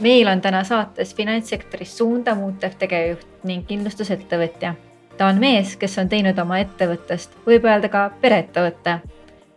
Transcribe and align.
meil 0.00 0.28
on 0.28 0.40
täna 0.40 0.64
saates 0.64 1.14
finantssektoris 1.14 1.98
suunda 1.98 2.34
muutev 2.34 2.74
tegevjuht 2.78 3.26
ning 3.44 3.66
kindlustusettevõtja. 3.66 4.74
ta 5.16 5.26
on 5.26 5.40
mees, 5.40 5.76
kes 5.76 5.98
on 5.98 6.08
teinud 6.08 6.38
oma 6.38 6.58
ettevõttest, 6.58 7.34
võib 7.46 7.64
öelda 7.64 7.88
ka 7.88 8.10
pereettevõtte. 8.20 8.98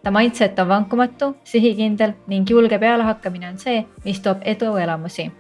ta 0.04 0.12
mindset 0.12 0.60
on 0.60 0.68
vankumatu, 0.68 1.36
sihikindel 1.44 2.14
ning 2.28 2.50
julge 2.50 2.80
pealehakkamine 2.80 3.50
on 3.50 3.58
see, 3.58 3.86
mis 4.06 4.20
toob 4.20 4.38
eduelamusi. 4.42 5.32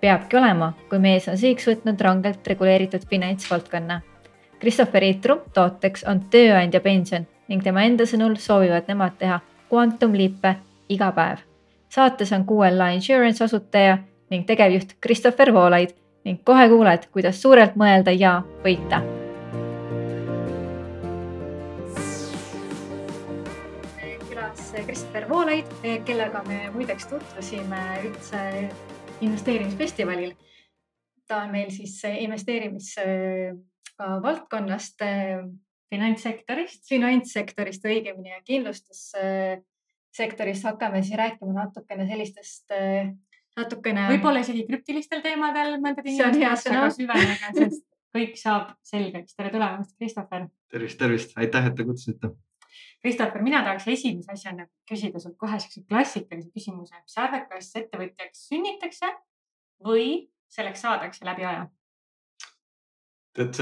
peabki 0.00 0.36
olema, 0.36 0.72
kui 0.88 0.98
mees 0.98 1.28
on 1.28 1.38
sihiks 1.38 1.66
võtnud 1.66 2.00
rangelt 2.00 2.46
reguleeritud 2.46 3.06
finantsvaldkonna. 3.10 4.00
Christopher 4.60 5.02
Itru 5.02 5.42
tooteks 5.52 6.04
on 6.04 6.20
tööandja 6.30 6.80
pension 6.80 7.26
ning 7.48 7.62
tema 7.62 7.82
enda 7.82 8.04
sõnul 8.04 8.36
soovivad 8.36 8.88
nemad 8.88 9.12
teha 9.18 9.40
kvantumlippe 9.68 10.56
iga 10.88 11.12
päev 11.12 11.50
saates 11.90 12.32
on 12.32 12.46
QLA 12.46 12.88
Insurance 12.88 13.44
asutaja 13.44 13.98
ning 14.30 14.46
tegevjuht 14.46 14.92
Christopher 15.02 15.50
Voolaid 15.54 15.90
ning 16.24 16.44
kohe 16.44 16.68
kuuled, 16.70 17.06
kuidas 17.14 17.42
suurelt 17.42 17.76
mõelda 17.80 18.10
ja 18.14 18.42
võita. 18.64 18.98
külas 24.30 24.72
Christopher 24.86 25.24
Voolaid, 25.28 25.66
kellega 26.06 26.42
me 26.46 26.70
muideks 26.74 27.06
tutvusime 27.10 27.80
üldse 28.06 28.40
investeerimisfestivalil. 29.20 30.32
ta 31.26 31.36
on 31.44 31.50
meil 31.50 31.70
siis 31.70 32.04
investeerimisvaldkonnast, 32.04 34.98
finantssektorist, 35.90 36.88
finantssektorist 36.88 37.84
õigemini 37.86 38.28
ja 38.30 38.40
kindlustussektorist 38.44 40.64
hakkame 40.66 41.02
siis 41.02 41.16
rääkima 41.18 41.52
natukene 41.52 42.06
sellistest 42.06 42.70
natukene. 43.60 44.08
võib-olla 44.14 44.42
isegi 44.44 44.66
krüptilistel 44.68 45.22
teemadel 45.24 45.78
mõndad 45.82 46.06
inimesed, 46.06 46.68
aga 46.72 46.90
süvenege, 46.96 47.54
sest 47.58 47.86
kõik 48.16 48.38
saab 48.40 48.74
selgeks. 48.86 49.34
tere 49.38 49.52
tulemast, 49.54 49.96
Christopher. 49.96 50.46
tervist, 50.70 50.98
tervist, 50.98 51.34
aitäh, 51.38 51.70
et 51.70 51.76
te 51.78 51.86
kutsusite. 51.88 52.32
Christopher, 53.00 53.42
mina 53.42 53.62
tahaks 53.64 53.86
esimese 53.88 54.32
asjana 54.34 54.66
küsida 54.88 55.20
sult 55.22 55.38
kohe 55.40 55.58
siukse 55.62 55.84
klassikalise 55.88 56.50
küsimuse. 56.56 57.02
sa 57.06 57.26
arvad, 57.26 57.48
kas 57.50 57.72
ettevõtjaks 57.80 58.48
sünnitakse 58.50 59.12
või 59.84 60.30
selleks 60.50 60.82
saadakse 60.86 61.24
läbi 61.24 61.46
aja? 61.48 61.68
tead, 63.36 63.56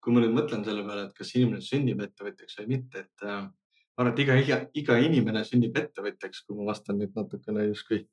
kui 0.00 0.14
ma 0.14 0.22
nüüd 0.24 0.34
mõtlen 0.34 0.64
selle 0.64 0.82
peale, 0.86 1.08
et 1.08 1.16
kas 1.16 1.34
inimene 1.36 1.60
sünnib 1.64 2.00
ettevõtjaks 2.02 2.56
või 2.60 2.70
mitte, 2.72 3.04
et 3.04 3.26
äh, 3.26 3.42
ma 3.44 4.04
arvan, 4.04 4.14
et 4.14 4.22
iga, 4.24 4.38
iga, 4.40 4.58
iga 4.80 4.96
inimene 5.04 5.42
sünnib 5.44 5.76
ettevõtjaks, 5.76 6.46
kui 6.46 6.56
ma 6.56 6.70
vastan 6.70 6.98
nüüd 7.02 7.12
natukene 7.18 7.66
justkui 7.68 8.06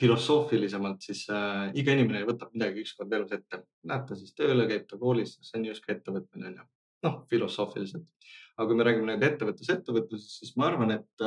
filosoofilisemalt, 0.00 1.02
siis 1.06 1.24
äh, 1.30 1.68
iga 1.78 1.94
inimene 1.94 2.24
võtab 2.26 2.54
midagi 2.56 2.82
ükskord 2.82 3.12
elus 3.14 3.34
ette. 3.36 3.62
Läheb 3.86 4.06
ta 4.08 4.16
siis 4.18 4.34
tööle, 4.34 4.66
käib 4.70 4.86
ta 4.90 4.98
koolis, 4.98 5.36
see 5.46 5.60
on 5.60 5.68
justkui 5.68 5.94
ettevõtmine 5.94 6.50
on 6.50 6.56
ju. 6.58 6.64
noh, 7.06 7.18
filosoofiliselt. 7.30 8.06
aga 8.56 8.66
kui 8.68 8.78
me 8.78 8.86
räägime 8.86 9.10
nüüd 9.12 9.26
ettevõtlus, 9.26 9.70
ettevõtlusest, 9.74 10.38
siis 10.40 10.56
ma 10.56 10.70
arvan, 10.70 10.94
et 10.94 11.26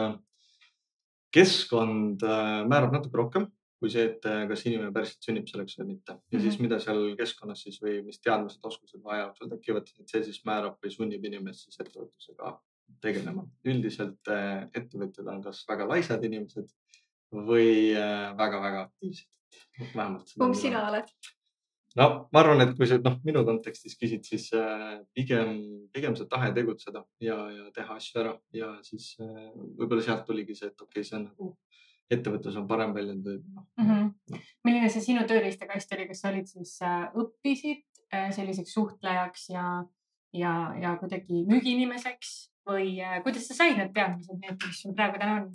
keskkond 1.35 2.23
määrab 2.71 2.95
natuke 2.95 3.19
rohkem 3.19 3.47
kui 3.77 3.91
see, 3.93 4.07
et 4.09 4.23
kas 4.49 4.63
inimene 4.65 4.89
päriselt 4.95 5.27
sünnib 5.27 5.49
selleks 5.51 5.75
või 5.77 5.91
mitte. 5.91 6.13
ja 6.13 6.17
mm 6.17 6.23
-hmm. 6.31 6.41
siis, 6.41 6.55
mhm. 6.55 6.63
mida 6.65 6.79
seal 6.79 7.03
keskkonnas 7.19 7.61
siis 7.61 7.77
või 7.83 7.99
mis 8.05 8.19
teadmised, 8.19 8.63
oskused 8.63 9.03
vaja 9.03 9.27
jooksul 9.27 9.51
tekivad, 9.51 9.91
et 9.99 10.09
see 10.09 10.23
siis 10.23 10.39
määrab 10.45 10.79
või 10.83 10.91
sunnib 10.91 11.25
inimest 11.25 11.67
siis 11.67 11.79
ettevõtlusega 11.83 12.57
tegelema. 13.03 13.45
üldiselt 13.67 14.29
äh, 14.31 14.67
ettevõtjad 14.75 15.29
on 15.31 15.41
kas 15.45 15.63
väga 15.69 15.87
laisad 15.89 16.23
inimesed 16.25 16.69
või 17.31 17.93
väga-väga 17.93 18.83
äh, 18.83 18.85
aktiivsed. 18.87 19.27
vähemalt. 19.95 20.31
kumb 20.37 20.57
sina 20.57 20.87
oled? 20.89 21.11
no 21.97 22.07
ma 22.31 22.41
arvan, 22.41 22.63
et 22.65 22.73
kui 22.77 22.89
sa 22.89 22.99
noh, 23.01 23.19
minu 23.27 23.43
kontekstis 23.47 23.97
küsid, 23.99 24.25
siis 24.27 24.49
äh, 24.57 24.97
pigem, 25.17 25.61
pigem 25.93 26.17
see 26.17 26.29
tahe 26.31 26.51
tegutseda 26.55 27.03
ja, 27.23 27.37
ja 27.53 27.69
teha 27.75 27.99
asju 27.99 28.21
ära 28.23 28.33
ja 28.55 28.73
siis 28.85 29.15
võib-olla 29.19 30.03
sealt 30.05 30.25
tuligi 30.27 30.57
see, 30.57 30.71
et 30.71 30.81
okei 30.81 31.01
okay,, 31.01 31.09
see 31.09 31.19
on 31.19 31.29
nagu 31.29 31.53
ettevõtlus 32.13 32.55
on 32.55 32.67
parem 32.69 32.93
väljend 32.95 33.25
või 33.27 33.39
noh 33.43 33.65
mm 33.77 33.91
-hmm. 33.91 34.11
no.. 34.31 34.41
milline 34.63 34.89
see 34.89 35.03
sinu 35.09 35.27
tööriistakast 35.27 35.93
oli, 35.97 36.07
kas 36.07 36.23
sa 36.23 36.31
olid 36.31 36.47
siis 36.47 36.77
õppisid 36.81 37.83
selliseks 38.31 38.71
suhtlejaks 38.77 39.49
ja, 39.51 39.65
ja, 40.31 40.53
ja 40.79 40.93
kuidagi 41.01 41.43
müügiinimeseks 41.49 42.37
või 42.67 42.97
äh, 43.03 43.19
kuidas 43.25 43.47
sa 43.49 43.57
said 43.57 43.77
need 43.79 43.93
teadmised, 43.95 44.37
need, 44.41 44.59
mis 44.63 44.81
sul 44.83 44.95
praegu 44.97 45.21
täna 45.21 45.39
on 45.41 45.49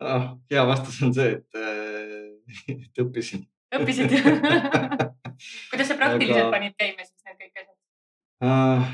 oh,? 0.00 0.26
hea 0.50 0.64
vastus 0.68 1.00
on 1.06 1.14
see, 1.16 1.36
et 1.38 1.60
äh,, 1.60 2.76
et 2.86 3.02
õppisin. 3.04 3.44
õppisid 3.76 4.16
kuidas 5.70 5.90
sa 5.90 5.98
praktiliselt 5.98 6.46
Aga... 6.46 6.52
panid 6.54 6.76
käima 6.78 7.06
siis 7.06 7.26
need 7.26 7.38
kõik 7.42 7.62
asjad 7.62 7.76
uh,? 8.46 8.92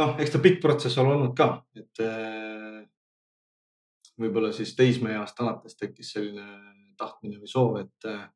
noh, 0.00 0.14
eks 0.20 0.34
ta 0.34 0.42
pikk 0.44 0.60
protsess 0.64 1.00
ole 1.00 1.14
olnud 1.16 1.34
ka, 1.38 1.50
et 1.78 2.04
äh, 2.04 2.82
võib-olla 4.18 4.52
siis 4.56 4.74
teismeeast 4.76 5.40
alates 5.40 5.78
tekkis 5.78 6.12
selline 6.16 6.46
tahtmine 6.98 7.38
või 7.38 7.50
soov, 7.50 7.78
et 7.84 8.08
äh, 8.10 8.26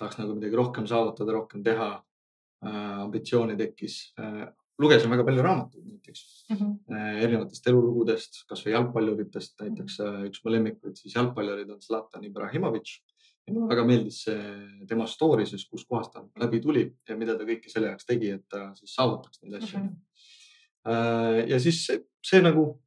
tahaks 0.00 0.18
nagu 0.18 0.34
midagi 0.36 0.58
rohkem 0.58 0.88
saavutada, 0.90 1.36
rohkem 1.36 1.64
teha 1.66 1.92
äh,. 1.94 2.96
ambitsiooni 3.04 3.56
tekkis 3.60 4.00
äh, 4.20 4.48
lugesin 4.80 5.12
väga 5.12 5.24
palju 5.26 5.44
raamatuid 5.44 5.86
näiteks 5.86 6.46
mm 6.50 6.56
-hmm. 6.56 7.22
erinevatest 7.22 7.66
elulugudest, 7.66 8.42
kasvõi 8.48 8.74
jalgpalluritest, 8.74 9.54
näiteks 9.60 10.00
äh, 10.00 10.20
üks 10.28 10.44
mu 10.44 10.52
lemmikuid 10.54 10.96
siis 10.96 11.14
jalgpallurid 11.14 11.70
on 11.70 11.82
Zlatan 11.82 12.24
Ibrahimovitš. 12.24 13.00
ja 13.46 13.54
mulle 13.54 13.68
väga 13.68 13.84
meeldis 13.84 14.22
see 14.24 14.84
tema 14.88 15.06
story 15.06 15.46
siis, 15.46 15.64
kuskohast 15.68 16.12
ta 16.12 16.24
läbi 16.38 16.60
tuli 16.60 16.84
ja 17.08 17.16
mida 17.16 17.38
ta 17.38 17.44
kõike 17.44 17.72
selle 17.72 17.88
jaoks 17.88 18.06
tegi, 18.06 18.30
et 18.30 18.44
ta 18.48 18.74
siis 18.74 18.94
saavutaks 18.94 19.42
neid 19.42 19.62
asju 19.62 19.78
mm. 19.78 19.88
-hmm. 19.88 21.50
ja 21.50 21.60
siis 21.60 21.86
see, 21.86 22.04
see 22.22 22.42
nagu 22.42 22.82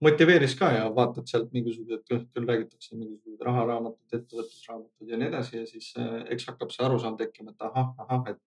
motiveeris 0.00 0.54
ka 0.54 0.70
ja 0.72 0.84
vaatad 0.94 1.26
sealt 1.26 1.52
mingisugused, 1.52 2.04
küll 2.06 2.46
räägitakse 2.46 2.96
mingisugused 2.96 3.42
raharaamatud, 3.42 4.06
ettevõtlusraamatud 4.12 5.10
ja 5.10 5.18
nii 5.18 5.28
edasi 5.28 5.56
ja 5.56 5.66
siis 5.66 5.94
eks 6.30 6.46
hakkab 6.46 6.70
see 6.70 6.86
arusaam 6.86 7.16
tekkima, 7.16 7.50
et 7.50 7.66
ahah, 7.68 7.90
ahah, 8.04 8.30
et 8.30 8.40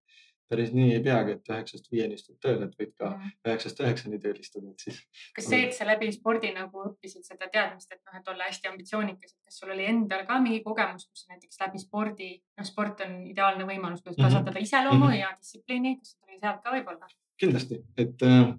päris 0.52 0.74
nii 0.76 0.96
ei 0.98 1.02
peagi, 1.06 1.38
et 1.38 1.52
üheksast 1.52 1.88
viieni 1.94 2.18
istud 2.20 2.38
tööl, 2.44 2.62
et 2.66 2.76
võid 2.80 2.92
ka 3.00 3.12
üheksast 3.48 3.80
üheksani 3.84 4.20
tööl 4.24 4.40
istuda, 4.42 4.74
et 4.74 4.86
siis. 4.86 5.00
kas 5.38 5.48
see, 5.52 5.62
et 5.68 5.76
sa 5.78 5.88
läbi 5.88 6.12
spordi 6.16 6.52
nagu 6.56 6.86
õppisid 6.90 7.28
seda 7.28 7.48
teadmist, 7.54 7.92
et 7.92 8.02
noh, 8.04 8.18
et 8.20 8.32
olla 8.34 8.50
hästi 8.50 8.72
ambitsioonikas, 8.72 9.36
et 9.36 9.50
kas 9.50 9.62
sul 9.62 9.74
oli 9.76 9.88
endal 9.90 10.26
ka 10.30 10.40
mingi 10.44 10.62
kogemus, 10.66 11.08
kus 11.08 11.28
näiteks 11.32 11.62
läbi 11.64 11.84
spordi, 11.84 12.32
noh, 12.60 12.68
sport 12.68 13.06
on 13.08 13.18
ideaalne 13.32 13.68
võimalus, 13.70 14.04
kuidas 14.04 14.20
mhm. 14.20 14.28
kasvatada 14.28 14.58
mm 14.58 14.60
-hmm. 14.60 14.70
iseloomu 14.70 15.06
mm 15.06 15.12
-hmm. 15.12 15.20
ja 15.20 15.36
distsipliini, 15.40 15.98
kas 16.00 16.14
see 16.14 16.26
tuli 16.26 16.40
sealt 16.40 16.64
ka 16.64 16.76
võib-olla? 16.78 17.14
kindlasti, 17.42 17.84
et 17.98 18.22
äh, 18.22 18.50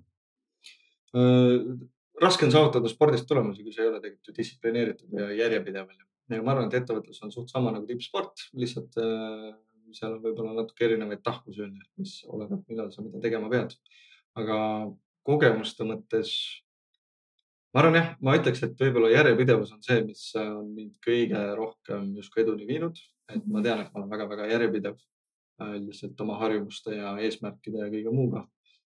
äh, 1.14 1.88
raske 2.22 2.47
on 2.47 2.54
saavutada 2.54 2.88
spordist 2.91 3.28
tulemusi, 3.28 3.62
kui 3.62 3.74
sa 3.74 3.82
ei 3.82 3.91
ole 3.91 4.00
tegelikult 4.00 4.28
ju 4.28 4.34
distsiplineeritud 4.38 5.19
ja 5.19 5.28
järjepidev. 5.32 5.92
ja 6.30 6.42
ma 6.42 6.54
arvan, 6.54 6.66
et 6.70 6.74
ettevõtlus 6.80 7.22
on 7.22 7.32
suht 7.32 7.50
sama 7.53 7.72
nagu 7.74 7.86
tippsport, 7.86 8.48
lihtsalt 8.59 8.98
äh, 9.03 9.53
seal 9.97 10.16
on 10.16 10.25
võib-olla 10.25 10.56
natuke 10.60 10.86
erinevaid 10.88 11.22
ju, 11.56 11.69
mis 12.00 12.19
oleneb, 12.28 12.64
millal 12.69 12.91
sa 12.92 13.04
mida 13.04 13.20
tegema 13.20 13.50
pead. 13.53 13.75
aga 14.38 14.58
kogemuste 15.26 15.84
mõttes 15.84 16.32
ma 17.72 17.82
arvan 17.82 17.98
jah, 17.98 18.08
ma 18.20 18.36
ütleks, 18.36 18.62
et 18.66 18.80
võib-olla 18.80 19.12
järjepidevus 19.12 19.72
on 19.76 19.82
see, 19.84 20.03
mis 20.06 20.25
on 20.41 20.72
mind 20.75 20.97
kõige 21.04 21.42
rohkem 21.58 22.10
justkui 22.19 22.44
eduni 22.44 22.69
viinud, 22.69 22.98
et 23.32 23.47
ma 23.48 23.62
tean, 23.64 23.84
et 23.84 23.92
ma 23.92 24.03
olen 24.03 24.10
väga-väga 24.12 24.48
järjepidev 24.50 24.98
äh, 24.98 25.76
üldiselt 25.78 26.20
oma 26.24 26.38
harjumuste 26.42 26.98
ja 26.98 27.14
eesmärkide 27.24 27.84
ja 27.84 27.92
kõige 27.92 28.12
muuga 28.15 28.45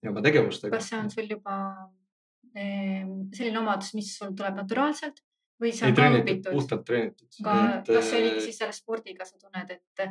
ja 0.04 0.12
oma 0.12 0.24
tegevustega. 0.26 0.76
kas 0.76 0.92
see 0.92 1.00
on 1.00 1.12
sul 1.14 1.30
juba 1.32 1.56
ehm, 2.56 3.30
selline 3.36 3.62
omadus, 3.64 3.94
mis 3.98 4.12
sul 4.18 4.36
tuleb 4.38 4.60
naturaalselt 4.60 5.24
või 5.62 5.72
see 5.76 5.90
on 5.90 5.98
ka 5.98 6.10
õpitud? 6.20 6.52
puhtalt 6.52 6.88
treenitud. 6.88 7.30
kas 7.40 8.10
see 8.10 8.22
oligi 8.22 8.48
siis 8.50 8.60
selle 8.60 8.76
spordiga, 8.76 9.28
sa 9.28 9.40
tunned, 9.40 9.72
et 9.72 10.06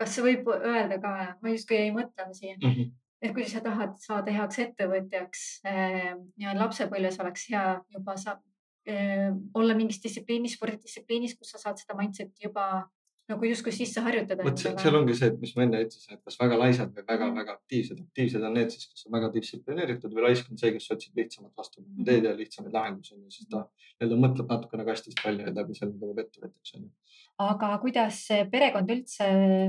kas 0.00 0.18
võib 0.22 0.48
öelda 0.54 0.98
ka, 1.02 1.12
ma 1.42 1.52
justkui 1.52 1.78
jäin 1.78 1.96
mõtlema 1.96 2.34
siin 2.36 2.58
mm, 2.58 2.72
-hmm. 2.72 2.90
et 3.22 3.34
kui 3.36 3.46
sa 3.48 3.62
tahad 3.64 3.96
saada 4.02 4.34
heaks 4.34 4.58
ettevõtjaks 4.66 5.46
äh, 5.66 6.12
ja 6.42 6.56
lapsepõlves 6.58 7.20
oleks 7.24 7.48
hea 7.52 7.64
juba 7.94 8.16
saab 8.20 8.42
äh, 8.88 9.32
olla 9.54 9.74
mingis 9.74 10.02
distsipliinis, 10.02 10.58
spordidistsipliinis, 10.58 11.36
kus 11.38 11.54
sa 11.54 11.62
saad 11.62 11.80
seda 11.82 11.98
mindset'i 11.98 12.48
juba 12.48 12.86
nagu 13.30 13.48
justkui 13.48 13.72
sisse 13.74 14.02
harjutada. 14.04 14.44
vot 14.46 14.60
seal 14.60 14.98
ongi 14.98 15.16
see, 15.18 15.30
et 15.32 15.40
mis 15.42 15.54
ma 15.56 15.64
enne 15.66 15.80
ütlesin, 15.86 16.18
et 16.18 16.22
kas 16.26 16.38
väga 16.40 16.58
laisad 16.60 16.92
või 16.94 17.06
väga-väga 17.08 17.52
mhm. 17.52 17.56
aktiivsed. 17.56 18.02
aktiivsed 18.08 18.46
on 18.48 18.54
need 18.58 18.74
siis, 18.74 18.86
kes 18.92 19.08
on 19.08 19.16
väga 19.16 19.32
distsiplineeritud 19.34 20.14
või 20.14 20.28
laisk 20.28 20.52
on 20.52 20.60
see, 20.60 20.72
kes 20.76 20.90
otsib 20.94 21.18
lihtsamat 21.18 21.52
vastupidi 21.58 22.06
teed 22.10 22.28
ja 22.28 22.36
lihtsamaid 22.38 22.78
lahendusi 22.78 23.18
siis 23.34 23.50
ta 23.50 23.64
nii-öelda 23.66 24.20
mõtleb 24.26 24.54
natukene 24.54 24.86
kastist 24.86 25.24
välja 25.24 25.48
ja 25.50 25.56
läbi 25.56 25.78
selle 25.78 25.98
tuleb 25.98 26.22
ettevõtjaks 26.26 26.78
on 26.78 26.86
ju 26.86 26.94
aga 27.42 27.72
kuidas 27.82 28.20
perekond 28.52 28.90
üldse 28.94 29.26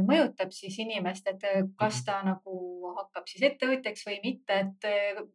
mõjutab 0.08 0.54
siis 0.56 0.78
inimest, 0.80 1.28
et 1.28 1.44
kas 1.80 2.04
ta 2.08 2.22
nagu 2.24 2.94
hakkab 3.02 3.28
siis 3.28 3.44
ettevõtjaks 3.50 4.06
või 4.08 4.22
mitte, 4.24 4.62
et 4.64 4.88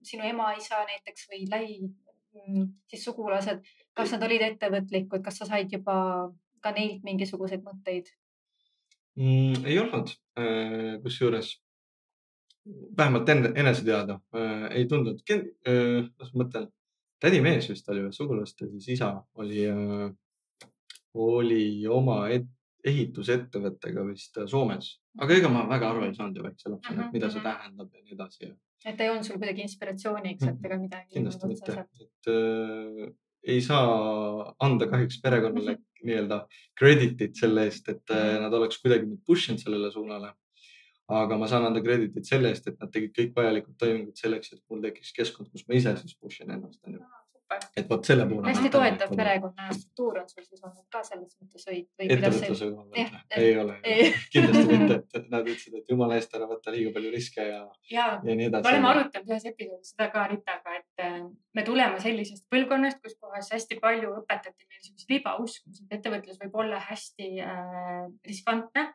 sinu 0.09 0.25
ema-isa 0.31 0.81
näiteks 0.89 1.29
või 1.33 1.43
lähi 1.51 1.77
mm, 1.83 2.71
siis 2.89 3.05
sugulased, 3.05 3.61
kas 3.93 4.15
nad 4.15 4.25
olid 4.29 4.47
ettevõtlikud, 4.47 5.21
kas 5.25 5.43
sa 5.43 5.51
said 5.51 5.73
juba 5.77 5.97
ka 6.62 6.73
neilt 6.76 7.05
mingisuguseid 7.05 7.67
mõtteid? 7.67 8.09
mm,? 9.19 9.67
ei 9.67 9.79
olnud, 9.82 10.14
kusjuures 11.03 11.56
vähemalt 12.97 13.29
enne, 13.29 13.53
enese 13.59 13.85
teada 13.85 14.19
äh, 14.37 14.67
ei 14.79 14.87
tundnud, 14.91 15.23
äh, 15.31 15.44
kuidas 15.67 16.32
ma 16.32 16.44
mõtlen, 16.44 16.67
tädimees 17.23 17.69
vist 17.70 17.88
oli 17.91 18.05
või 18.06 18.17
sugulaste 18.17 18.69
siis 18.70 18.88
isa 18.97 19.12
oli 19.41 19.64
äh,, 19.70 20.11
oli 21.14 21.87
oma 21.91 22.25
et, 22.32 22.49
ehitusettevõttega 22.82 24.03
vist 24.09 24.38
Soomes, 24.50 24.88
aga 25.23 25.35
ega 25.38 25.49
ma 25.53 25.61
väga 25.70 25.91
aru 25.93 26.06
ei 26.09 26.14
saanud 26.17 26.38
ju 26.38 26.43
väikse 26.43 26.70
lapsena 26.70 26.97
mm, 26.97 27.03
-hmm. 27.05 27.12
mida 27.14 27.29
see 27.31 27.38
mhm. 27.38 27.44
tähendab 27.47 27.93
ja 27.94 28.00
nii 28.03 28.17
edasi. 28.17 28.49
et 28.85 29.00
ei 29.00 29.11
olnud 29.11 29.26
sul 29.26 29.38
kuidagi 29.38 29.62
inspiratsiooniks, 29.62 30.47
et 30.49 30.67
ega 30.67 30.79
midagi. 30.79 31.14
kindlasti 31.14 31.50
mitte, 31.53 31.85
et 32.00 32.31
äh, 32.32 33.12
ei 33.55 33.61
saa 33.62 34.55
anda 34.59 34.87
kahjuks 34.91 35.20
perekonnale 35.23 35.76
nii-öelda 36.06 36.43
credit'it 36.78 37.38
selle 37.38 37.66
eest, 37.69 37.88
et 37.93 38.14
äh, 38.14 38.37
nad 38.43 38.54
oleks 38.58 38.81
kuidagi 38.82 39.10
push 39.26 39.50
inud 39.50 39.64
sellele 39.64 39.90
suunale. 39.94 40.34
Aga 41.12 41.37
ma 41.37 41.49
saan 41.50 41.66
anda 41.66 41.82
krediitit 41.84 42.28
selle 42.28 42.52
eest, 42.52 42.69
et 42.70 42.78
nad 42.81 42.93
tegid 42.93 43.12
kõik 43.16 43.34
vajalikud 43.37 43.76
toimingud 43.81 44.16
selleks, 44.16 44.54
et 44.54 44.62
mul 44.70 44.84
tekiks 44.84 45.12
keskkond, 45.16 45.50
kus 45.52 45.66
ma 45.69 45.76
ise 45.76 45.96
siis 45.99 46.16
push 46.16 46.44
in 46.44 46.54
ennast 46.54 46.81
onju 46.87 47.02
et 47.76 47.88
vot 47.90 48.04
selle 48.06 48.26
poole. 48.28 48.49
hästi 48.49 48.70
toetav 48.75 49.14
perekonna 49.16 49.69
struktuur 49.72 50.19
on 50.22 50.28
sul 50.31 50.44
siis 50.46 50.62
olnud 50.62 50.87
ka 50.93 51.02
selles 51.06 51.37
mõttes 51.40 51.66
või, 51.69 51.81
või? 51.99 52.08
ettevõtluse 52.16 52.70
koha 52.70 52.87
pealt 52.94 53.37
või? 53.37 53.44
ei 53.44 53.56
ole, 53.62 53.76
kindlasti 54.34 54.64
mitte, 54.72 54.99
et 55.20 55.28
nad 55.34 55.46
ütlesid, 55.46 55.78
et 55.81 55.93
jumala 55.94 56.19
eest 56.20 56.37
ära 56.38 56.49
võta 56.50 56.75
liiga 56.75 56.94
palju 56.96 57.12
riske 57.14 57.49
ja, 57.49 57.62
ja, 57.90 58.08
ja 58.25 58.38
nii 58.38 58.49
edasi. 58.50 58.66
me 58.66 58.75
oleme 58.75 58.90
arutanud 58.93 59.34
ühes 59.34 59.49
episoodis 59.52 59.94
seda 59.94 60.08
ka 60.14 60.26
Ritaga, 60.32 60.78
et 60.81 61.04
äh, 61.06 61.20
me 61.56 61.66
tuleme 61.66 62.00
sellisest 62.02 62.49
põlvkonnast, 62.52 63.02
kus 63.04 63.19
kohas 63.20 63.52
hästi 63.54 63.81
palju 63.82 64.14
õpetati 64.22 64.69
meil 64.69 64.82
siukseid 64.87 65.16
libauskumusi, 65.16 65.87
et 65.87 65.99
ettevõtlus 65.99 66.40
võib 66.44 66.58
olla 66.64 66.81
hästi 66.90 67.31
äh, 67.44 68.08
riskantne. 68.28 68.88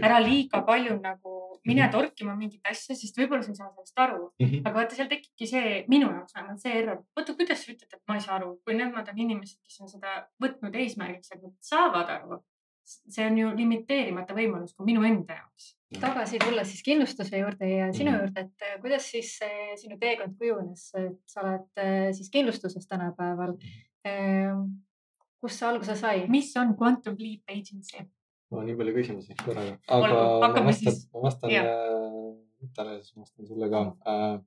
ära 0.00 0.20
liiga 0.24 0.62
palju 0.64 0.96
nagu 1.00 1.40
mine 1.64 1.82
mm 1.82 1.88
-hmm. 1.88 1.92
torkima 1.92 2.36
mingit 2.36 2.66
asja, 2.70 2.96
sest 2.96 3.18
võib-olla 3.18 3.42
sa 3.42 3.50
ei 3.52 3.56
saa 3.56 3.70
sellest 3.74 3.98
aru 3.98 4.32
mm. 4.38 4.46
-hmm. 4.46 4.60
aga 4.64 4.74
vaata, 4.78 4.94
seal 4.96 5.08
tekibki 5.08 5.46
see 5.46 5.84
minu 5.88 6.08
jaoks 6.12 6.34
vähemalt 6.34 6.60
see 6.60 6.72
error. 6.78 7.02
oota, 7.16 7.34
kuidas 7.34 7.64
sa 7.64 7.72
ütled, 7.72 7.89
et 7.96 8.02
ma 8.08 8.16
ei 8.18 8.24
saa 8.24 8.36
aru, 8.38 8.54
kui 8.64 8.76
nemad 8.78 9.08
on 9.12 9.20
inimesed, 9.24 9.60
kes 9.64 9.80
on 9.84 9.90
seda 9.90 10.14
võtnud 10.42 10.76
eesmärgiks, 10.82 11.34
et 11.34 11.42
nad 11.42 11.56
saavad 11.64 12.14
aru. 12.16 12.40
see 12.90 13.22
on 13.22 13.36
ju 13.38 13.50
limiteerimata 13.54 14.34
võimalus 14.34 14.72
ka 14.74 14.82
minu 14.82 15.04
enda 15.06 15.36
jaoks. 15.36 15.68
tagasi 16.00 16.40
tulles 16.42 16.70
siis 16.72 16.82
kindlustuse 16.82 17.38
juurde 17.38 17.68
ja 17.68 17.90
sinu 17.92 18.10
mhm. 18.10 18.20
juurde, 18.20 18.46
et 18.46 18.66
äh, 18.66 18.78
kuidas 18.82 19.10
siis 19.10 19.36
sinu 19.82 19.98
teekond 19.98 20.38
kujunes, 20.38 20.88
et 20.98 21.20
sa 21.26 21.44
oled 21.44 21.82
äh, 21.82 22.10
siis 22.16 22.30
kindlustuses 22.30 22.86
tänapäeval. 22.90 23.54
Ehm, 24.08 24.64
kust 25.40 25.60
see 25.60 25.68
alguse 25.68 25.96
sai? 25.96 26.24
mis 26.28 26.50
on 26.56 26.74
Quantum 26.78 27.18
Leap 27.18 27.52
Agency? 27.52 28.06
no 28.50 28.62
nii 28.66 28.76
palju 28.78 28.94
küsimusi 28.96 29.36
korraga, 29.44 29.76
aga 29.86 30.08
Olgu, 30.08 30.54
ma 30.56 30.64
vastan, 30.66 30.96
ma 31.14 31.26
vastan 31.28 31.52
Vitale, 32.60 32.98
siis 33.00 33.16
ma 33.16 33.24
vastan 33.24 33.46
sulle 33.48 33.68
ka 33.72 33.82
äh, 34.10 34.40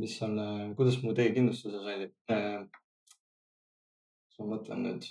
mis 0.00 0.14
on, 0.24 0.38
äh, 0.38 0.70
kuidas 0.76 1.00
mu 1.02 1.12
teekindlustuse 1.16 1.82
sai 1.84 2.08
äh,? 2.32 2.64
siis 4.28 4.40
ma 4.40 4.48
mõtlen 4.54 4.84
nüüd. 4.86 5.08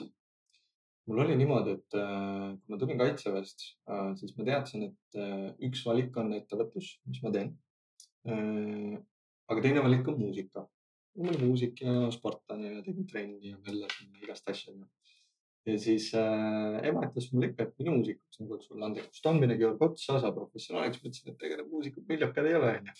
mul 1.09 1.21
oli 1.23 1.35
niimoodi, 1.37 1.75
et 1.77 1.97
äh, 1.97 2.47
kui 2.57 2.73
ma 2.73 2.79
tulin 2.81 3.01
kaitseväest 3.01 3.65
äh,, 3.91 4.11
siis 4.19 4.35
ma 4.37 4.47
teadsin, 4.47 4.89
et 4.89 5.19
äh, 5.21 5.47
üks 5.67 5.85
valik 5.85 6.17
on 6.17 6.33
ettevõtlus, 6.37 6.93
mis 7.09 7.21
ma 7.25 7.33
teen 7.35 7.53
äh,. 8.27 8.97
aga 9.51 9.65
teine 9.67 9.85
valik 9.85 10.07
on 10.09 10.21
muusika. 10.25 10.65
mul 11.17 11.33
oli 11.33 11.45
muusik 11.45 11.81
ja 11.85 12.09
sportlane 12.15 12.77
ja 12.77 12.83
tegin 12.85 13.07
trenni 13.07 13.53
ja 13.53 13.61
möllasin 13.67 14.15
igast 14.23 14.49
asja 14.49 14.73
ja 15.65 15.77
siis 15.79 16.09
äh, 16.17 16.77
ema 16.89 17.03
ütles 17.05 17.27
mulle 17.31 17.51
ikka, 17.51 17.67
et 17.67 17.73
mine 17.79 17.95
muusikuks, 17.95 18.39
nagu 18.41 18.57
sulle 18.63 18.85
andekust 18.87 19.27
on, 19.29 19.39
mine 19.41 19.57
Georg 19.59 19.81
Otsa, 19.85 20.17
saa 20.21 20.33
professionaaliks. 20.35 21.01
ma 21.01 21.09
ütlesin, 21.09 21.33
et 21.33 21.45
ega 21.47 21.59
need 21.59 21.73
muusikud 21.73 22.07
viljakad 22.09 22.47
ei 22.49 22.57
ole, 22.57 22.71
onju. 22.79 22.95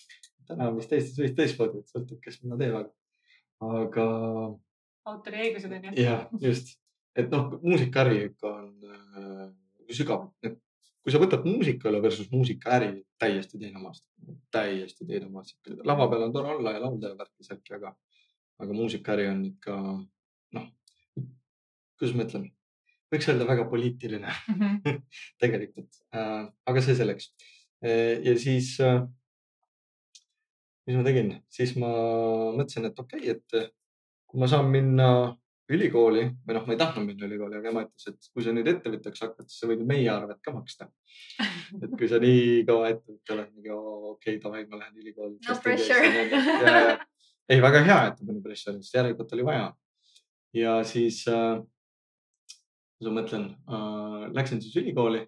täna 0.50 0.68
on 0.70 0.78
vist 0.78 0.92
Eestis 0.94 1.18
vist 1.18 1.38
teistmoodi, 1.38 1.82
et 1.82 1.94
sõltub, 1.94 2.20
kes 2.22 2.38
mida 2.44 2.58
teeb, 2.60 2.92
aga, 3.68 4.06
autoriõigused 5.10 5.74
on 5.78 5.88
ju. 5.88 5.94
jah, 6.04 6.26
just, 6.42 6.76
et 7.18 7.32
noh, 7.34 7.56
muusikaäri 7.64 8.26
ikka 8.28 8.52
on 8.52 8.92
äh, 8.98 9.48
sügav, 9.90 10.28
et 10.46 10.60
kui 11.02 11.10
sa 11.10 11.18
võtad 11.18 11.42
muusika 11.48 11.90
üle 11.90 11.98
versus 12.04 12.30
muusikaäri, 12.30 12.92
täiesti 13.18 13.58
teine 13.58 13.82
maastik, 13.82 14.36
täiesti 14.54 15.08
teine 15.08 15.26
maastik. 15.34 15.74
lava 15.82 16.06
peal 16.12 16.28
on 16.28 16.36
tore 16.36 16.54
olla 16.54 16.76
ja 16.76 16.84
laulda 16.84 17.10
ja 17.10 17.18
värki 17.18 17.48
särki, 17.48 17.74
aga, 17.74 17.90
aga 18.62 18.78
muusikaäri 18.78 19.26
on 19.32 19.42
ikka 19.50 19.80
noh 20.54 20.70
kuidas 22.02 22.16
ma 22.18 22.26
ütlen, 22.26 22.46
võiks 23.12 23.28
öelda 23.30 23.46
väga 23.46 23.66
poliitiline 23.70 24.26
mm 24.28 24.60
-hmm. 24.60 25.02
tegelikult 25.42 26.00
äh,, 26.14 26.48
aga 26.66 26.82
see 26.82 26.96
selleks 26.98 27.30
äh,. 27.84 28.18
ja 28.26 28.34
siis 28.38 28.74
äh,, 28.80 29.04
mis 30.86 30.98
ma 30.98 31.04
tegin, 31.06 31.36
siis 31.52 31.76
ma 31.78 31.92
mõtlesin, 32.58 32.90
et 32.90 32.98
okei 32.98 33.30
okay,, 33.30 33.38
et 33.38 33.72
kui 34.26 34.40
ma 34.42 34.48
saan 34.50 34.66
minna 34.72 35.08
ülikooli 35.72 36.24
või 36.46 36.56
noh, 36.56 36.64
ma 36.66 36.74
ei 36.74 36.80
tahtnud 36.80 37.06
minna 37.06 37.28
ülikooli, 37.28 37.58
aga 37.58 37.70
ema 37.70 37.84
ütles, 37.86 38.08
et 38.10 38.30
kui 38.34 38.44
sa 38.44 38.54
nüüd 38.54 38.68
ettevõtjaks 38.72 39.24
hakkad, 39.24 39.48
siis 39.48 39.62
sa 39.62 39.68
võid 39.70 39.84
meie 39.88 40.08
arved 40.10 40.40
ka 40.42 40.54
maksta. 40.54 40.88
et 41.78 41.94
kui 41.94 42.08
sa 42.10 42.18
nii 42.24 42.64
kaua 42.68 42.90
ettevõtja 42.92 43.36
oled, 43.36 43.52
mingi 43.54 43.72
okei 43.76 44.10
okay,, 44.10 44.40
davai, 44.42 44.64
ma 44.70 44.82
lähen 44.82 44.98
ülikooli. 45.04 45.38
no 45.46 45.58
pressure. 45.62 46.98
ei, 47.48 47.60
väga 47.62 47.84
hea, 47.86 48.00
et 48.08 48.18
ta 48.18 48.26
pani 48.26 48.42
pressure'i, 48.42 48.82
sest 48.82 48.98
järelikult 48.98 49.36
oli 49.38 49.46
vaja. 49.46 49.68
ja 50.56 50.74
siis 50.88 51.22
äh, 51.30 51.62
ma 53.06 53.20
mõtlen 53.20 53.46
äh,, 53.52 54.26
läksin 54.36 54.62
siis 54.62 54.76
ülikooli, 54.80 55.22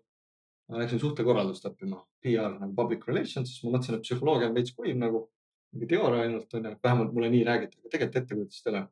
läksin 0.74 1.00
suhtekorraldust 1.02 1.66
õppima, 1.68 2.00
PR 2.24 2.58
nagu 2.58 2.72
public 2.76 3.06
relations, 3.08 3.50
siis 3.50 3.64
ma 3.64 3.74
mõtlesin, 3.76 3.98
et 3.98 4.06
psühholoogia 4.06 4.50
on 4.50 4.56
veits 4.56 4.74
kuiv 4.76 4.96
nagu, 5.00 5.24
mingi 5.74 5.90
teooria 5.90 6.24
ainult 6.26 6.54
on 6.56 6.70
ju, 6.70 6.76
vähemalt 6.84 7.12
mulle 7.16 7.32
nii 7.34 7.42
räägiti, 7.48 7.80
aga 7.80 7.92
tegelikult 7.92 8.22
ettekujutust 8.22 8.70
ei 8.70 8.74
ole. 8.74 8.84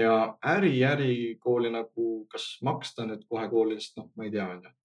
ja 0.00 0.14
äri, 0.56 0.74
ärikooli 0.86 1.72
nagu, 1.74 2.10
kas 2.30 2.52
maksta 2.66 3.06
nüüd 3.08 3.24
kohe 3.28 3.48
koolist, 3.50 3.96
noh, 3.98 4.10
ma 4.16 4.26
ei 4.26 4.34
tea, 4.34 4.46
on 4.50 4.62
ju. 4.66 4.76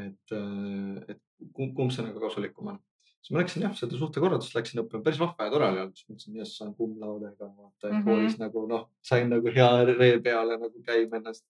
et, 0.00 0.34
äh, 0.34 1.14
et 1.14 1.22
kumb 1.54 1.92
see 1.94 2.04
nagu 2.04 2.20
kasulikum 2.20 2.74
on 2.74 2.82
siis 3.26 3.34
ma 3.34 3.40
läksin 3.40 3.64
jah, 3.64 3.72
seda 3.74 3.98
suhtekorraldust 3.98 4.54
läksin 4.54 4.80
õppima, 4.84 5.02
päris 5.02 5.18
vahva 5.18 5.48
ja 5.48 5.50
tore 5.50 5.66
oli 5.66 5.80
alguses, 5.82 6.04
mõtlesin, 6.06 6.34
jess, 6.38 6.58
saan 6.60 6.74
kummlaudega 6.78 7.48
vaata. 7.48 7.88
Mm 7.88 7.94
-hmm. 7.94 8.04
koolis 8.06 8.36
nagu 8.38 8.60
noh, 8.70 8.84
sain 9.02 9.26
nagu 9.32 9.50
hea 9.56 9.70
ree 9.88 10.20
peale 10.22 10.58
nagu 10.60 10.82
käima 10.86 11.18
ennast. 11.18 11.42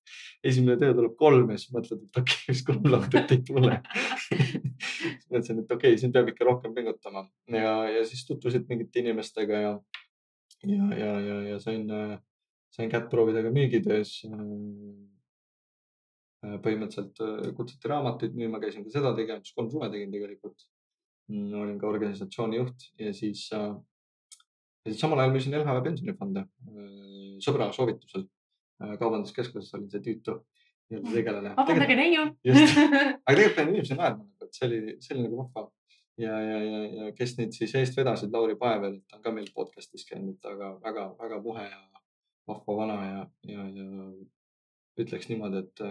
esimene 0.44 0.78
töö 0.80 0.94
tuleb 0.96 1.16
kolm 1.20 1.50
ja 1.52 1.58
siis 1.60 1.74
mõtled, 1.74 2.06
et 2.06 2.20
okei 2.22 2.38
okay,, 2.38 2.46
mis 2.48 2.62
kummlaudet 2.70 3.32
ei 3.36 3.42
tule 3.48 3.80
siis 4.38 5.26
mõtlesin, 5.28 5.58
et 5.60 5.74
okei 5.76 5.90
okay,, 5.90 5.98
siin 6.00 6.14
peab 6.16 6.30
ikka 6.32 6.48
rohkem 6.48 6.74
pingutama. 6.74 7.26
Ja, 7.52 7.74
ja 7.92 8.06
siis 8.08 8.24
tutvusid 8.26 8.64
mingite 8.68 9.02
inimestega 9.04 9.60
ja, 9.60 9.74
ja, 10.62 10.86
ja, 11.02 11.10
ja, 11.26 11.36
ja 11.50 11.58
sain, 11.60 11.84
sain 12.72 12.90
kätt 12.90 13.10
proovida 13.10 13.42
ka 13.44 13.52
müügitöös. 13.52 14.22
Põhimõtteliselt 16.46 17.52
kutsuti 17.56 17.88
raamatuid 17.90 18.34
müüma, 18.38 18.60
käisin 18.62 18.84
ka 18.86 18.90
seda 18.96 19.12
tegemas, 19.16 19.52
kolm 19.52 19.68
suve 19.70 19.90
tegin 19.90 20.12
tegelikult 20.14 20.68
olin 21.28 21.78
ka 21.78 21.88
organisatsiooni 21.88 22.60
juht 22.60 22.88
ja 23.00 23.12
siis, 23.14 23.48
äh, 23.54 23.72
ja 24.84 24.92
siis 24.92 25.00
samal 25.00 25.22
ajal 25.22 25.34
müüsin 25.34 25.56
LHV 25.58 25.82
pensionifonde 25.84 26.44
äh, 26.46 27.38
sõbra 27.44 27.72
soovitusel. 27.74 28.28
Äh, 28.82 28.94
kaubanduskeskuses 29.00 29.74
olin 29.74 29.90
see 29.90 30.04
tüütu 30.04 30.38
nii-öelda 30.90 31.14
tegelane. 31.16 31.54
vabandage 31.58 31.96
neiu. 31.98 32.28
aga 33.26 33.32
tegelikult 33.32 33.56
pean 33.58 33.72
inimesi 33.72 33.98
naerma 33.98 34.26
et 34.46 34.54
see 34.54 34.68
oli, 34.68 34.80
see 35.02 35.16
oli 35.16 35.26
nagu 35.26 35.42
vahva. 35.42 35.66
ja, 36.20 36.38
ja, 36.40 36.60
ja, 36.62 36.80
ja 36.98 37.10
kes 37.16 37.36
neid 37.40 37.52
siis 37.56 37.74
eest 37.76 37.98
vedasid, 37.98 38.32
Lauri 38.32 38.56
Paevel, 38.60 39.00
ta 39.08 39.18
on 39.18 39.24
ka 39.24 39.34
meil 39.34 39.50
podcast'is 39.56 40.06
käinud, 40.08 40.38
aga 40.48 40.72
väga-väga 40.84 41.40
muhe 41.44 41.66
ja 41.66 41.82
vahva 42.48 42.76
vana 42.78 42.96
ja, 43.04 43.26
ja, 43.50 43.66
ja 43.74 43.86
ütleks 45.02 45.28
niimoodi, 45.28 45.60
et 45.66 45.82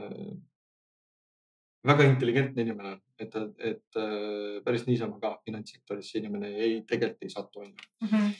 väga 1.85 2.07
intelligentne 2.09 2.65
inimene, 2.65 2.95
et, 3.19 3.35
et 3.71 3.99
äh, 4.01 4.61
päris 4.65 4.85
niisama 4.87 5.19
ka 5.21 5.35
finantssektorisse 5.45 6.19
inimene 6.19 6.51
ei, 6.55 6.77
tegelikult 6.87 7.25
ei 7.25 7.33
satu 7.33 7.63
onju 7.63 7.75
mm. 7.75 8.07
-hmm. 8.07 8.31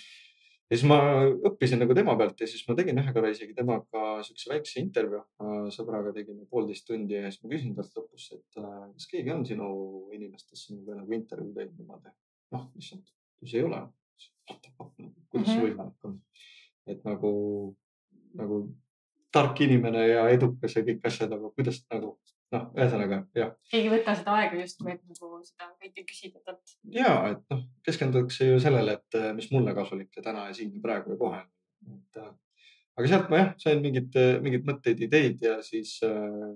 ja 0.70 0.77
siis 0.77 0.86
ma 0.89 1.00
õppisin 1.50 1.82
nagu 1.84 1.96
tema 1.98 2.15
pealt 2.20 2.41
ja 2.41 2.48
siis 2.48 2.65
ma 2.67 2.75
tegin 2.75 3.00
ühe 3.01 3.13
korra 3.15 3.32
isegi 3.32 3.55
temaga 3.58 4.05
siukse 4.27 4.51
väikse 4.53 4.79
intervjuu. 4.82 5.24
sõbraga 5.77 6.13
tegime 6.13 6.48
poolteist 6.51 6.88
tundi 6.88 7.15
ja 7.15 7.32
siis 7.32 7.44
ma 7.44 7.53
küsin 7.53 7.75
talt 7.75 8.00
lõpus, 8.00 8.29
et 8.38 8.62
äh, 8.63 8.86
kas 8.94 9.08
keegi 9.12 9.32
on 9.32 9.46
sinu 9.46 9.70
inimestest 10.13 10.67
sinuga 10.67 11.00
nagu 11.01 11.20
intervjuu 11.20 11.53
teinud 11.53 11.79
niimoodi. 11.79 12.15
noh, 12.51 12.72
kui 12.74 13.50
see 13.50 13.60
ei 13.60 13.67
ole, 13.67 13.82
kuidas 15.29 15.50
see 15.51 15.60
mhm. 15.60 15.65
võimalik 15.65 16.10
on? 16.10 16.20
et 16.88 17.03
nagu, 17.03 17.32
nagu 18.38 18.63
tark 19.36 19.60
inimene 19.65 20.08
ja 20.08 20.29
edukas 20.32 20.75
ja 20.77 20.84
kõik 20.86 21.08
asjad, 21.10 21.34
aga 21.34 21.50
kuidas 21.51 21.82
nagu 21.91 22.15
noh, 22.54 22.66
ühesõnaga 22.78 23.20
jah. 23.38 23.52
keegi 23.72 23.90
ei 23.90 23.92
võta 23.94 24.16
seda 24.18 24.38
aega 24.40 24.60
justkui, 24.60 24.94
et 24.94 25.02
nagu 25.10 25.42
seda 25.48 25.70
kõike 25.82 26.06
küsida 26.10 26.42
talt. 26.46 26.75
ja, 26.94 27.12
et 27.32 27.44
noh, 27.54 27.66
keskendutakse 27.88 28.50
ju 28.50 28.62
sellele, 28.62 28.98
et 29.00 29.20
äh, 29.20 29.32
mis 29.38 29.50
mulle 29.54 29.75
kasulik 29.78 30.14
ja 30.18 30.25
täna 30.25 30.48
ja 30.50 30.58
siin 30.58 30.74
ja 30.75 30.84
praegu 30.84 31.16
ja 31.16 31.20
kohe. 31.22 31.42
et, 31.96 32.22
äh, 32.22 32.32
aga 33.00 33.12
sealt 33.12 33.32
ma 33.32 33.42
jah 33.42 33.52
sain 33.66 33.82
mingeid, 33.84 34.22
mingeid 34.46 34.70
mõtteid, 34.70 35.04
ideid 35.08 35.44
ja 35.46 35.58
siis 35.66 35.98
äh, 36.06 36.54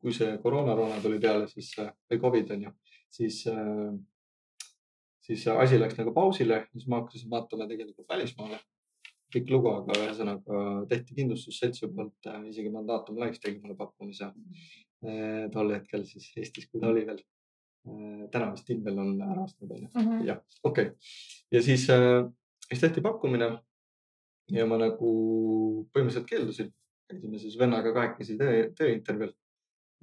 kui 0.00 0.16
see 0.16 0.34
koroona-roona 0.42 1.00
tuli 1.04 1.20
peale, 1.20 1.48
siis 1.50 1.74
või 1.76 2.20
Covid 2.20 2.54
on 2.54 2.62
ju, 2.64 2.70
siis, 3.12 3.42
siis 5.26 5.42
asi 5.52 5.76
läks 5.76 5.98
nagu 5.98 6.14
pausile, 6.16 6.62
siis 6.72 6.86
ma 6.88 7.02
hakkasin 7.02 7.28
vaatama 7.34 7.66
tegelikult 7.68 8.08
välismaale. 8.08 8.62
pikk 9.34 9.50
lugu, 9.50 9.68
aga 9.68 9.98
ühesõnaga 9.98 10.58
tehti 10.88 11.16
kindlustusseltsi 11.18 11.88
poolt 11.92 12.28
isegi 12.48 12.70
Mandatum 12.72 13.18
Life 13.20 13.42
tegi 13.42 13.58
mulle 13.60 13.74
pakkumise 13.76 14.30
tol 15.52 15.72
hetkel 15.74 16.04
siis 16.08 16.30
Eestis, 16.40 16.68
kui 16.70 16.80
ta 16.80 16.88
oli 16.88 17.04
veel 17.06 17.20
täna 18.32 18.50
vist 18.52 18.70
Invel 18.72 18.98
on 19.02 19.10
ära 19.20 19.42
ostnud, 19.44 19.72
onju. 19.76 19.90
Mhm. 19.92 20.24
jah, 20.24 20.40
okei 20.62 20.86
okay. 20.86 21.10
ja 21.52 21.62
siis, 21.62 21.86
siis 22.68 22.80
tehti 22.80 23.02
pakkumine. 23.04 23.50
ja 24.52 24.66
ma 24.68 24.76
nagu 24.76 25.10
põhimõtteliselt 25.92 26.28
keeldusin, 26.28 26.70
käisime 27.08 27.38
siis 27.40 27.58
vennaga 27.58 27.92
kahekesi 27.96 28.36
töö, 28.40 28.70
tööintervjuul. 28.76 29.32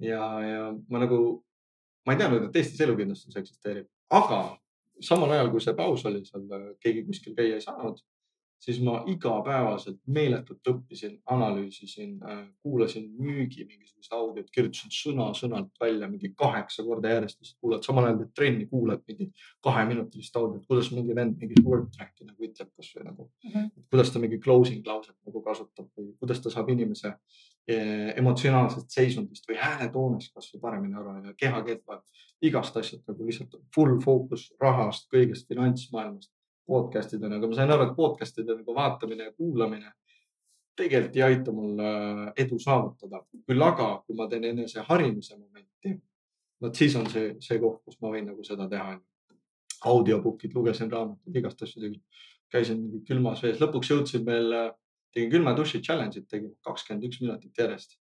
ja, 0.02 0.22
ja 0.46 0.64
ma 0.90 1.02
nagu, 1.02 1.20
ma 2.06 2.14
ei 2.14 2.22
teadnud, 2.22 2.48
et 2.50 2.62
Eestis 2.62 2.82
elukindlustus 2.86 3.38
eksisteerib, 3.42 3.90
aga 4.10 4.42
samal 5.02 5.34
ajal, 5.34 5.52
kui 5.54 5.62
see 5.62 5.78
paus 5.78 6.06
oli 6.06 6.24
seal, 6.26 6.48
keegi 6.82 7.06
kuskil 7.06 7.38
käia 7.38 7.58
ei 7.58 7.66
saanud 7.66 8.02
siis 8.62 8.78
ma 8.86 9.00
igapäevaselt 9.10 9.98
meeletult 10.14 10.68
õppisin, 10.70 11.16
analüüsisin, 11.34 12.14
äh, 12.30 12.42
kuulasin 12.62 13.08
müügi 13.18 13.66
mingisugust 13.66 14.14
audiot, 14.14 14.50
kirjutasin 14.54 14.94
sõna-sõnalt 14.94 15.72
välja 15.82 16.10
mingi 16.12 16.30
kaheksa 16.38 16.86
korda 16.86 17.16
järjest, 17.16 17.40
lihtsalt 17.42 17.62
kuulad, 17.62 17.86
samal 17.86 18.06
ajal 18.06 18.20
teed 18.20 18.34
trenni, 18.38 18.68
kuulad 18.70 19.02
mingi 19.10 19.32
kaheminutilist 19.66 20.38
audiot, 20.38 20.68
kuidas 20.70 20.92
mingi 20.94 21.16
vend 21.18 21.40
mingit 21.42 21.64
word 21.66 21.90
track'i 21.96 22.28
nagu 22.28 22.46
ütleb, 22.46 22.70
kasvõi 22.78 23.06
nagu 23.08 23.26
mm, 23.26 23.54
-hmm. 23.54 23.88
kuidas 23.90 24.14
ta 24.14 24.22
mingi 24.22 24.40
closing 24.44 24.86
lauset 24.88 25.18
nagu 25.26 25.42
kasutab 25.42 25.90
või 25.98 26.12
kuidas 26.20 26.44
ta 26.44 26.54
saab 26.54 26.70
inimese 26.70 27.16
eh, 27.68 28.14
emotsionaalsest 28.22 28.94
seisundist 28.94 29.50
või 29.50 29.58
hääletoonest 29.58 30.36
kasvõi 30.36 30.62
paremini 30.62 31.02
aru 31.02 31.18
ja 31.26 31.34
kehakeelt 31.38 31.82
vajab 31.88 32.06
igast 32.42 32.78
asjast 32.78 33.08
nagu 33.10 33.26
lihtsalt 33.26 33.58
full 33.76 33.98
fookus 34.06 34.52
rahast, 34.62 35.10
kõigest 35.14 35.50
finantsmaailmast 35.50 36.32
podcast 36.68 37.14
idena, 37.18 37.38
aga 37.38 37.50
ma 37.50 37.58
sain 37.58 37.72
aru, 37.74 37.90
et 37.90 37.98
podcast'ide 37.98 38.56
nagu 38.60 38.76
vaatamine 38.76 39.30
ja 39.30 39.34
kuulamine 39.34 39.92
tegelikult 40.82 41.16
ei 41.16 41.24
aita 41.26 41.54
mul 41.56 41.80
äh, 41.84 42.26
edu 42.44 42.60
saavutada. 42.60 43.22
küll 43.48 43.66
aga, 43.66 43.92
kui 44.06 44.18
ma 44.18 44.28
teen 44.32 44.48
enese 44.52 44.84
harimise 44.88 45.38
momenti, 45.38 45.96
vot 46.62 46.78
siis 46.78 46.96
on 47.00 47.08
see, 47.12 47.34
see 47.44 47.60
koht, 47.62 47.82
kus 47.86 48.00
ma 48.02 48.12
võin 48.14 48.30
nagu 48.32 48.46
seda 48.48 48.70
teha. 48.72 49.00
audiobook'id, 49.92 50.54
lugesin 50.54 50.92
raamatuid, 50.92 51.38
igast 51.40 51.64
asju 51.66 51.82
tegin. 51.82 52.04
käisin 52.52 52.82
külmas 53.08 53.40
vees, 53.42 53.62
lõpuks 53.64 53.90
jõudsin 53.90 54.26
veel, 54.26 54.54
äh, 54.54 54.70
tegin 55.16 55.32
külma 55.32 55.56
duši 55.58 55.82
challenge'it, 55.82 56.28
tegin 56.30 56.54
kakskümmend 56.68 57.08
üks 57.10 57.22
minutit 57.22 57.58
järjest. 57.58 57.98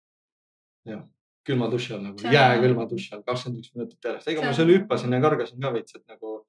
jah, 0.88 1.02
külma 1.44 1.68
duši 1.73 1.94
all 1.94 2.04
nagu, 2.04 2.30
jääkülma 2.38 2.88
duši 2.90 3.14
all, 3.14 3.25
kakskümmend 3.26 3.64
üks 3.64 3.75
minutit 3.75 4.11
järjest. 4.11 4.28
ega 4.32 4.46
ma 4.46 4.54
seal 4.56 4.73
hüppasin 4.73 5.12
ja 5.12 5.20
kargasin 5.25 5.61
ka 5.61 5.73
veits, 5.75 5.96
et 5.99 6.06
nagu 6.08 6.40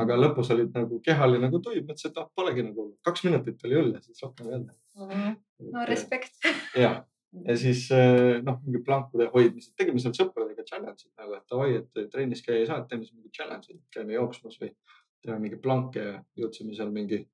aga 0.00 0.16
lõpus 0.16 0.50
olid 0.54 0.72
nagu 0.76 0.98
kehal 1.04 1.34
oli 1.34 1.40
nagu 1.42 1.60
tuim, 1.64 1.84
mõtlesin, 1.84 2.12
et 2.12 2.20
ah, 2.22 2.28
polegi 2.36 2.64
nagu 2.64 2.86
kaks 3.04 3.24
minutit 3.26 3.64
oli 3.68 3.78
õll 3.80 3.90
ja 3.96 4.00
siis 4.04 4.22
rohkem 4.24 4.48
ei 4.48 4.54
olnud 4.58 4.70
mm. 4.72 5.10
-hmm. 5.10 5.34
no 5.74 5.84
respekt. 5.88 6.38
ja, 6.84 6.94
ja 7.48 7.58
siis 7.60 7.84
eh, 7.92 8.40
noh, 8.46 8.60
mingi 8.64 8.82
plankude 8.86 9.28
hoidmised, 9.34 9.74
tegime 9.76 10.00
seal 10.00 10.16
sõpradega 10.16 10.64
challenge'id 10.68 11.12
nagu, 11.20 11.36
et 11.36 11.46
davai, 11.52 11.76
et 11.82 12.10
trennis 12.14 12.44
käia 12.46 12.62
ei 12.62 12.66
saa, 12.70 12.80
et 12.80 12.88
teeme 12.88 13.04
siis 13.04 13.18
mingi 13.18 13.36
challenge'id, 13.36 13.84
käime 13.92 14.16
jooksmas 14.16 14.58
või 14.62 14.72
teeme 15.22 15.38
mingi 15.44 15.60
planke 15.60 16.08
ja 16.08 16.18
jõudsime 16.40 16.74
seal 16.74 16.90
mingi. 16.90 17.26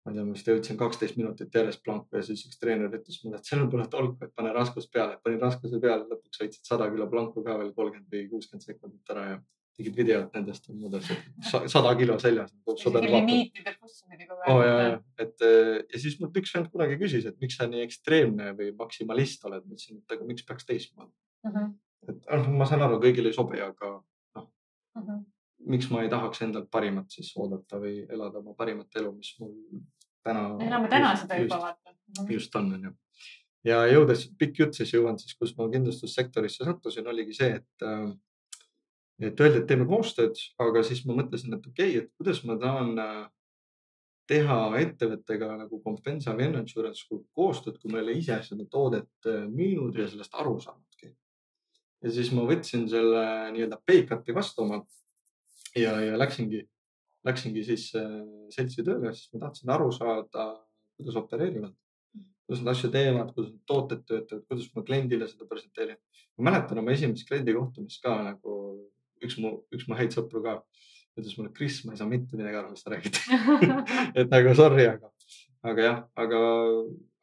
ma 0.00 0.12
ei 0.12 0.16
tea, 0.16 0.24
ma 0.24 0.32
vist 0.32 0.46
jõudsin 0.48 0.78
kaksteist 0.80 1.16
minutit 1.18 1.54
järjest 1.54 1.82
planku 1.84 2.16
ja 2.16 2.22
siis 2.24 2.46
üks 2.46 2.56
treener 2.62 2.94
ütles 2.94 3.18
mulle, 3.24 3.36
et 3.36 3.44
seal 3.44 3.66
pole 3.68 3.84
tolku, 3.90 4.16
et 4.24 4.32
pane 4.34 4.52
raskust 4.54 4.88
peale, 4.94 5.18
panin 5.24 5.42
raskuse 5.42 5.80
peale, 5.82 6.06
lõpuks 6.08 6.40
sõitsid 6.40 6.64
sada 6.64 6.86
kilo 6.94 7.10
planku 7.10 7.42
ka 7.44 7.58
veel 7.58 7.74
kolmkümmend 7.76 8.14
või 8.14 8.28
kuuskümmend 8.30 8.64
sekundit 8.64 9.12
ära 9.12 9.26
ja 9.34 9.40
tegid 9.80 9.96
videot 9.96 10.36
nendest 10.36 10.68
on 10.70 10.78
muudest, 10.80 11.10
sada 11.72 11.92
kilo 11.98 12.18
seljas 12.20 12.52
limiitide 12.68 13.74
pussimine 13.80 14.28
kogu 14.28 14.44
aeg. 14.44 14.68
ja, 14.68 14.76
ja, 14.84 14.94
et 15.24 15.44
eh, 15.46 15.72
ja 15.94 16.02
siis 16.02 16.18
mult 16.20 16.36
üks 16.40 16.54
vend 16.56 16.70
kunagi 16.72 16.98
küsis, 17.00 17.26
et 17.28 17.40
miks 17.42 17.58
sa 17.58 17.68
nii 17.70 17.84
ekstreemne 17.86 18.52
või 18.58 18.70
maksimalist 18.78 19.44
oled. 19.48 19.64
ma 19.64 19.76
ütlesin, 19.76 20.00
et 20.02 20.16
aga 20.16 20.28
miks 20.28 20.46
peaks 20.48 20.68
teistmoodi 20.68 21.10
uh. 21.10 21.52
-huh. 21.56 21.68
et 22.12 22.30
noh, 22.30 22.48
ma 22.60 22.68
saan 22.68 22.84
aru, 22.86 23.00
kõigile 23.02 23.32
ei 23.32 23.36
sobi, 23.36 23.62
aga 23.64 23.92
noh 23.96 24.46
uh 24.46 25.02
-huh. 25.02 25.22
miks 25.74 25.90
ma 25.90 26.04
ei 26.04 26.12
tahaks 26.12 26.44
endalt 26.46 26.70
parimat 26.70 27.10
siis 27.10 27.32
oodata 27.36 27.80
või 27.80 28.04
elada 28.08 28.44
oma 28.44 28.54
parimat 28.54 29.00
elu, 29.00 29.12
mis 29.16 29.34
mul 29.40 29.54
täna. 30.22 30.48
elame 30.60 30.88
täna 30.88 31.14
seda 31.16 31.40
juba 31.40 31.60
vaata. 31.68 31.96
just 32.28 32.54
on, 32.56 32.74
on 32.74 32.90
ju 32.90 32.96
ja 33.64 33.84
jõudes, 33.90 34.26
pikk 34.40 34.62
jutt 34.62 34.74
siis 34.78 34.94
jõuan 34.94 35.18
siis, 35.20 35.36
kus 35.36 35.52
ma 35.58 35.68
kindlustussektorisse 35.72 36.64
sattusin, 36.64 37.06
oligi 37.06 37.36
see, 37.36 37.60
et 37.60 37.86
äh, 37.86 38.10
et 39.20 39.40
öeldi, 39.40 39.60
et 39.60 39.68
teeme 39.68 39.86
koostööd, 39.88 40.38
aga 40.62 40.82
siis 40.86 41.02
ma 41.06 41.16
mõtlesin, 41.18 41.54
et 41.56 41.66
okei 41.66 41.96
okay,, 41.96 42.04
et 42.04 42.12
kuidas 42.16 42.40
ma 42.48 42.56
tahan 42.60 42.94
äh, 43.02 43.24
teha 44.30 44.58
ettevõttega 44.80 45.50
nagu 45.58 45.80
Compensa 45.84 46.34
või 46.38 46.48
Insurance 46.60 47.20
koostööd, 47.36 47.80
kui 47.80 47.90
ma 47.90 47.98
ei 47.98 48.06
ole 48.06 48.16
ise 48.20 48.38
seda 48.46 48.66
toodet 48.70 49.28
äh, 49.28 49.42
müünud 49.50 49.98
ja 49.98 50.06
sellest 50.08 50.36
aru 50.38 50.56
saanudki. 50.62 51.12
ja 52.00 52.12
siis 52.14 52.30
ma 52.32 52.46
võtsin 52.48 52.86
selle 52.88 53.24
nii-öelda 53.56 53.80
pay-cut'i 53.86 54.34
vastu 54.36 54.64
oma 54.64 54.80
ja, 55.76 55.98
ja 56.00 56.18
läksingi, 56.18 56.62
läksingi 57.26 57.64
siis 57.66 57.90
äh, 57.98 58.16
seltsi 58.54 58.86
tööle, 58.86 59.12
sest 59.14 59.34
ma 59.34 59.46
tahtsin 59.46 59.74
aru 59.74 59.90
saada, 59.92 60.46
kuidas 60.96 61.18
opereerivad, 61.20 61.74
kuidas 62.46 62.62
nad 62.62 62.72
asju 62.72 62.92
teevad, 62.94 63.34
kuidas 63.34 63.52
need 63.52 63.66
tooted 63.68 64.06
töötavad, 64.06 64.46
kuidas 64.48 64.70
ma 64.76 64.86
kliendile 64.86 65.28
seda 65.28 65.50
presenteerin. 65.50 66.00
ma 66.38 66.50
mäletan 66.50 66.80
oma 66.80 66.94
esimest 66.94 67.28
kliendi 67.28 67.52
kohtumist 67.52 68.00
ka 68.02 68.16
nagu 68.30 68.56
üks 69.24 69.38
mu, 69.38 69.58
üks 69.74 69.88
mu 69.88 69.98
häid 69.98 70.16
sõpru 70.16 70.42
ka 70.44 70.60
ütles 71.18 71.36
mulle, 71.36 71.52
Kris, 71.52 71.82
ma 71.84 71.94
ei 71.94 72.00
saa 72.00 72.08
mitte 72.08 72.38
midagi 72.38 72.60
aru, 72.60 72.72
mis 72.74 72.84
sa 72.84 72.92
räägid 72.92 73.16
et 74.20 74.30
nagu 74.30 74.54
sorry, 74.56 74.86
aga, 74.86 75.10
aga 75.66 75.86
jah, 75.86 76.02
aga, 76.24 76.42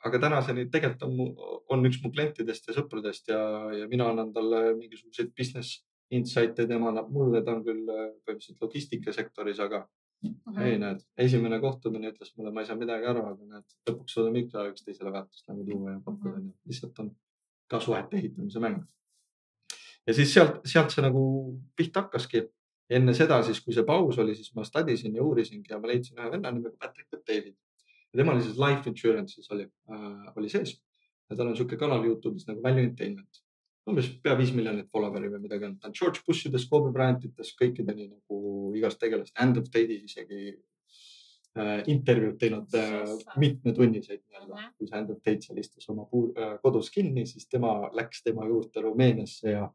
aga 0.10 0.24
tänaseni 0.27 0.68
tegelikult 0.74 1.08
on 1.08 1.38
on 1.74 1.86
üks 1.89 2.00
mu 2.04 2.12
klientidest 2.13 2.70
ja 2.70 2.75
sõpradest 2.77 3.32
ja, 3.32 3.42
ja 3.75 3.88
mina 3.92 4.10
annan 4.12 4.34
talle 4.36 4.74
mingisuguseid 4.80 5.34
business 5.38 5.84
insight'e, 6.13 6.68
tema 6.68 6.92
annab 6.92 7.10
mulle, 7.12 7.42
ta 7.44 7.58
on 7.58 7.63
küll 7.66 7.88
äh, 7.92 8.04
põhimõtteliselt 8.24 8.62
logistikasektoris, 8.63 9.60
aga 9.63 9.82
uh 9.84 10.30
-huh. 10.32 10.62
ei 10.63 10.77
näed, 10.80 11.01
esimene 11.20 11.60
kohtumine 11.60 12.13
ütles 12.13 12.32
mulle, 12.38 12.54
ma 12.56 12.63
ei 12.63 12.70
saa 12.70 12.80
midagi 12.80 13.10
aru, 13.12 13.25
aga 13.34 13.50
näed, 13.56 13.75
lõpuks 13.89 14.16
suudame 14.16 14.46
ikka 14.46 14.70
üksteisele 14.72 15.12
väärtust 15.12 15.50
nagu 15.51 15.66
tuua 15.68 15.98
ja 15.98 16.00
pakkuda 16.06 16.38
uh 16.38 16.46
-huh., 16.46 16.54
lihtsalt 16.72 17.00
on 17.04 17.12
ka 17.68 17.80
suhete 17.84 18.18
ehitamise 18.18 18.63
mäng 18.63 18.86
ja 20.07 20.13
siis 20.15 20.33
sealt, 20.33 20.61
sealt 20.65 20.93
see 20.93 21.03
nagu 21.03 21.23
pihta 21.75 22.05
hakkaski. 22.05 22.47
enne 22.89 23.11
seda 23.11 23.41
siis, 23.43 23.59
kui 23.59 23.73
see 23.75 23.83
paus 23.83 24.15
oli, 24.23 24.31
siis 24.35 24.53
ma 24.55 24.63
studisin 24.63 25.15
ja 25.15 25.23
uurisingi 25.23 25.73
ja 25.73 25.79
ma 25.79 25.89
leidsin 25.89 26.19
ühe 26.21 26.29
venna 26.31 26.51
nimega 26.55 26.77
Patrick 26.79 27.11
David. 27.27 27.55
ja 28.13 28.21
temal 28.21 28.37
oli 28.37 28.45
siis 28.45 28.59
life 28.61 28.89
insurance'is 28.89 29.51
oli 29.51 29.65
äh,, 29.67 30.29
oli 30.35 30.49
sees 30.49 30.77
ja 31.29 31.35
tal 31.35 31.49
on 31.49 31.53
niisugune 31.53 31.79
kanal 31.79 32.05
Youtube'is 32.07 32.47
nagu 32.47 32.63
Value 32.63 32.85
Entertainment. 32.87 33.43
umbes 33.87 34.07
pea 34.23 34.33
viis 34.35 34.49
miljonit 34.51 34.89
follower'i 34.91 35.29
või 35.31 35.45
midagi 35.45 35.63
on, 35.63 35.77
ta 35.79 35.87
on 35.87 35.93
George 35.95 36.19
Bushides, 36.27 36.65
Kobe 36.67 36.89
Bryantites, 36.91 37.53
kõikideni 37.55 38.09
nagu 38.09 38.39
igast 38.75 38.99
tegelast, 38.99 39.31
Hand 39.39 39.61
of 39.61 39.69
Tate'is 39.71 40.03
isegi 40.09 40.41
äh, 41.55 41.85
intervjuud 41.93 42.35
teinud 42.41 42.75
äh, 42.75 43.13
mitmetunniseid 43.39 44.25
nii-öelda, 44.25 44.65
kui 44.75 44.89
see 44.89 44.97
Hand 44.97 45.13
of 45.13 45.21
Tate 45.23 45.47
seal 45.47 45.61
istus 45.63 45.87
oma 45.93 46.03
puu, 46.11 46.33
äh, 46.35 46.57
kodus 46.63 46.91
kinni, 46.91 47.23
siis 47.31 47.47
tema 47.47 47.77
läks 47.95 48.23
tema 48.27 48.47
juurde 48.49 48.83
Rumeeniasse 48.83 49.55
ja 49.55 49.69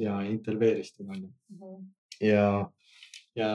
ja 0.00 0.20
intervjueeris 0.26 0.94
teda 0.96 1.12
onju 1.12 1.28
mm. 1.28 1.58
-hmm. 1.58 1.88
ja, 2.26 2.70
ja 3.36 3.50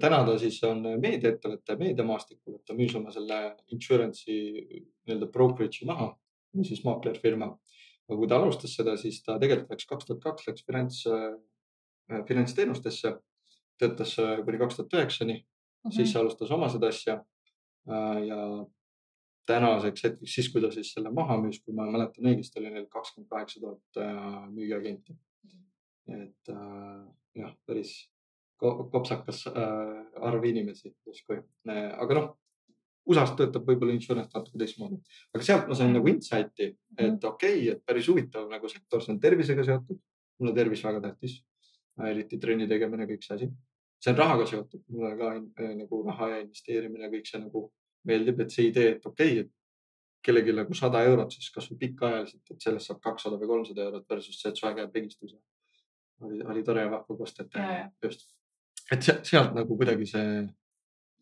täna 0.00 0.22
ta 0.26 0.38
siis 0.38 0.62
on 0.64 0.82
meediaettevõte, 1.00 1.76
meediamaastikul, 1.78 2.56
et 2.56 2.64
ta 2.66 2.76
müüs 2.78 2.96
oma 2.98 3.12
selle 3.14 3.40
insurance'i 3.74 4.38
nii-öelda 5.06 5.30
brokerage'i 5.34 5.88
maha 5.88 6.12
või 6.56 6.68
siis 6.68 6.84
maaklerfirma. 6.84 7.52
aga 8.08 8.18
kui 8.18 8.28
ta 8.28 8.36
alustas 8.36 8.74
seda, 8.76 8.96
siis 8.96 9.22
ta 9.24 9.38
tegelikult 9.38 9.70
läks 9.70 9.86
kaks 9.88 10.06
tuhat 10.06 10.22
kaks 10.22 10.46
läks 10.48 10.66
finants 10.66 11.06
äh,, 11.06 12.24
finantsteenustesse, 12.28 13.16
töötas 13.78 14.18
äh, 14.18 14.44
kuni 14.44 14.58
kaks 14.58 14.76
tuhat 14.76 14.94
üheksani 14.98 15.42
siis 15.90 16.16
alustas 16.16 16.50
oma 16.50 16.68
seda 16.68 16.88
asja 16.88 17.18
äh,. 17.88 18.22
ja 18.26 18.38
tänaseks 19.46 20.04
hetkeks, 20.04 20.34
siis 20.34 20.48
kui 20.52 20.62
ta 20.62 20.70
siis 20.70 20.92
selle 20.94 21.10
maha 21.10 21.36
müüs, 21.42 21.58
kui 21.64 21.74
ma 21.74 21.86
mäletan 21.90 22.28
õigesti, 22.30 22.60
oli 22.60 22.70
neil 22.70 22.86
kakskümmend 22.90 23.30
kaheksa 23.30 23.60
tuhat 23.60 24.02
müügiagenti 24.54 25.16
et 26.10 26.50
äh, 26.50 27.02
jah, 27.38 27.52
päris 27.66 27.94
kopsakas 28.62 29.46
äh, 29.50 30.22
arv 30.22 30.44
inimesi 30.46 30.94
justkui 31.06 31.42
aga 31.72 32.20
noh. 32.20 32.30
USA-s 33.02 33.32
töötab 33.34 33.64
võib-olla 33.66 33.96
insurance 33.96 34.30
natuke 34.30 34.60
teistmoodi, 34.60 35.00
aga 35.34 35.42
sealt 35.42 35.64
ma 35.66 35.74
sain 35.74 35.90
nagu 35.90 36.06
insight'i, 36.06 36.68
et 36.94 37.00
mhm. 37.00 37.16
okei 37.26 37.56
okay,, 37.56 37.72
et 37.72 37.80
päris 37.82 38.06
huvitav 38.06 38.44
nagu 38.46 38.68
sektor, 38.70 39.02
see 39.02 39.10
on 39.10 39.18
tervisega 39.22 39.64
seotud. 39.66 39.98
mulle 40.38 40.52
tervis 40.54 40.84
väga 40.84 41.00
tähtis, 41.02 41.34
eriti 42.06 42.38
trenni 42.38 42.68
tegemine, 42.70 43.06
kõik 43.10 43.26
see 43.26 43.34
asi. 43.34 43.48
see 44.02 44.12
on 44.14 44.20
rahaga 44.20 44.46
seotud, 44.46 44.84
mulle 44.94 45.16
ka 45.18 45.32
äh, 45.34 45.74
nagu 45.80 45.98
raha 46.06 46.28
ja 46.30 46.38
investeerimine, 46.44 47.10
kõik 47.10 47.26
see 47.26 47.42
nagu 47.42 47.64
meeldib, 48.06 48.40
et 48.46 48.54
see 48.54 48.68
idee, 48.70 48.94
et 48.94 49.10
okei 49.10 49.34
okay,, 49.34 49.48
et 49.48 49.50
kellelgi 50.22 50.54
nagu 50.54 50.74
sada 50.78 51.02
eurot, 51.08 51.34
siis 51.34 51.50
kasvõi 51.50 51.80
pikaajaliselt, 51.80 52.54
et 52.54 52.62
sellest 52.62 52.90
saab 52.90 53.02
kakssada 53.02 53.38
või 53.40 53.50
kolmsada 53.50 53.88
eurot 53.88 54.06
versus 54.14 54.38
see, 54.38 54.52
et 54.52 54.62
su 54.62 54.68
äge 54.70 54.86
pegistus 54.94 55.34
oli, 56.20 56.42
oli 56.44 56.64
tore 56.64 56.84
vahva 56.90 57.16
kostet. 57.16 57.54
just, 58.04 58.28
et 58.92 59.02
sealt 59.02 59.54
nagu 59.54 59.76
kuidagi 59.76 60.06
see 60.06 60.42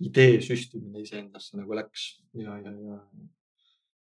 idee 0.00 0.40
süstimine 0.40 1.04
iseendasse 1.04 1.58
nagu 1.60 1.76
läks 1.76 2.08
ja, 2.40 2.56
ja, 2.56 2.72
ja. 2.72 2.98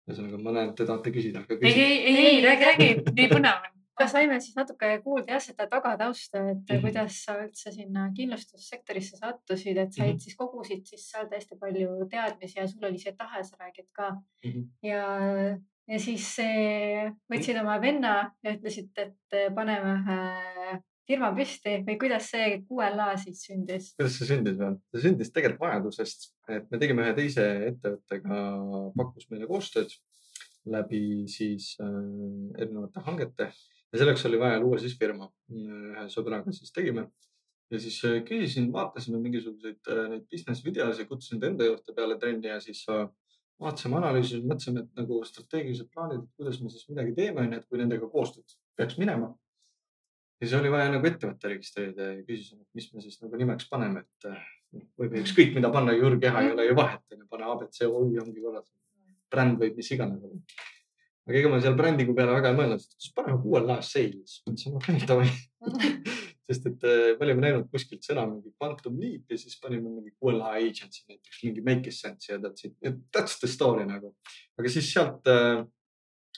ühesõnaga, 0.07 0.39
ma 0.39 0.55
näen, 0.55 0.71
et 0.71 0.79
te 0.79 0.87
tahate 0.87 1.11
küsida. 1.15 1.43
ei, 1.59 1.71
ei, 1.71 1.97
ei, 1.99 2.17
ei, 2.25 2.41
räägi, 2.45 2.69
räägi, 2.71 2.91
nii 3.11 3.31
põnev 3.31 3.67
on 3.67 3.71
ka 3.99 4.07
saime 4.09 4.39
siis 4.41 4.55
natuke 4.57 4.89
kuulda 5.03 5.35
jah, 5.35 5.41
seda 5.43 5.67
tagatausta, 5.69 6.39
et 6.49 6.57
mm 6.57 6.63
-hmm. 6.69 6.81
kuidas 6.81 7.19
sa 7.25 7.35
üldse 7.43 7.71
sinna 7.71 8.07
kindlustussektorisse 8.17 9.19
sattusid, 9.19 9.77
et 9.77 9.93
said 9.93 10.07
mm 10.07 10.15
-hmm. 10.15 10.23
siis 10.23 10.35
kogusid 10.35 10.85
siis 10.85 11.09
sealt 11.11 11.35
hästi 11.35 11.59
palju 11.59 12.07
teadmisi 12.09 12.59
ja 12.59 12.67
sul 12.67 12.89
oli 12.89 12.97
see 12.97 13.13
tahe, 13.17 13.43
sa 13.43 13.57
räägid 13.59 13.89
ka 13.91 14.09
mm. 14.09 14.51
-hmm. 14.51 14.65
ja, 14.83 15.03
ja 15.89 15.99
siis 15.99 16.29
võtsid 17.31 17.59
oma 17.59 17.77
venna 17.83 18.15
ja 18.43 18.55
ütlesid, 18.55 18.91
et 18.97 19.37
paneme 19.55 19.97
ühe 19.99 20.81
firma 21.07 21.31
püsti 21.35 21.79
või 21.83 21.97
kuidas 21.99 22.29
see 22.31 22.61
QLA 22.63 23.09
siis 23.19 23.43
sündis? 23.47 23.91
kuidas 23.97 24.17
see 24.19 24.29
sündis 24.29 24.57
või? 24.59 24.77
see 24.93 25.03
sündis 25.07 25.33
tegelikult 25.35 25.65
vajadusest, 25.65 26.29
et 26.55 26.69
me 26.71 26.79
tegime 26.81 27.05
ühe 27.05 27.15
teise 27.17 27.47
ettevõttega, 27.69 28.39
pakkus 28.97 29.27
meile 29.31 29.49
koostööd 29.49 29.91
läbi 30.73 31.25
siis 31.27 31.73
äh, 31.83 31.99
erinevate 32.61 33.03
hangete 33.03 33.49
ja 33.49 33.99
selleks 33.99 34.23
oli 34.29 34.39
vaja 34.39 34.61
luua 34.63 34.79
siis 34.79 34.95
firma. 34.99 35.27
ühe 35.51 36.07
sõbraga 36.13 36.55
siis 36.55 36.71
tegime 36.71 37.09
ja 37.71 37.79
siis 37.81 37.99
küsisin, 38.27 38.71
vaatasime 38.73 39.19
mingisuguseid 39.19 39.91
neid 40.11 40.25
business 40.31 40.63
videosid, 40.63 41.07
kutsusin 41.09 41.41
ta 41.41 41.49
enda 41.49 41.67
juurde 41.67 41.95
peale 41.95 42.17
trenni 42.21 42.51
ja 42.51 42.61
siis 42.63 42.85
äh, 42.93 43.07
vaatasime, 43.61 43.99
analüüsisime, 43.99 44.49
mõtlesime, 44.49 44.83
et 44.83 44.99
nagu 44.99 45.19
strateegilised 45.27 45.89
plaanid, 45.93 46.25
kuidas 46.37 46.59
me 46.61 46.71
siis 46.73 46.87
midagi 46.89 47.15
teeme, 47.17 47.45
onju, 47.45 47.61
et 47.61 47.69
kui 47.69 47.81
nendega 47.81 48.09
koostööd 48.11 48.57
peaks 48.77 48.97
minema. 49.01 49.33
ja 50.41 50.47
siis 50.47 50.57
oli 50.59 50.71
vaja 50.73 50.91
nagu 50.91 51.07
ettevõtte 51.07 51.53
registreerida 51.53 52.09
ja 52.09 52.23
küsisin, 52.27 52.61
et 52.61 52.79
mis 52.79 52.89
me 52.93 53.01
siis 53.01 53.21
nagu 53.21 53.39
nimeks 53.39 53.69
paneme, 53.69 54.03
et 54.03 54.83
võib 54.99 55.17
ükskõik 55.21 55.53
mida 55.55 55.69
panna, 55.71 55.93
Jürg 55.95 56.21
Keha 56.21 56.43
ei 56.43 56.51
ole 56.51 56.67
ju 56.67 56.75
vahet, 56.75 57.03
onju, 57.13 57.27
pane 57.29 57.49
abc, 57.53 57.81
oi 57.87 58.19
ongi 58.25 58.41
korras. 58.41 58.71
bränd 59.33 59.57
võib 59.57 59.77
mis 59.77 59.91
iganes 59.91 60.21
olla 60.21 60.41
aga 61.23 61.39
ega 61.39 61.49
ma 61.49 61.59
seal 61.63 61.75
brändingu 61.79 62.15
peale 62.17 62.35
väga 62.35 62.51
ei 62.51 62.57
mõelnud, 62.57 62.83
siis 62.83 63.13
paneme 63.15 63.65
laes 63.67 63.91
sales. 63.95 64.41
mõtlesin, 64.47 64.75
okei 64.79 64.97
okay,, 64.97 65.07
davai 65.07 65.29
sest 66.53 66.69
et 66.69 66.85
äh, 66.87 67.13
me 67.17 67.27
olime 67.27 67.45
näinud 67.47 67.69
kuskilt 67.73 68.05
sõna 68.05 68.25
mingi 68.29 68.53
quantum 68.61 68.99
leap 69.01 69.31
ja 69.33 69.39
siis 69.41 69.57
panime 69.61 69.89
mingi 69.89 70.13
QLA 70.21 70.53
agency 70.61 71.03
näiteks 71.09 71.43
mingi 71.47 71.65
make 71.65 71.91
sense 71.91 72.31
ja 72.31 72.39
that's 72.41 72.67
it, 72.67 72.77
that's 73.15 73.39
the 73.41 73.49
story 73.49 73.85
nagu. 73.89 74.13
aga 74.59 74.71
siis 74.71 74.91
sealt 74.93 75.27
äh, 75.31 75.63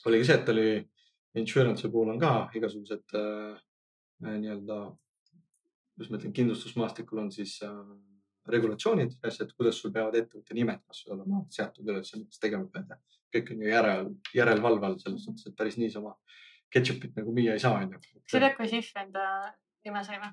oli 0.06 0.22
ka 0.22 0.30
see, 0.30 0.40
et 0.40 0.52
oli 0.56 0.68
insurance'i 1.42 1.92
puhul 1.92 2.14
on 2.16 2.22
ka 2.22 2.34
igasugused 2.56 3.18
äh, 3.20 3.56
äh 4.26 4.38
nii-öelda, 4.40 4.80
kuidas 5.96 6.12
ma 6.12 6.20
ütlen, 6.20 6.36
kindlustusmaastikul 6.40 7.26
on 7.26 7.32
siis 7.36 7.58
äh, 7.66 7.76
regulatsioonid, 8.48 9.18
asjad, 9.26 9.52
kuidas 9.58 9.82
sul 9.82 9.94
peavad 9.94 10.16
ettevõtte 10.16 10.56
nimed 10.56 10.84
kasvõi 10.86 11.16
olema 11.18 11.44
seatud 11.52 11.92
üles, 11.92 12.14
mis 12.22 12.42
tegema 12.42 12.70
pead 12.72 12.94
ja 12.94 13.00
kõik 13.36 13.52
on 13.52 13.64
ju 13.64 13.72
järel, 13.72 14.10
järelevalve 14.38 14.88
all 14.88 15.00
selles 15.02 15.26
suhtes, 15.28 15.50
et 15.50 15.58
päris 15.58 15.80
niisama 15.82 16.14
ketšupit 16.74 17.16
nagu 17.20 17.34
müüa 17.36 17.56
ei 17.56 17.62
saa, 17.64 17.80
onju. 17.82 18.00
sa 18.30 18.42
tead, 18.42 18.56
kui 18.58 18.70
Sihv 18.72 19.02
enda 19.02 19.26
nime 19.86 20.04
sai 20.06 20.20
või? 20.22 20.32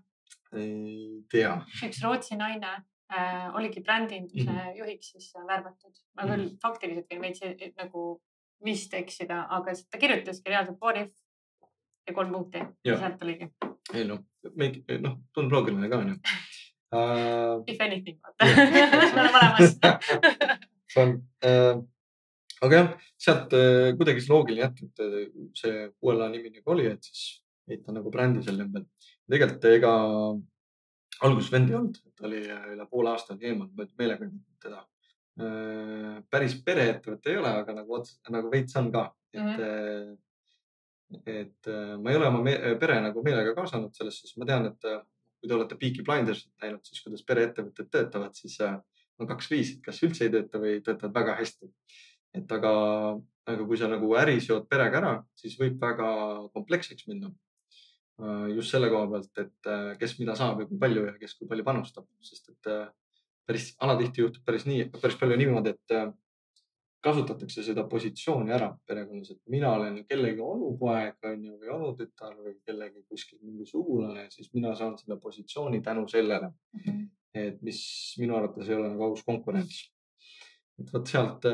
ei 0.63 1.23
tea. 1.33 1.55
üks 1.87 2.03
Rootsi 2.05 2.37
naine 2.41 2.73
äh, 3.13 3.49
oligi 3.57 3.83
brändinduse 3.85 4.45
mm 4.45 4.59
-hmm. 4.59 4.79
juhiks 4.79 5.13
siis 5.15 5.33
värvatud. 5.49 5.95
ma 6.17 6.23
küll 6.29 6.37
mm 6.37 6.49
-hmm. 6.49 6.59
faktiliselt 6.63 7.11
võin 7.11 7.21
veits 7.21 7.77
nagu 7.77 8.23
vist 8.65 8.95
eksida, 8.95 9.47
aga 9.51 9.75
ta 9.91 9.99
kirjutaski 9.99 10.51
reaalselt 10.51 10.81
what 10.81 10.97
if 10.97 11.13
ja 12.07 12.15
kolm 12.15 12.33
punkti 12.33 12.65
ja 12.85 12.99
sealt 12.99 13.23
oligi. 13.23 13.49
ei 13.95 14.05
noh, 14.05 14.25
noh, 15.01 15.19
tundub 15.35 15.53
loogiline 15.53 15.89
ka 15.89 15.99
onju 15.99 16.15
uh.... 16.15 17.65
If 17.67 17.81
anything, 17.81 18.21
vaata 18.23 18.45
me 18.45 19.21
oleme 19.23 19.39
olemas 19.39 19.79
see 20.93 21.03
on 21.03 21.17
uh, 21.47 21.83
aga 22.63 22.79
jah, 22.79 22.91
sealt 23.19 23.55
äh, 23.59 23.93
kuidagi 23.99 24.23
see 24.23 24.33
loogiline 24.33 24.67
jätk, 24.67 24.83
et 24.87 25.03
äh, 25.03 25.31
see 25.59 25.87
QLA 25.99 26.29
nimi 26.33 26.53
nagu 26.53 26.75
oli, 26.75 26.87
et 26.93 27.09
siis 27.09 27.43
heita 27.71 27.95
nagu 27.95 28.13
brändi 28.15 28.43
selle 28.47 28.67
ümber. 28.67 28.85
Tegelikult 29.33 29.69
ega 29.71 29.93
alguses 31.27 31.53
vend 31.53 31.71
ei 31.71 31.79
olnud, 31.79 32.01
ta 32.19 32.27
oli 32.29 32.43
äh, 32.51 32.67
üle 32.75 32.87
poole 32.91 33.13
aasta 33.13 33.37
eemal, 33.41 33.71
ma 33.77 33.87
meelega 33.99 34.29
teda. 34.63 34.83
päris 36.29 36.59
pereettevõte 36.61 37.31
ei 37.33 37.39
ole, 37.41 37.51
aga 37.63 37.73
nagu 37.73 37.95
otseselt 37.97 38.29
nagu 38.35 38.51
veits 38.53 38.77
on 38.77 38.91
ka, 38.93 39.07
et 39.33 39.41
mm. 39.41 39.57
-hmm 39.57 40.21
et 41.29 41.69
ma 42.01 42.09
ei 42.09 42.17
ole 42.17 42.27
oma 42.27 42.53
pere 42.81 42.95
nagu 43.05 43.23
meelega 43.23 43.51
kaasanud 43.53 43.93
sellesse, 43.93 44.23
sest 44.25 44.39
ma 44.41 44.47
tean, 44.49 44.65
et 44.71 44.87
kui 45.37 45.49
te 45.49 45.55
olete 45.55 45.77
Peaky 45.77 46.05
Blindersit 46.07 46.55
näinud, 46.63 46.81
siis 46.89 47.03
kuidas 47.05 47.25
pereettevõtted 47.29 47.91
töötavad, 47.93 48.33
siis 48.33 48.55
on 48.65 49.29
kaks 49.29 49.51
viisi, 49.51 49.75
kas 49.85 50.01
üldse 50.07 50.25
ei 50.25 50.33
tööta 50.33 50.61
või 50.63 50.79
töötavad 50.81 51.13
väga 51.19 51.35
hästi 51.43 51.69
et 52.37 52.53
aga, 52.57 52.73
aga 53.49 53.67
kui 53.69 53.79
sa 53.79 53.89
nagu 53.93 54.13
äri 54.19 54.39
seod 54.45 54.69
perega 54.71 55.01
ära, 55.01 55.13
siis 55.39 55.59
võib 55.61 55.79
väga 55.81 56.09
kompleksseks 56.57 57.09
minna. 57.11 57.33
Äh, 58.21 58.49
just 58.55 58.75
selle 58.75 58.91
koha 58.93 59.07
pealt, 59.09 59.31
et 59.41 59.69
äh, 59.71 59.93
kes 59.99 60.19
mida 60.21 60.35
saab 60.37 60.61
ja 60.61 60.67
kui 60.69 60.79
palju 60.81 61.07
ja 61.07 61.15
kes 61.19 61.33
kui 61.39 61.49
palju 61.49 61.65
panustab, 61.65 62.05
sest 62.23 62.51
et 62.53 62.69
äh, 62.69 62.91
päris 63.49 63.71
alatihti 63.83 64.21
juhtub 64.21 64.45
päris 64.47 64.67
nii, 64.69 64.91
päris 64.93 65.17
palju 65.19 65.39
niimoodi, 65.41 65.73
et 65.73 65.95
kasutatakse 67.03 67.65
seda 67.67 67.83
positsiooni 67.91 68.53
ära 68.55 68.69
perekonnas, 68.87 69.33
et 69.33 69.41
mina 69.51 69.73
olen 69.75 69.97
kellegi 70.07 70.45
onupoeg 70.45 71.27
on 71.33 71.49
ju 71.49 71.57
või 71.59 71.73
onutütar 71.75 72.37
või 72.37 72.53
kellegi 72.63 73.03
kuskil 73.09 73.41
mingi 73.43 73.67
sugulane, 73.67 74.29
siis 74.31 74.53
mina 74.55 74.77
saan 74.79 74.95
selle 75.01 75.17
positsiooni 75.25 75.81
tänu 75.83 76.05
sellele 76.09 76.53
mm. 76.53 76.85
-hmm. 76.85 77.09
et 77.43 77.65
mis 77.67 77.81
minu 78.23 78.37
arvates 78.39 78.69
ei 78.69 78.77
ole 78.77 78.93
nagu 78.93 79.09
aus 79.09 79.25
konkurents. 79.27 79.89
et 80.79 80.93
vot 80.93 81.07
sealt 81.07 81.49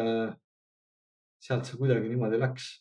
sealt 1.40 1.64
see 1.64 1.79
kuidagi 1.81 2.09
niimoodi 2.09 2.40
läks. 2.40 2.81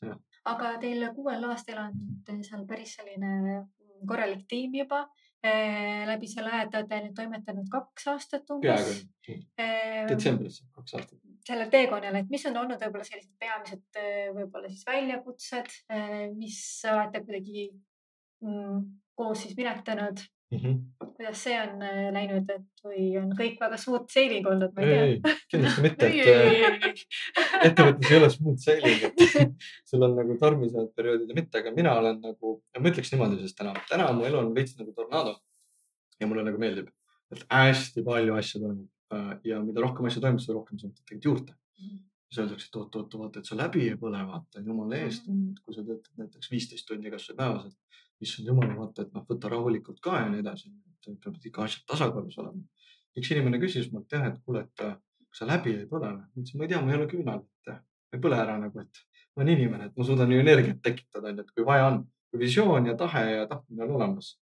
Aga 0.51 0.75
teil 0.81 1.07
kuuel 1.15 1.47
aastal 1.49 1.81
on 1.83 2.43
seal 2.43 2.65
päris 2.69 2.97
selline 2.97 3.63
korralik 4.07 4.45
tiim 4.49 4.75
juba 4.77 5.03
eh, 5.43 6.05
läbi 6.07 6.29
selle 6.29 6.51
aja, 6.53 6.67
te 6.69 6.81
olete 6.81 6.99
nüüd 7.05 7.15
toimetanud 7.17 7.69
kaks 7.71 8.07
aastat 8.13 8.53
umbes. 8.53 9.01
ehm, 9.27 10.05
detsembris 10.11 10.61
kaks 10.75 10.97
aastat. 10.99 11.19
sellel 11.47 11.71
teekonnal, 11.73 12.19
et 12.21 12.31
mis 12.33 12.45
on 12.49 12.61
olnud 12.63 12.81
võib-olla 12.83 13.07
sellised 13.07 13.35
peamised 13.41 14.01
eh, 14.01 14.29
võib-olla 14.35 14.71
siis 14.71 14.87
väljakutsed, 14.87 15.75
eh, 15.89 16.23
mis 16.35 16.59
olete 16.91 17.23
kuidagi 17.25 17.67
mm, 18.45 18.81
koos 19.17 19.45
siis 19.45 19.55
minetanud 19.57 20.25
mm. 20.51 20.57
-hmm. 20.57 21.07
kuidas 21.15 21.43
see 21.43 21.55
on 21.61 21.81
äh, 21.83 22.07
läinud, 22.13 22.49
et 22.53 22.83
või 22.85 23.05
on 23.21 23.31
kõik 23.37 23.59
väga 23.59 23.77
smooth 23.81 24.11
sailing 24.13 24.47
olnud, 24.47 24.73
ma 24.75 24.85
ei 24.85 25.19
tea. 25.21 25.35
kindlasti 25.51 25.85
mitte, 25.85 26.09
et 26.09 26.29
äh, 26.33 27.61
ettevõttes 27.69 28.11
ei 28.11 28.19
ole 28.19 28.29
smooth 28.33 28.63
sailing, 28.63 29.07
et 29.09 29.23
sul 29.89 30.07
on 30.07 30.17
nagu 30.19 30.37
tormised 30.41 30.93
perioodid 30.95 31.33
ja 31.33 31.39
mitte, 31.39 31.63
aga 31.63 31.73
mina 31.75 31.95
olen 32.01 32.21
nagu, 32.23 32.57
ma 32.79 32.93
ütleks 32.93 33.13
niimoodi, 33.13 33.41
sest 33.43 33.59
täna, 33.61 33.75
täna 33.89 34.11
mu 34.17 34.27
elu 34.29 34.41
on 34.43 34.53
veits 34.55 34.77
nagu 34.79 34.93
tornaado. 34.95 35.37
ja 36.19 36.27
mulle 36.27 36.43
nagu 36.43 36.57
meeldib, 36.57 36.87
et 37.31 37.43
hästi 37.53 38.01
palju 38.05 38.33
asju 38.33 38.61
toimub 38.63 39.13
äh, 39.13 39.33
ja 39.45 39.61
mida 39.61 39.83
rohkem 39.83 40.07
asju 40.09 40.23
toimub, 40.23 40.41
seda 40.41 40.57
rohkem 40.57 40.79
sa 40.79 40.87
võtad 40.87 41.03
tegelikult 41.05 41.31
juurde 41.31 41.53
mm. 41.53 41.87
-hmm 41.87 42.05
siis 42.27 42.43
öeldakse, 42.43 42.67
et 42.67 42.75
oot, 42.75 42.95
oot, 42.99 43.13
vaata, 43.21 43.39
et 43.39 43.49
sa 43.49 43.55
läbi 43.55 43.85
ei 43.87 43.95
põle, 43.99 44.19
vaata 44.27 44.59
jumala 44.59 44.97
eest, 44.99 45.29
mhm. 45.31 45.61
kui 45.63 45.75
sa 45.75 45.83
töötad 45.87 46.23
näiteks 46.23 46.51
viisteist 46.51 46.87
tundi 46.89 47.11
kasvõi 47.13 47.37
päevas, 47.37 47.69
et 47.69 48.01
issand 48.23 48.49
jumal, 48.49 48.69
vaata, 48.77 49.05
et 49.05 49.13
noh, 49.15 49.25
võta 49.29 49.51
rahulikult 49.53 49.99
ka 50.03 50.21
ja 50.21 50.29
nii 50.31 50.43
edasi. 50.43 50.71
peavad 51.07 51.45
ikka 51.49 51.63
asjad 51.63 51.85
tasakaalus 51.87 52.37
olema. 52.41 52.63
üks 53.17 53.29
inimene 53.33 53.59
küsis 53.61 53.91
mult 53.91 54.11
jah, 54.11 54.25
et 54.27 54.41
kuule, 54.45 54.65
et 54.65 54.83
kas 54.83 55.39
sa 55.41 55.47
läbi 55.49 55.75
ei 55.75 55.85
põle 55.89 56.09
või? 56.09 56.25
ma 56.25 56.41
ütlesin, 56.41 56.57
ma 56.57 56.65
ei 56.65 56.71
tea, 56.73 56.81
ma 56.81 56.91
ei 56.91 56.97
ole 56.97 57.07
küünal, 57.11 57.43
et 57.45 57.71
ma 57.73 58.17
ei 58.17 58.23
põle 58.25 58.41
ära 58.41 58.57
nagu, 58.61 58.83
et 58.83 59.01
ma 59.35 59.43
olen 59.43 59.53
inimene, 59.53 59.89
et 59.89 59.97
ma 59.97 60.07
suudan 60.07 60.31
ju 60.33 60.41
energiat 60.41 60.81
tekitada, 60.83 61.31
onju, 61.31 61.45
et 61.45 61.55
kui 61.55 61.65
vaja 61.65 61.87
on, 61.91 62.03
visioon 62.37 62.85
ja 62.85 62.93
tahe 62.97 63.23
ja 63.31 63.47
tahtmine 63.49 63.85
on 63.85 63.95
olemas, 63.97 64.35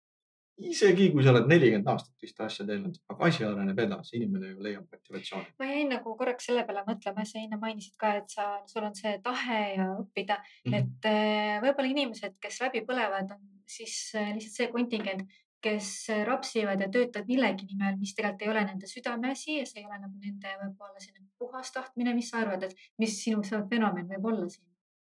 isegi 0.62 1.10
kui 1.14 1.24
sa 1.26 1.32
oled 1.34 1.48
nelikümmend 1.50 1.88
aastat 1.90 2.26
vist 2.26 2.42
asja 2.46 2.66
teinud, 2.68 2.98
aga 3.10 3.30
asi 3.30 3.46
areneb 3.46 3.80
edasi, 3.86 4.18
inimene 4.20 4.52
ju 4.52 4.66
leiab 4.66 4.86
motivatsiooni. 4.86 5.54
ma 5.60 5.70
jäin 5.70 5.90
nagu 5.90 6.16
korraks 6.18 6.50
selle 6.50 6.66
peale 6.68 6.84
mõtlema, 6.88 7.26
sa 7.26 7.40
enne 7.42 7.58
mainisid 7.62 7.96
ka, 8.00 8.14
et 8.22 8.36
sa, 8.36 8.50
sul 8.70 8.86
on 8.86 8.94
see 8.98 9.16
tahe 9.26 9.62
ja 9.78 9.88
õppida 9.98 10.38
mm, 10.40 10.72
-hmm. 10.72 10.76
et 10.80 11.08
äh, 11.10 11.62
võib-olla 11.64 11.90
inimesed, 11.90 12.38
kes 12.42 12.60
läbi 12.62 12.84
põlevad, 12.90 13.34
on 13.34 13.64
siis 13.78 13.96
äh, 14.16 14.34
lihtsalt 14.36 14.60
see 14.60 14.68
kontingent, 14.76 15.40
kes 15.64 15.90
rapsivad 16.28 16.82
ja 16.82 16.90
töötavad 16.92 17.28
millegi 17.28 17.66
nimel, 17.70 17.96
mis 17.98 18.12
tegelikult 18.14 18.42
ei 18.44 18.52
ole 18.52 18.66
nende 18.68 18.88
südameasi 18.88 19.58
ja 19.62 19.66
see 19.66 19.80
ei 19.80 19.88
ole 19.88 19.98
nagu 20.02 20.14
nende 20.20 20.54
võib-olla 20.60 21.00
selline 21.00 21.30
puhas 21.40 21.72
tahtmine. 21.72 22.14
mis 22.14 22.30
sa 22.30 22.44
arvad, 22.44 22.68
et 22.68 22.76
mis 23.00 23.16
sinu 23.24 23.44
see 23.48 23.64
fenomen 23.72 24.06
võib 24.12 24.30
olla 24.34 24.50
siin? 24.50 24.68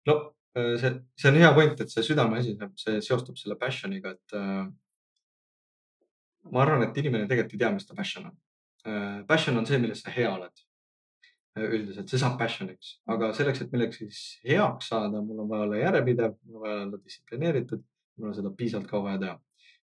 no 0.08 0.18
äh, 0.58 0.74
see, 0.82 0.94
see 1.20 1.30
on 1.30 1.40
hea 1.44 1.54
point, 1.54 1.80
et 1.86 1.94
see 1.94 2.10
südameasi, 2.10 2.58
see 2.80 3.02
seostub 3.06 3.38
selle 3.38 3.60
passion'iga, 3.60 4.18
et 4.18 4.38
ma 6.52 6.64
arvan, 6.64 6.88
et 6.88 6.98
inimene 7.02 7.28
tegelikult 7.28 7.56
ei 7.58 7.64
tea, 7.64 7.74
mis 7.76 7.88
ta 7.88 7.98
passion 7.98 8.30
on. 8.30 8.40
Äh, 8.88 9.20
passion 9.28 9.58
on 9.60 9.68
see, 9.70 9.80
milles 9.84 10.04
sa 10.04 10.14
hea 10.14 10.32
oled. 10.32 10.66
üldiselt, 11.58 12.06
see 12.12 12.20
saab 12.22 12.36
passion'iks, 12.38 12.90
aga 13.10 13.32
selleks, 13.34 13.64
et 13.64 13.72
millekski 13.74 14.06
siis 14.12 14.36
heaks 14.46 14.92
saada, 14.92 15.24
mul 15.26 15.40
on 15.42 15.48
vaja 15.50 15.64
olla 15.66 15.80
järjepidev, 15.80 16.36
mul 16.46 16.60
on 16.60 16.64
vaja 16.68 16.84
olla 16.84 17.00
distsiplineeritud, 17.02 17.82
mul 18.22 18.30
on 18.30 18.36
seda 18.38 18.52
piisavalt 18.60 18.92
kaua 18.92 19.08
vaja 19.08 19.22
teha. 19.24 19.40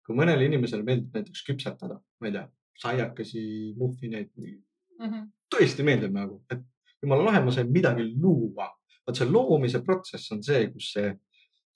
kui 0.03 0.17
mõnele 0.17 0.49
inimesele 0.49 0.83
meeldib 0.83 1.15
näiteks 1.15 1.45
küpsetada, 1.47 1.95
ma 2.19 2.27
ei 2.27 2.33
tea, 2.35 2.43
saiakesi, 2.81 3.43
muffineid 3.79 4.29
mm, 4.35 4.57
-hmm. 4.99 5.25
tõesti 5.55 5.85
meeldib 5.87 6.11
nagu, 6.17 6.41
et 6.51 6.65
jumala 7.01 7.29
lahe, 7.29 7.43
ma 7.45 7.51
sain 7.55 7.71
midagi 7.71 8.05
luua. 8.15 8.67
vot 9.07 9.17
see 9.17 9.25
loomise 9.25 9.79
protsess 9.81 10.31
on 10.31 10.43
see, 10.43 10.67
kus 10.73 10.91
see, 10.93 11.15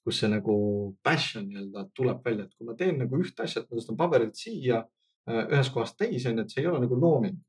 kus 0.06 0.22
see 0.22 0.30
nagu 0.30 0.56
passion 1.04 1.48
nii-öelda 1.50 1.88
tuleb 1.98 2.22
välja, 2.26 2.46
et 2.46 2.54
kui 2.54 2.68
ma 2.68 2.78
teen 2.78 3.00
nagu 3.02 3.18
ühte 3.18 3.44
asja, 3.44 3.64
et 3.64 3.72
ma 3.72 3.80
tõstan 3.80 3.98
paberit 3.98 4.38
siia 4.38 4.84
äh, 4.84 5.44
ühest 5.50 5.74
kohast 5.74 5.98
teise, 5.98 6.30
onju, 6.30 6.46
et 6.46 6.54
see 6.54 6.62
ei 6.62 6.70
ole 6.70 6.84
nagu 6.86 7.00
looming 7.02 7.42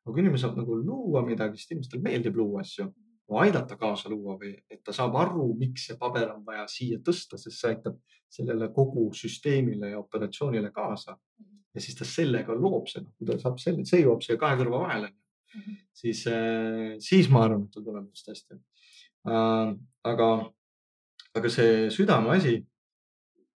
aga 0.00 0.14
kui 0.14 0.22
inimene 0.24 0.40
saab 0.40 0.58
nagu 0.58 0.76
luua 0.80 1.22
midagi, 1.26 1.60
sest 1.60 1.74
inimestele 1.74 2.04
meeldib 2.04 2.36
luua 2.40 2.64
asju, 2.64 2.88
aidata 3.40 3.76
kaasa 3.78 4.10
luua 4.10 4.34
või 4.40 4.56
et 4.72 4.80
ta 4.82 4.94
saab 4.96 5.14
aru, 5.20 5.52
miks 5.58 5.86
see 5.86 5.98
paber 6.00 6.32
on 6.32 6.42
vaja 6.46 6.64
siia 6.70 6.98
tõsta, 7.06 7.38
sest 7.38 7.60
see 7.60 7.74
aitab 7.74 8.00
sellele 8.30 8.70
kogu 8.74 9.06
süsteemile 9.14 9.92
ja 9.92 10.00
operatsioonile 10.00 10.72
kaasa. 10.74 11.16
ja 11.74 11.80
siis 11.80 11.94
ta 11.94 12.04
sellega 12.04 12.54
loob 12.54 12.88
seda, 12.90 13.06
kui 13.18 13.26
ta 13.28 13.36
saab 13.38 13.60
selle, 13.62 13.84
see 13.86 14.02
jõuab 14.02 14.24
siia 14.26 14.38
kahe 14.38 14.56
kõrva 14.58 14.80
vahele 14.86 15.12
mm, 15.12 15.60
-hmm. 15.60 15.76
siis, 15.94 16.24
äh, 16.26 16.96
siis 16.98 17.30
ma 17.30 17.44
arvan, 17.44 17.62
et 17.64 17.70
tal 17.70 17.84
tuleb 17.84 18.08
just 18.10 18.32
hästi 18.32 18.58
äh,. 19.28 19.76
aga, 20.04 20.28
aga 21.36 21.52
see 21.52 21.86
südameasi, 21.94 22.56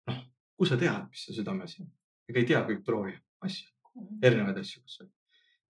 noh, 0.08 0.18
kus 0.58 0.72
sa 0.72 0.78
tead, 0.80 1.08
mis 1.08 1.24
see 1.26 1.37
südameasi 1.38 1.82
on? 1.85 1.90
ega 2.30 2.40
ei 2.40 2.48
tea 2.48 2.61
kõik 2.68 2.85
proovi 2.87 3.14
asju, 3.46 3.70
mhm. 3.94 4.20
erinevaid 4.28 4.61
asju, 4.62 4.82
kas 4.85 5.00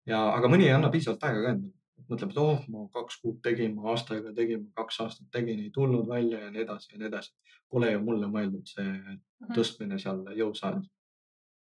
ja, 0.09 0.23
aga 0.31 0.49
mõni 0.51 0.67
ei 0.67 0.75
anna 0.75 0.91
piisavalt 0.93 1.23
aega 1.27 1.45
ka 1.45 1.53
endale. 1.55 1.77
mõtleb, 2.11 2.31
et 2.33 2.39
oh, 2.41 2.63
ma 2.73 2.81
kaks 2.91 3.21
kuud 3.23 3.37
tegin, 3.45 3.75
ma 3.77 3.93
aasta 3.93 4.17
aega 4.17 4.33
tegin, 4.35 4.65
kaks 4.75 4.97
aastat 5.03 5.29
tegin, 5.31 5.61
ei 5.63 5.69
tulnud 5.71 6.09
välja 6.09 6.41
ja 6.41 6.49
nii 6.51 6.63
edasi 6.65 6.89
ja 6.91 6.97
nii 6.99 7.07
edasi. 7.07 7.31
Pole 7.71 7.91
ju 7.93 8.01
mulle 8.03 8.27
mõeldud 8.27 8.67
see 8.67 8.87
mhm. 8.89 9.53
tõstmine 9.55 9.99
seal 10.01 10.25
jõusaalis. 10.35 10.89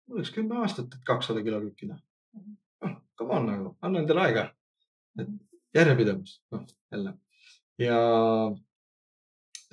mul 0.05 0.21
läks 0.21 0.33
kümme 0.35 0.59
aastat, 0.61 0.93
et 0.93 1.07
kakssada 1.07 1.41
kilo 1.41 1.63
lükkida. 1.63 1.97
Mhm. 2.37 2.57
noh, 2.85 2.95
come 3.17 3.39
on 3.39 3.49
nagu, 3.49 3.75
anna 3.81 4.03
endale 4.03 4.27
aega. 4.27 4.49
et 5.19 5.33
järjepidevus, 5.75 6.41
noh 6.51 6.65
jälle 6.91 7.13
ja 7.79 7.97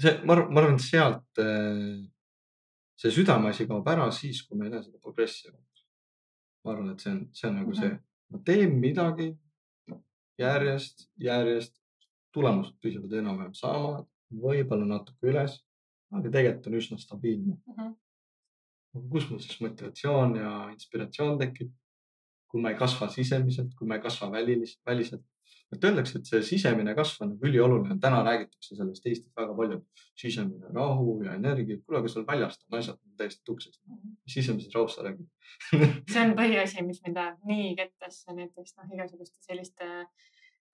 see, 0.02 0.14
ma 0.26 0.36
arvan, 0.36 0.52
ma 0.52 0.62
arvan, 0.62 0.78
et 0.78 0.84
sealt 0.84 1.42
eh, 1.42 1.98
see 3.02 3.12
südameasi 3.18 3.66
kaob 3.70 3.88
ära 3.92 4.08
siis, 4.14 4.42
kui 4.46 4.58
me 4.58 4.68
ei 4.68 4.74
näe 4.74 4.82
seda 4.84 4.98
progressi. 5.02 5.52
ma 6.64 6.74
arvan, 6.74 6.92
et 6.92 7.02
see 7.02 7.12
on, 7.12 7.22
see 7.34 7.48
on 7.48 7.56
nagu 7.58 7.72
-hmm. 7.72 7.80
see 7.80 7.98
ma 8.32 8.40
teen 8.46 8.78
midagi 8.80 9.32
järjest, 10.40 11.08
järjest, 11.20 11.74
tulemused 12.32 12.78
püsivad 12.80 13.12
enam-vähem 13.18 13.52
samad, 13.56 14.06
võib-olla 14.32 14.88
natuke 14.88 15.28
üles, 15.32 15.58
aga 16.12 16.30
tegelikult 16.30 16.70
on 16.70 16.78
üsna 16.78 16.98
stabiilne 17.00 17.58
mm. 17.58 17.74
-hmm. 17.76 17.92
kus 19.12 19.28
mul 19.30 19.40
siis 19.44 19.60
motivatsioon 19.60 20.36
ja 20.40 20.52
inspiratsioon 20.72 21.38
tekib? 21.44 21.72
kui 22.52 22.60
ma 22.60 22.68
ei 22.68 22.76
kasva 22.76 23.06
sisemiselt, 23.08 23.70
kui 23.76 23.86
ma 23.88 23.96
ei 23.96 24.02
kasva 24.04 24.26
välilis, 24.32 24.74
väliselt, 24.84 25.22
et 25.72 25.84
öeldakse, 25.88 26.18
et 26.18 26.28
see 26.28 26.42
sisemine 26.44 26.94
kasv 26.96 27.24
on 27.24 27.32
nagu 27.32 27.48
ülioluline, 27.48 27.96
täna 28.02 28.20
räägitakse 28.26 28.76
sellest 28.76 29.06
Eestis 29.08 29.32
väga 29.38 29.54
palju. 29.56 29.82
sisemine 30.22 30.68
rahu 30.74 31.22
ja 31.24 31.34
energia, 31.34 31.78
kuule, 31.80 31.98
aga 32.02 32.10
seal 32.12 32.26
väljast 32.28 32.66
on 32.68 32.78
asjad 32.78 32.98
täiesti 33.16 33.40
tuksed 33.48 33.78
sisemises 34.28 34.74
rahus 34.74 34.94
sa 34.94 35.06
räägid? 35.06 35.26
See 36.12 36.20
on 36.20 36.34
põhiasi, 36.38 36.84
mis 36.86 37.00
mind 37.06 37.16
ajab 37.16 37.48
nii 37.48 37.72
kettasse 37.78 38.36
näiteks 38.36 38.76
noh, 38.76 38.92
igasuguste 38.92 39.40
selliste 39.40 39.88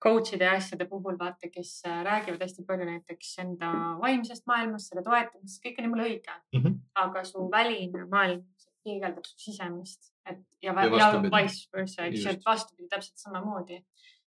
coach'ide 0.03 0.47
ja 0.47 0.57
asjade 0.59 0.85
puhul 0.91 1.17
vaata, 1.19 1.49
kes 1.51 1.71
äh, 1.87 2.03
räägivad 2.07 2.43
hästi 2.43 2.67
palju 2.67 2.87
näiteks 2.91 3.33
enda 3.43 3.71
vaimsest 4.03 4.45
maailmast, 4.47 4.91
selle 4.91 5.03
toetamisest, 5.07 5.63
kõik 5.65 5.79
on 5.79 5.89
jumala 5.89 6.07
õige. 6.07 6.35
Mm. 6.53 6.61
-hmm. 6.61 6.77
aga 7.05 7.23
su 7.23 7.47
väline 7.51 8.05
maailm 8.11 8.43
peegeldab 8.83 9.25
su 9.27 9.39
sisemist, 9.39 10.13
et 10.25 10.39
ja, 10.63 10.73
ja, 10.73 10.85
ja 10.97 11.09
vice 11.23 11.67
versa, 11.73 12.05
eks 12.05 12.23
ju, 12.23 12.31
et 12.31 12.45
vastupidi 12.45 12.87
täpselt 12.91 13.19
samamoodi 13.19 13.81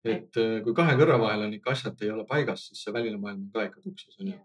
et 0.04 0.40
äh, 0.40 0.56
kui 0.64 0.76
kahe 0.76 0.96
kõrva 1.00 1.20
vahel 1.22 1.46
on 1.48 1.54
ikka 1.56 1.74
asjad 1.74 2.02
ei 2.04 2.12
ole 2.14 2.26
paigas, 2.30 2.68
siis 2.70 2.82
see 2.84 2.96
väline 2.96 3.20
maailm 3.22 3.46
on 3.46 3.54
ka 3.54 3.70
ikka 3.70 3.84
tuksis 3.84 4.18
onju. 4.20 4.36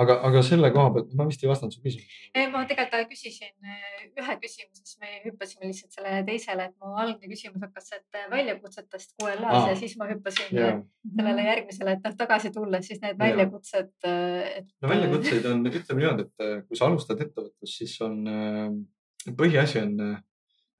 aga, 0.00 0.16
aga 0.28 0.40
selle 0.42 0.70
koha 0.74 0.92
pealt 0.94 1.12
ma 1.18 1.26
vist 1.28 1.44
ei 1.44 1.50
vastanud 1.50 1.76
su 1.76 1.82
küsimusele. 1.84 2.46
ma 2.54 2.62
tegelikult 2.70 3.10
küsisin 3.10 3.52
äh, 3.68 4.06
ühe 4.22 4.36
küsimuse, 4.40 4.80
siis 4.80 5.00
me 5.02 5.20
hüppasime 5.26 5.68
lihtsalt 5.68 5.98
sellele 5.98 6.22
teisele, 6.28 6.70
et 6.70 6.76
mu 6.80 6.94
algne 7.02 7.30
küsimus 7.32 7.66
hakkas 7.66 7.90
sealt 7.92 8.18
äh, 8.20 8.24
väljakutsetest 8.32 9.14
QLA-s 9.20 9.68
ja 9.74 9.76
siis 9.82 9.98
ma 10.00 10.08
hüppasin 10.08 10.56
yeah. 10.56 10.80
sellele 11.12 11.46
järgmisele, 11.50 11.98
et 11.98 12.08
noh 12.08 12.16
tagasi 12.24 12.54
tulles 12.56 12.88
siis 12.88 13.04
need 13.04 13.20
väljakutsed 13.20 13.92
et.... 14.08 14.72
no 14.80 14.94
väljakutseid 14.94 15.52
on, 15.52 15.68
ütleme 15.68 16.00
niimoodi, 16.00 16.28
et 16.30 16.66
kui 16.70 16.80
sa 16.80 16.88
alustad 16.88 17.20
ettevõtlust, 17.20 17.76
siis 17.76 18.00
on 18.04 18.24
põhiasi 19.36 19.84
on, 19.84 19.96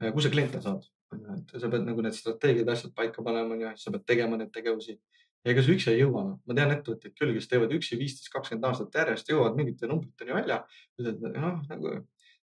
kus 0.09 0.25
sa 0.25 0.33
kliente 0.33 0.65
saad 0.65 0.89
et 1.13 1.53
sa 1.61 1.71
pead 1.73 1.85
nagu 1.87 2.03
need 2.05 2.17
strateegiad, 2.17 2.71
asjad 2.73 2.95
paika 2.97 3.23
panema, 3.27 3.55
onju, 3.57 3.75
sa 3.81 3.93
pead 3.95 4.07
tegema 4.09 4.39
neid 4.41 4.53
tegevusi. 4.55 4.99
ja 5.45 5.53
ega 5.53 5.63
sa 5.63 5.73
üksi 5.75 5.91
ei 5.93 6.01
jõua, 6.01 6.25
noh, 6.25 6.41
ma 6.49 6.57
tean 6.57 6.73
ettevõtteid 6.73 7.15
küll, 7.19 7.35
kes 7.37 7.51
teevad 7.51 7.73
üksi 7.77 7.99
viisteist, 8.01 8.33
kakskümmend 8.33 8.65
aastat 8.71 8.97
järjest, 8.97 9.29
jõuavad 9.29 9.59
mingite 9.59 9.91
numbriteni 9.91 10.33
välja. 10.33 10.63
ütlevad, 10.99 11.37
noh 11.37 11.61
nagu 11.69 11.95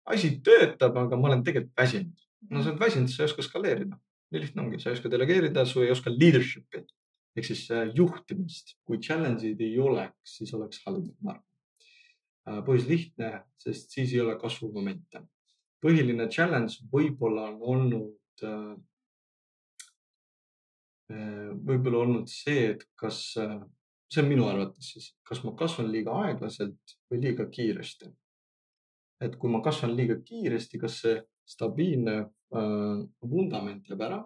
asi 0.07 0.37
töötab, 0.41 0.97
aga 0.97 1.19
ma 1.21 1.29
olen 1.31 1.45
tegelikult 1.45 1.77
väsinud. 1.77 2.27
no 2.51 2.63
sa 2.63 2.73
oled 2.73 2.81
väsinud, 2.81 3.13
sa 3.13 3.23
ei 3.23 3.31
oska 3.31 3.45
skaleerida. 3.45 3.99
nii 4.33 4.43
lihtne 4.43 4.63
ongi, 4.63 4.81
sa 4.81 4.91
ei 4.91 4.99
oska 4.99 5.13
delegeerida, 5.13 5.67
sa 5.67 5.85
ei 5.85 5.93
oska 5.93 6.11
leadership'i 6.11 6.87
ehk 7.37 7.45
siis 7.45 7.67
äh, 7.71 7.91
juhtimist. 7.95 8.77
kui 8.85 8.99
challenge'id 8.99 9.61
ei 9.61 9.79
oleks, 9.79 10.37
siis 10.39 10.53
oleks 10.57 10.81
halb, 10.87 11.09
ma 11.21 11.35
arvan. 11.35 11.45
Äh, 12.47 12.61
põhjus 12.67 12.87
lihtne, 12.89 13.33
sest 13.61 13.93
siis 13.97 14.15
ei 14.15 14.23
ole 14.25 14.37
kasvumomente. 14.41 15.27
põhiline 15.85 16.29
challenge 16.33 16.87
võib-olla 16.93 17.51
on 17.51 17.59
olnud 17.73 18.15
Äh, 18.45 18.77
äh, 21.13 21.51
võib-olla 21.69 22.03
olnud 22.05 22.29
see, 22.31 22.73
et 22.75 22.85
kas, 22.99 23.21
äh, 23.41 23.59
see 24.13 24.23
on 24.23 24.31
minu 24.31 24.47
arvates 24.51 24.93
siis, 24.93 25.11
kas 25.27 25.43
ma 25.47 25.55
kasvan 25.59 25.89
liiga 25.93 26.17
aeglaselt 26.27 26.97
või 27.11 27.23
liiga 27.23 27.49
kiiresti. 27.49 28.13
et 29.25 29.37
kui 29.41 29.49
ma 29.49 29.63
kasvan 29.65 29.95
liiga 29.97 30.19
kiiresti, 30.21 30.79
kas 30.79 30.99
see 31.01 31.15
stabiilne 31.49 32.27
vundament 33.25 33.87
jääb 33.89 34.03
ära 34.05 34.19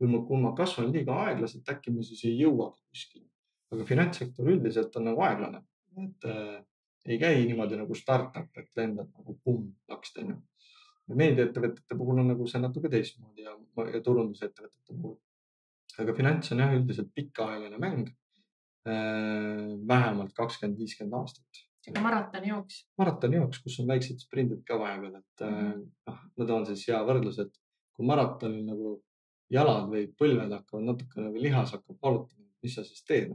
või 0.00 0.08
ma, 0.08 0.20
kui 0.24 0.38
ma 0.40 0.54
kasvan 0.56 0.88
liiga 0.94 1.18
aeglaselt, 1.26 1.68
äkki 1.68 1.92
ma 1.92 2.04
siis 2.06 2.24
ei 2.24 2.38
jõuagi 2.40 2.80
kuskile. 2.88 3.28
aga 3.72 3.84
finantssektor 3.84 4.48
üldiselt 4.48 4.96
on 4.96 5.04
nagu 5.10 5.20
aeglane, 5.26 5.60
et 6.00 6.24
äh, 6.32 6.64
ei 7.04 7.18
käi 7.20 7.44
niimoodi 7.44 7.76
nagu 7.76 7.94
startup, 7.94 8.48
et 8.56 8.72
lendad 8.76 9.12
nagu 9.12 9.36
pumm, 9.44 9.68
lakst 9.92 10.16
onju 10.22 10.40
meediaettevõtete 11.18 11.98
puhul 11.98 12.22
on 12.22 12.32
nagu 12.32 12.46
see 12.50 12.60
natuke 12.62 12.90
teistmoodi 12.92 13.46
ja, 13.46 13.54
ja 13.94 14.00
turundusettevõtete 14.04 14.94
puhul. 14.94 15.18
aga 16.02 16.14
finants 16.16 16.52
on 16.54 16.62
jah, 16.64 16.74
üldiselt 16.78 17.12
pikaajaline 17.14 17.78
mäng 17.82 18.08
äh,. 18.88 19.72
vähemalt 19.88 20.34
kakskümmend, 20.36 20.78
viiskümmend 20.78 21.18
aastat. 21.20 21.62
maratonijooks. 22.00 22.82
maratonijooks, 22.98 23.62
kus 23.64 23.80
on 23.82 23.88
väiksed 23.92 24.24
sprindid 24.24 24.64
ka 24.68 24.78
vahepeal, 24.80 25.16
et 25.22 25.46
äh, 25.46 25.56
mhm. 25.56 25.88
noh, 26.10 26.20
ma 26.38 26.50
toon 26.52 26.68
siis 26.70 26.84
hea 26.90 27.00
võrdluse, 27.08 27.48
et 27.48 27.58
kui 27.92 28.08
maratonil 28.08 28.66
nagu 28.66 28.98
jalad 29.52 29.90
või 29.92 30.06
põlved 30.18 30.54
hakkavad 30.56 30.86
natukene 30.88 31.32
või 31.32 31.48
lihas 31.48 31.74
hakkab 31.76 31.98
valutama, 32.00 32.48
mis 32.64 32.78
sa 32.78 32.86
siis 32.86 33.04
teed? 33.04 33.34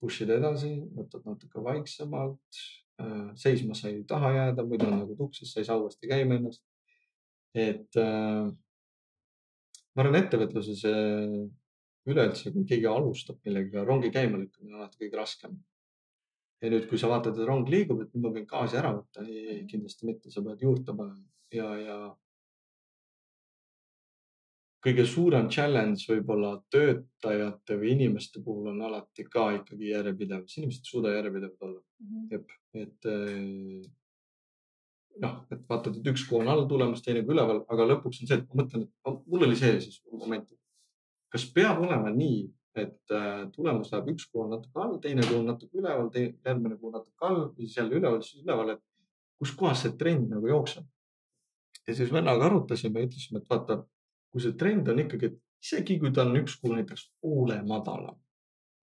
Push'id 0.00 0.30
edasi, 0.32 0.70
võtad 0.96 1.26
natuke 1.28 1.60
vaiksemalt, 1.60 2.60
Äh, 3.00 3.32
seisma 3.34 3.74
sa 3.74 3.88
ei 3.88 4.02
taha 4.04 4.32
jääda, 4.32 4.64
muidu 4.66 4.86
on 4.86 4.98
nagu 4.98 5.14
tuksis, 5.16 5.52
sa 5.52 5.60
ei 5.60 5.64
saa 5.68 5.78
uuesti 5.80 6.08
käima 6.08 6.36
ennast. 6.36 6.62
Et 7.56 7.98
äh, 7.98 8.50
ma 9.94 10.04
arvan, 10.04 10.20
ettevõtluses 10.20 10.84
äh, 10.88 11.40
üleüldse, 12.10 12.52
kui 12.54 12.64
keegi 12.68 12.88
alustab 12.90 13.40
millegagi, 13.44 13.84
rongi 13.86 14.12
käima 14.14 14.38
lükkamine 14.40 14.76
on 14.76 14.84
alati 14.84 15.02
kõige 15.04 15.20
raskem. 15.20 15.58
ja 16.60 16.68
nüüd, 16.68 16.88
kui 16.88 16.98
sa 17.00 17.08
vaatad, 17.08 17.38
et 17.38 17.48
rong 17.48 17.68
liigub, 17.72 18.02
et 18.02 18.10
nüüd 18.14 18.24
ma 18.26 18.34
võin 18.34 18.48
gaasi 18.48 18.76
ära 18.76 18.92
võtta, 18.92 19.24
ei, 19.24 19.44
ei 19.54 19.60
kindlasti 19.68 20.06
mitte, 20.06 20.30
sa 20.30 20.42
pead 20.44 20.60
juurde 20.60 20.92
panema 20.92 21.24
ja, 21.54 21.68
ja 21.80 21.96
kõige 24.84 25.04
suurem 25.08 25.48
challenge 25.52 26.06
võib-olla 26.08 26.54
töötajate 26.72 27.76
või 27.80 27.94
inimeste 27.96 28.42
puhul 28.44 28.70
on 28.72 28.82
alati 28.88 29.26
ka 29.28 29.50
ikkagi 29.58 29.92
järjepidevus, 29.92 30.56
inimesed 30.58 30.84
ei 30.86 30.92
suuda 30.92 31.14
järjepidevad 31.16 31.66
olla 31.68 31.80
mm. 31.80 32.06
-hmm. 32.06 32.28
jep, 32.34 32.54
et 32.84 33.10
eh, 33.12 33.90
noh, 35.20 35.34
et 35.52 35.60
vaatad, 35.68 35.98
et 35.98 36.06
üks 36.12 36.24
kuu 36.28 36.40
on 36.40 36.48
all 36.52 36.64
tulemas, 36.70 37.02
teine 37.04 37.22
kui 37.24 37.34
üleval, 37.34 37.64
aga 37.72 37.86
lõpuks 37.90 38.22
on 38.22 38.30
see, 38.30 38.38
et 38.40 38.46
ma 38.48 38.62
mõtlen, 38.62 38.86
et 38.86 39.18
mul 39.32 39.46
oli 39.46 39.58
see 39.58 39.80
siis 39.84 40.00
moment. 40.12 40.48
kas 41.30 41.44
peab 41.54 41.78
olema 41.84 42.10
nii, 42.10 42.40
et 42.80 43.12
äh, 43.14 43.42
tulemus 43.54 43.90
läheb 43.92 44.08
üks 44.14 44.24
kuu 44.30 44.44
on 44.44 44.54
natuke 44.54 44.80
all, 44.82 44.96
teine 45.02 45.26
kuu 45.26 45.40
on 45.40 45.50
natuke 45.50 45.78
üleval, 45.78 46.08
järgmine 46.14 46.78
kuu 46.78 46.90
natuke 46.94 47.26
all 47.26 47.42
või 47.50 47.66
siis 47.66 47.76
jälle 47.78 47.98
üleval, 47.98 48.22
siis 48.26 48.42
üleval, 48.44 48.72
et 48.74 48.82
kus 49.38 49.52
kohas 49.58 49.84
see 49.84 49.94
trend 50.00 50.30
nagu 50.30 50.48
jookseb. 50.50 50.86
ja 51.86 51.94
siis 51.94 52.10
vennaga 52.12 52.46
arutasime 52.46 53.00
ja 53.00 53.08
ütlesime, 53.08 53.40
et 53.42 53.50
vaata 53.50 53.80
kui 54.30 54.42
see 54.42 54.56
trend 54.58 54.88
on 54.88 54.98
ikkagi, 55.02 55.30
et 55.32 55.38
isegi 55.64 55.98
kui 56.00 56.12
ta 56.14 56.24
on 56.26 56.36
üks 56.40 56.56
kuu 56.60 56.74
näiteks 56.74 57.06
poole 57.20 57.60
madalam, 57.66 58.18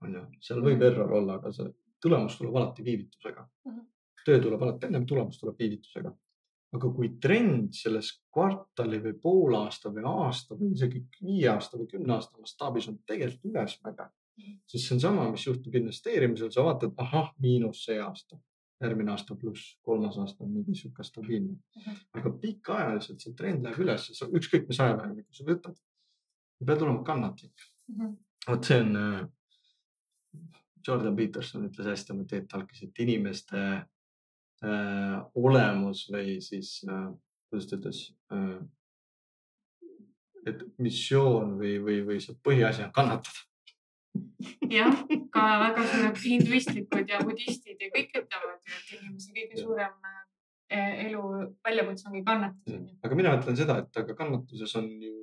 on 0.04 0.15
ju, 0.19 0.23
seal 0.43 0.63
võib 0.65 0.82
error 0.84 1.12
olla, 1.19 1.38
aga 1.39 1.52
see 1.56 1.69
tulemus 2.04 2.38
tuleb 2.38 2.56
alati 2.56 2.84
viivitusega 2.86 3.47
Mhm. 3.65 3.86
töö 4.26 4.39
tuleb 4.43 4.62
alati 4.62 4.86
ennem, 4.88 5.06
tulemus 5.06 5.39
tuleb 5.39 5.56
viivitusega. 5.60 6.12
Aga 6.76 6.90
kui 6.92 7.14
trend 7.22 7.76
selles 7.78 8.10
kvartali 8.34 9.00
või 9.04 9.16
poolaasta 9.22 9.92
või 9.94 10.04
aasta 10.10 10.58
või 10.60 10.74
isegi 10.76 11.04
viie 11.22 11.48
aasta 11.54 11.80
või 11.80 11.88
kümne 11.94 12.18
aasta 12.18 12.42
mastaabis 12.42 12.90
on 12.92 13.00
tegelikult 13.08 13.54
ülesmäge, 13.54 14.10
siis 14.68 14.88
see 14.88 14.98
on 14.98 15.04
sama, 15.06 15.30
mis 15.32 15.48
juhtub 15.48 15.76
investeerimisel, 15.80 16.52
sa 16.52 16.66
vaatad, 16.68 16.94
ahah, 17.04 17.32
miinus 17.44 17.86
see 17.88 17.98
aasta, 18.04 18.40
järgmine 18.84 19.14
aasta 19.16 19.38
pluss, 19.40 19.78
kolmas 19.86 20.20
aasta 20.22 20.44
on 20.44 20.54
mingi 20.58 20.76
sihuke 20.76 21.06
stabiilne. 21.08 21.56
aga 22.20 22.34
pikaajaliselt 22.44 23.24
see 23.24 23.40
trend 23.40 23.64
läheb 23.66 23.88
üles, 23.88 24.12
ükskõik 24.28 24.68
mis 24.68 24.84
ajavahemikku 24.84 25.40
sa 25.40 25.48
võtad, 25.48 25.82
pead 26.66 26.84
olema 26.86 27.04
kannatlik. 27.08 27.68
vot 28.48 28.64
see 28.68 28.82
on 28.84 28.96
äh, 29.00 29.28
Jordan 30.88 31.16
Peterson 31.16 31.66
ütles 31.68 31.88
hästi 31.88 32.14
oma 32.14 32.28
TED 32.28 32.48
Talkis, 32.52 32.84
et 32.84 33.00
inimeste 33.04 33.58
äh, 33.58 33.86
olemus 35.38 36.08
või 36.10 36.39
siis 36.41 36.82
äh,, 36.89 37.12
kuidas 37.50 37.67
ütles 37.78 38.00
äh,, 38.34 38.58
et 40.48 40.63
missioon 40.82 41.58
või, 41.60 41.78
või, 41.84 42.00
või 42.08 42.20
see 42.24 42.38
põhiasi 42.43 42.86
on 42.86 42.93
kannatada. 42.96 43.43
jah, 44.72 45.04
ka 45.34 45.48
väga 45.65 45.86
suured 45.91 46.22
hinduistlikud 46.24 47.12
ja 47.13 47.22
budistid 47.26 47.82
ja 47.82 47.91
kõik 47.93 48.15
ütlevad 48.24 48.58
ju, 48.58 48.80
et 48.80 48.93
inimese 48.98 49.36
kõige 49.36 49.62
suurem 49.62 50.10
äh, 50.10 50.93
elu 51.06 51.24
väljakutse 51.67 52.10
ongi 52.10 52.24
kannatus. 52.28 52.93
aga 53.04 53.20
mina 53.20 53.36
ütlen 53.38 53.60
seda, 53.60 53.82
et 53.84 54.04
aga 54.04 54.17
kannatuses 54.17 54.76
on 54.80 54.89
ju 55.04 55.15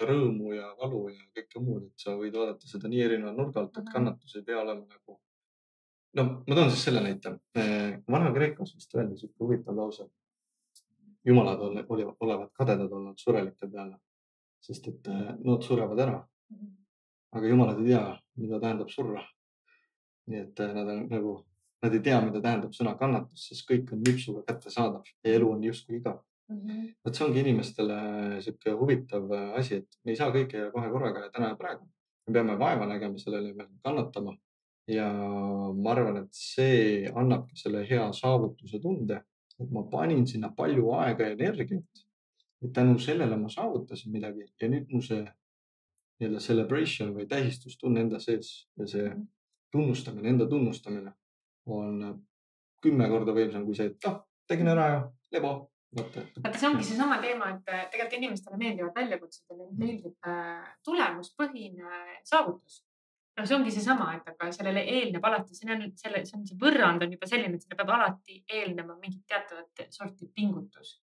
rõõmu 0.00 0.54
ja 0.56 0.70
valu 0.80 1.08
ja 1.12 1.26
kõike 1.36 1.60
muud, 1.60 1.90
et 1.90 2.04
sa 2.04 2.14
võid 2.16 2.36
vaadata 2.36 2.68
seda 2.68 2.88
nii 2.88 3.02
erineva 3.04 3.34
nurga 3.36 3.64
alt, 3.64 3.76
et 3.76 3.90
kannatus 3.92 4.38
ei 4.38 4.46
pea 4.46 4.62
olema 4.62 4.86
nagu. 4.86 5.18
No 6.16 6.24
ma 6.46 6.54
toon 6.54 6.70
siis 6.70 6.84
selle 6.88 7.02
näite. 7.04 7.34
Vana-Kreekas 8.10 8.74
vist 8.76 8.94
öeldi 8.96 9.18
sihuke 9.18 9.44
huvitav 9.44 9.76
lause. 9.76 10.08
jumalad 11.24 11.60
ole- 11.60 11.84
olivad, 11.88 12.14
olevat 12.20 12.52
kadedad 12.56 12.92
olnud 12.92 13.18
surelike 13.20 13.66
peale, 13.68 13.98
sest 14.64 14.88
et 14.88 15.08
eh, 15.08 15.34
nad 15.44 15.62
surevad 15.62 15.98
ära, 16.00 16.14
aga 17.32 17.46
jumalad 17.46 17.82
ei 17.82 17.90
tea, 17.90 18.04
mida 18.40 18.60
tähendab 18.60 18.88
surra. 18.88 19.26
nii 20.26 20.40
et 20.40 20.60
eh, 20.60 20.72
nad 20.74 20.88
on 20.88 21.04
nagu, 21.10 21.34
nad 21.82 21.94
ei 21.94 22.00
tea, 22.00 22.20
mida 22.24 22.40
tähendab 22.40 22.72
sõna 22.72 22.96
kannatus, 22.96 23.50
sest 23.50 23.68
kõik 23.68 23.92
on 23.92 24.00
nipsuga 24.06 24.42
kättesaadav 24.48 25.04
ja 25.24 25.34
elu 25.34 25.52
on 25.52 25.64
justkui 25.64 26.00
igav 26.00 26.24
vot 27.04 27.14
see 27.14 27.24
ongi 27.26 27.42
inimestele 27.44 27.96
sihuke 28.42 28.72
huvitav 28.74 29.32
äh, 29.32 29.48
asi, 29.60 29.80
et 29.82 29.98
me 30.04 30.14
ei 30.14 30.18
saa 30.18 30.32
kõike 30.34 30.70
kohe 30.74 30.90
korraga 30.90 31.26
ja 31.26 31.32
täna 31.34 31.52
ja 31.52 31.58
praegu. 31.58 31.86
me 32.26 32.34
peame 32.34 32.56
vaeva 32.58 32.86
nägema 32.86 33.18
selle 33.18 33.40
nimel, 33.44 33.68
kannatama 33.84 34.34
ja 34.90 35.08
ma 35.76 35.92
arvan, 35.94 36.24
et 36.24 36.36
see 36.36 37.10
annabki 37.14 37.58
selle 37.58 37.84
hea 37.88 38.06
saavutuse 38.16 38.80
tunde, 38.82 39.22
et 39.60 39.74
ma 39.74 39.84
panin 39.92 40.26
sinna 40.26 40.52
palju 40.56 40.92
aega 40.98 41.28
ja 41.28 41.36
energiat. 41.38 42.06
et 42.60 42.72
tänu 42.76 42.98
sellele 42.98 43.36
ma 43.40 43.48
saavutasin 43.48 44.12
midagi 44.12 44.44
ja 44.60 44.68
nüüd 44.68 44.90
mu 44.92 44.98
see 45.00 45.22
nii-öelda 46.20 46.40
celebration 46.44 47.14
või 47.16 47.24
tähistustunne 47.28 48.02
enda 48.04 48.18
sees 48.20 48.50
ja 48.76 48.86
see 48.86 49.06
tunnustamine, 49.72 50.28
enda 50.28 50.46
tunnustamine 50.46 51.14
on 51.66 52.20
kümme 52.84 53.08
korda 53.08 53.32
võimsam 53.36 53.64
kui 53.64 53.78
see, 53.78 53.92
et 53.92 54.08
noh, 54.08 54.20
tegin 54.50 54.68
ära 54.72 54.86
ja 54.92 55.00
lebo. 55.36 55.54
vaata, 55.96 56.22
et 56.22 56.38
vaata, 56.42 56.58
see 56.58 56.68
ongi 56.68 56.86
seesama 56.86 57.16
teema, 57.22 57.48
et 57.54 57.72
tegelikult 57.94 58.18
inimestele 58.18 58.60
meeldivad 58.60 59.00
väljakutsed 59.00 59.48
ja 59.48 59.56
neile 59.56 59.78
meeldib 59.80 60.28
äh, 60.28 60.68
tulemuspõhine 60.86 61.96
saavutus. 62.28 62.82
No 63.38 63.46
see 63.46 63.56
ongi 63.56 63.72
seesama, 63.74 64.10
et 64.16 64.28
aga 64.32 64.50
sellele 64.54 64.82
eelneb 64.94 65.24
alati, 65.24 65.56
see 65.56 65.70
on 65.72 65.84
selle, 66.02 66.24
see 66.28 66.38
on 66.38 66.46
see 66.48 66.58
võrrand 66.60 67.04
on 67.06 67.14
juba 67.16 67.28
selline, 67.30 67.56
et 67.56 67.64
sellele 67.64 67.82
peab 67.82 67.94
alati 67.96 68.40
eelnema 68.58 68.96
mingit 69.00 69.24
teatavat 69.30 69.86
sorti 69.94 70.30
pingutus. 70.34 71.00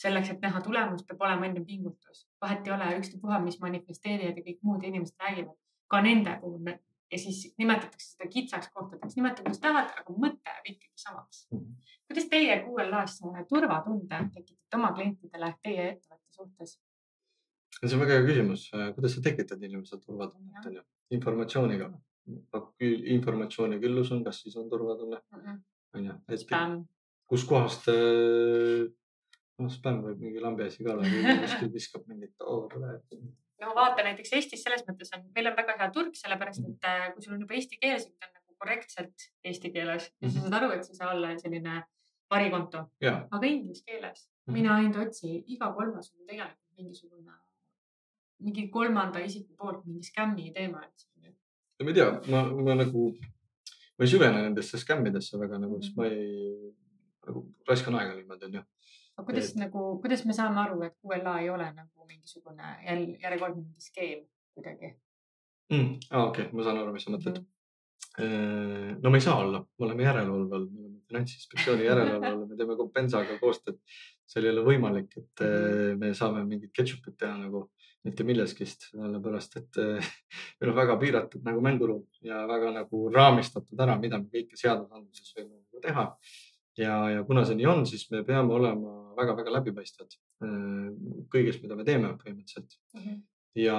selleks, 0.00 0.28
et 0.30 0.44
näha 0.44 0.60
tulemust, 0.62 1.06
peab 1.08 1.24
olema 1.26 1.46
enne 1.48 1.64
pingutus. 1.66 2.26
vahet 2.42 2.66
ei 2.66 2.72
ole, 2.76 2.92
ükstapuha, 3.00 3.40
mis 3.44 3.58
manifesteerijad 3.60 4.38
ja 4.38 4.46
kõik 4.46 4.62
muud 4.62 4.86
inimesed 4.86 5.26
räägivad, 5.26 5.58
ka 5.90 6.00
nende 6.06 6.36
puhul 6.40 6.70
ja 7.12 7.18
siis 7.18 7.54
nimetatakse 7.58 8.12
seda 8.12 8.28
kitsaks 8.30 8.70
kohtadeks, 8.74 9.16
nimeta 9.16 9.42
kuidas 9.42 9.58
tahad, 9.62 9.90
aga 9.98 10.14
mõte 10.14 10.52
jääb 10.52 10.70
ikkagi 10.74 11.02
samaks. 11.02 11.48
kuidas 12.06 12.28
teie 12.30 12.60
QLA-s 12.64 13.18
turvatunde 13.48 14.22
tekitate 14.34 14.78
oma 14.78 14.92
klientidele 14.94 15.50
teie 15.62 15.88
ettevõtte 15.94 16.38
suhtes? 16.38 16.78
see 17.80 17.96
on 17.96 18.04
väga 18.04 18.18
hea 18.18 18.26
küsimus, 18.28 18.68
kuidas 18.94 19.16
sa 19.16 19.24
tekitad 19.26 19.62
inimesele 19.66 20.02
turvatunnet, 20.06 20.66
onju, 20.70 20.84
informatsiooniga. 21.16 21.90
informatsiooni 23.16 23.80
küllus 23.82 24.10
on, 24.14 24.22
kas 24.24 24.42
siis 24.44 24.56
on 24.60 24.68
turvatunne, 24.70 25.18
onju, 25.96 26.12
et 26.30 26.38
Spämm. 26.44 26.84
kuskohast, 27.30 27.88
noh, 29.58 29.70
spämm 29.74 30.02
võib 30.04 30.20
mingi 30.22 30.40
lambi 30.42 30.66
asi 30.68 30.84
ka 30.84 30.92
olla, 30.94 31.08
kuskil 31.42 31.72
viskab 31.74 32.06
mingit, 32.10 32.34
tule. 32.38 32.92
no 33.60 33.72
vaata 33.76 34.04
näiteks 34.06 34.32
Eestis 34.38 34.62
selles 34.64 34.84
mõttes 34.88 35.10
on, 35.16 35.24
meil 35.34 35.50
on 35.50 35.56
väga 35.58 35.76
hea 35.80 35.90
turg, 35.96 36.14
sellepärast 36.16 36.62
et 36.68 36.86
äh, 36.88 37.08
kui 37.14 37.22
sul 37.24 37.34
on 37.36 37.42
juba 37.44 37.58
eesti 37.58 37.80
keeles, 37.82 38.06
ta 38.06 38.28
on 38.30 38.36
nagu 38.38 38.54
korrektselt 38.62 39.26
eesti 39.44 39.72
keeles 39.74 40.10
ja 40.20 40.30
sa 40.30 40.44
saad 40.46 40.58
aru, 40.60 40.70
et 40.76 40.84
see 40.86 40.94
ei 40.94 41.00
saa 41.02 41.10
olla 41.16 41.34
selline 41.42 41.80
varikonto, 42.30 42.86
aga 43.02 43.46
inglise 43.46 43.82
keeles 43.86 44.28
Mhm. 44.48 44.54
mina 44.56 44.74
ainult 44.80 44.96
otsi, 45.08 45.44
iga 45.52 45.68
kolmas 45.76 46.08
on 46.14 46.26
tegelikult 46.26 46.78
mingisugune, 46.78 47.34
mingi 48.40 48.68
kolmanda 48.72 49.20
isiku 49.24 49.54
poolt 49.58 49.84
mingi 49.86 50.06
skämmi 50.08 50.50
teema, 50.56 50.82
et 50.86 51.06
ma 51.84 51.90
ei 51.90 51.96
tea, 51.96 52.08
ma, 52.32 52.42
ma 52.66 52.74
nagu, 52.76 53.06
ma 53.96 54.04
ei 54.04 54.10
süvene 54.12 54.42
nendesse 54.44 54.80
skämmidesse 54.80 55.38
väga 55.40 55.60
nagu, 55.62 55.78
sest 55.80 55.96
ma 55.96 56.08
ei, 56.08 56.72
nagu 57.26 57.44
raiskan 57.68 57.96
aega 58.00 58.16
niimoodi, 58.18 58.50
onju. 58.50 58.64
aga 59.16 59.26
kuidas 59.28 59.52
Et- 59.52 59.60
nagu, 59.62 59.84
kuidas 60.02 60.24
me 60.28 60.36
saame 60.36 60.60
aru, 60.64 60.82
et 60.88 60.96
QLA 61.00 61.38
ei 61.44 61.50
ole 61.50 61.70
nagu 61.76 62.06
mingisugune 62.08 62.74
jälle 62.86 63.16
järjekordne 63.22 63.62
mingi 63.62 63.88
skeem 63.88 64.26
kuidagi? 64.54 64.94
mm,. 65.72 65.96
aa, 66.10 66.26
okei 66.26 66.44
okay,, 66.44 66.52
ma 66.52 66.68
saan 66.68 66.82
aru, 66.82 66.92
mis 66.92 67.08
sa 67.08 67.16
mõtled. 67.16 67.42
no 69.00 69.10
me 69.10 69.18
ei 69.18 69.24
saa 69.24 69.38
olla, 69.40 69.64
me 69.78 69.86
oleme 69.86 70.02
järelevalve 70.04 70.56
all, 70.56 70.70
me 70.70 70.80
oleme 70.84 70.98
Finantsinspektsiooni 71.10 71.84
järelevalve 71.86 72.28
all, 72.28 72.46
me 72.46 72.56
teeme 72.56 72.76
Compensaga 72.76 73.38
koostööd. 73.40 73.78
seal 74.30 74.44
ei 74.46 74.52
ole 74.52 74.62
võimalik, 74.66 75.16
et 75.16 75.42
eh, 75.46 75.94
me 75.98 76.12
saame 76.14 76.44
mingit 76.46 76.70
ketšupit 76.76 77.16
teha 77.18 77.38
nagu 77.38 77.70
mitte 78.06 78.24
milleskist, 78.24 78.88
sellepärast 78.94 79.58
et 79.60 79.80
eh, 79.82 80.12
meil 80.60 80.70
on 80.72 80.78
väga 80.78 80.96
piiratud 81.00 81.42
nagu 81.46 81.64
mänguruum 81.64 82.06
ja 82.24 82.44
väga 82.48 82.72
nagu 82.78 83.02
raamistatud 83.12 83.80
ära, 83.84 83.98
mida 84.00 84.20
me 84.20 84.30
kõike 84.32 84.56
seadusandluses 84.60 85.34
võime 85.36 85.58
nagu 85.58 85.84
teha. 85.84 86.06
ja, 86.80 86.94
ja 87.16 87.24
kuna 87.28 87.44
see 87.44 87.58
nii 87.58 87.68
on, 87.68 87.84
siis 87.88 88.06
me 88.12 88.24
peame 88.24 88.56
olema 88.56 88.94
väga-väga 89.18 89.58
läbipaistvad 89.58 90.16
eh, 90.16 90.88
kõiges, 91.32 91.60
mida 91.64 91.76
me 91.76 91.84
teeme 91.88 92.14
põhimõtteliselt 92.22 92.80
ja, 93.54 93.78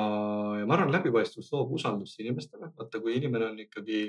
ja 0.59 0.65
ma 0.67 0.75
arvan, 0.75 0.91
läbipaistvus 0.93 1.51
loob 1.53 1.71
usaldust 1.77 2.19
inimestele. 2.19 2.71
vaata, 2.77 2.99
kui 2.99 3.15
inimene 3.17 3.47
on 3.51 3.59
ikkagi, 3.65 4.03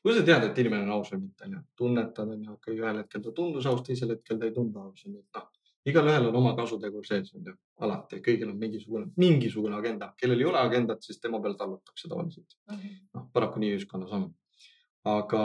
kuidas 0.00 0.20
sa 0.20 0.26
tead, 0.26 0.46
et 0.48 0.60
inimene 0.62 0.86
on 0.86 0.94
aus 0.98 1.12
või 1.14 1.24
mitte, 1.26 1.48
onju, 1.48 1.64
tunnetad, 1.78 2.36
onju, 2.36 2.58
okei, 2.58 2.78
ühel 2.78 3.02
hetkel 3.02 3.24
ta 3.24 3.34
tundus 3.36 3.66
aus, 3.70 3.82
teisel 3.86 4.14
hetkel 4.14 4.38
ta 4.38 4.48
ei 4.48 4.54
tundu 4.54 4.82
aus, 4.82 5.04
onju, 5.06 5.20
et 5.22 5.38
noh, 5.38 5.48
igalühel 5.88 6.28
on 6.28 6.36
oma 6.38 6.52
kasutegur 6.58 7.06
sees, 7.06 7.32
onju, 7.36 7.54
alati, 7.82 8.20
kõigil 8.24 8.52
on 8.52 8.58
mingisugune, 8.60 9.08
mingisugune 9.18 9.78
agenda, 9.78 10.12
kellel 10.18 10.42
ei 10.42 10.48
ole 10.50 10.60
agendat, 10.60 11.02
siis 11.02 11.18
tema 11.22 11.40
peale 11.42 11.58
tallutakse 11.58 12.10
tavaliselt. 12.10 12.58
noh, 13.14 13.26
paraku 13.34 13.62
nii 13.62 13.74
ühiskonnas 13.76 14.12
on. 14.18 14.28
aga, 15.10 15.42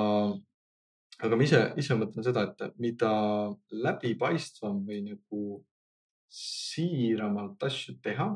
aga 1.26 1.40
ma 1.40 1.48
ise, 1.48 1.64
ise 1.82 1.98
mõtlen 1.98 2.26
seda, 2.28 2.46
et 2.46 2.78
mida 2.82 3.12
läbipaistvam 3.72 4.84
või 4.86 5.02
nagu 5.08 5.42
siiramalt 6.30 7.64
asju 7.64 7.98
teha, 8.04 8.30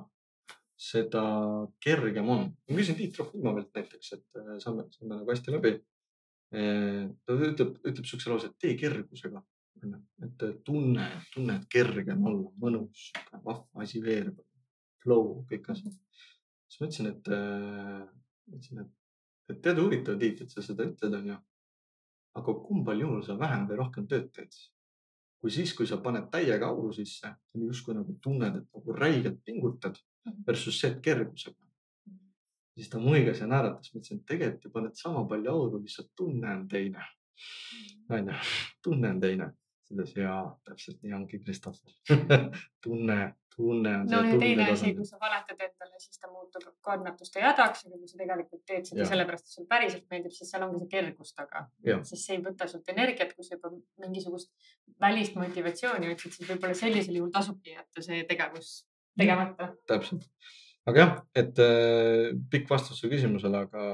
seda 0.81 1.23
kergem 1.83 2.29
on. 2.33 2.47
ma 2.49 2.77
küsin 2.77 2.97
Tiit 2.97 3.13
Trofimovelt 3.13 3.69
näiteks, 3.77 4.13
et 4.17 4.41
äh, 4.41 4.55
saame, 4.63 4.87
saame 4.95 5.19
nagu 5.19 5.29
hästi 5.29 5.57
läbi. 5.57 5.77
ta 6.51 7.35
ütleb, 7.47 7.77
ütleb 7.87 8.07
siukse 8.09 8.27
lause, 8.27 8.49
et 8.49 8.57
tee 8.59 8.73
kergusega. 8.75 9.39
Et 9.83 10.43
äh, 10.45 10.55
tunne, 10.65 11.07
tunne, 11.33 11.57
et 11.59 11.69
kerge 11.71 12.13
on 12.13 12.25
olla, 12.31 12.49
mõnus, 12.61 13.11
vahva 13.33 13.83
asi 13.83 14.01
veereb, 14.03 14.39
flow, 15.01 15.41
kõik 15.49 15.71
asjad. 15.73 15.95
siis 16.67 16.81
ma 16.81 16.89
ütlesin, 16.89 17.11
et, 17.13 17.31
äh, 17.37 18.03
ütlesin, 18.51 18.83
et, 18.83 18.91
et 19.53 19.63
tead 19.63 19.81
huvitav, 19.81 20.19
Tiit, 20.21 20.43
et 20.45 20.53
sa 20.53 20.63
seda 20.65 20.85
ütled, 20.89 21.17
onju. 21.21 21.39
aga 22.41 22.53
kumbal 22.67 23.01
juhul 23.01 23.25
sa 23.25 23.35
vähem 23.39 23.65
või 23.67 23.81
rohkem 23.81 24.07
tööd 24.07 24.29
teed? 24.35 24.53
kui 25.41 25.49
siis, 25.49 25.73
kui 25.73 25.87
sa 25.89 25.97
paned 25.97 26.27
täiega 26.29 26.67
auru 26.69 26.91
sisse, 26.93 27.31
justkui 27.57 27.95
nagu 27.97 28.13
tunned, 28.21 28.59
et 28.59 28.77
nagu 28.77 28.93
räigelt 28.93 29.39
pingutad 29.43 29.97
versus 30.45 30.77
see, 30.77 30.91
et 30.91 31.01
kergusega. 31.01 31.57
siis 32.77 32.89
ta 32.89 32.99
muigas 33.01 33.41
ja 33.41 33.47
naeratas, 33.49 33.89
ma 33.91 33.99
ütlesin, 33.99 34.21
et 34.21 34.27
tegelikult 34.29 34.65
ju 34.65 34.71
paned 34.75 34.93
sama 34.95 35.25
palju 35.27 35.49
auru, 35.51 35.81
lihtsalt 35.81 36.11
tunne 36.15 36.53
on 36.59 36.67
teine. 36.69 37.07
onju, 38.09 38.37
tunne 38.83 39.09
on 39.09 39.19
teine. 39.19 39.49
Ütles 39.91 40.15
ja 40.17 40.39
täpselt 40.67 41.01
nii 41.03 41.13
ongi, 41.19 41.39
Kristof 41.43 41.77
tunne, 42.83 43.19
tunne 43.55 43.95
on 44.01 44.09
no 44.09 44.21
ja 44.25 44.37
teine 44.39 44.67
asi, 44.71 44.93
kui 44.97 45.07
sa 45.07 45.19
valetad 45.21 45.59
endale, 45.59 45.99
siis 46.01 46.19
ta 46.21 46.29
muutub 46.31 46.69
kannatuste 46.85 47.43
jadaks, 47.43 47.85
aga 47.87 47.99
kui 47.99 48.11
sa 48.11 48.21
tegelikult 48.21 48.63
teed 48.67 48.87
seda 48.89 49.07
sellepärast, 49.09 49.49
et 49.49 49.57
sulle 49.57 49.69
päriselt 49.71 50.07
meeldib, 50.13 50.35
siis 50.35 50.51
seal 50.53 50.65
ongi 50.67 50.81
see 50.83 50.91
kergus 50.95 51.35
taga. 51.37 51.65
Sest 52.07 52.23
see 52.23 52.37
ei 52.37 52.45
võta 52.45 52.69
sult 52.71 52.89
energiat, 52.93 53.35
kui 53.35 53.47
sa 53.47 53.57
juba 53.57 53.73
mingisugust 54.01 54.51
välist 55.01 55.37
motivatsiooni 55.39 56.11
otsid, 56.13 56.37
siis 56.37 56.49
võib-olla 56.49 56.77
sellisel 56.77 57.19
juhul 57.19 57.33
tasubki 57.33 57.75
jätta 57.75 58.05
see 58.05 58.23
tegevus 58.29 58.73
tegemata. 59.19 59.71
täpselt. 59.89 60.27
aga 60.87 61.03
jah, 61.03 61.15
et 61.37 61.59
äh, 61.61 62.29
pikk 62.51 62.69
vastus 62.71 63.01
su 63.01 63.09
küsimusele, 63.11 63.65
aga, 63.67 63.87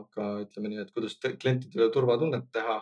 aga 0.00 0.30
ütleme 0.44 0.72
nii, 0.72 0.84
et 0.86 0.94
kuidas 0.94 1.18
klientidele 1.20 1.90
turvatunnet 1.94 2.48
teha, 2.54 2.80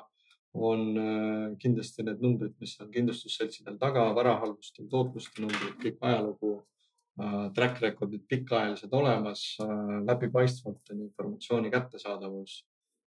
on 0.56 0.86
äh, 1.00 1.58
kindlasti 1.62 2.04
need 2.06 2.22
numbrid, 2.24 2.54
mis 2.60 2.76
on 2.80 2.90
kindlustusseltsidel 2.94 3.76
taga, 3.80 4.06
varahaldustel 4.16 4.88
tootluste 4.92 5.44
numbrid, 5.44 5.76
kõik 5.82 6.00
ajalugu 6.00 6.54
äh,, 6.56 7.44
track 7.56 7.82
record'id 7.84 8.24
pikaajalised 8.30 8.94
olemas 8.96 9.44
äh,, 9.64 10.00
läbipaistvalt 10.08 10.94
on 10.94 11.04
informatsiooni 11.08 11.72
kättesaadavus 11.74 12.58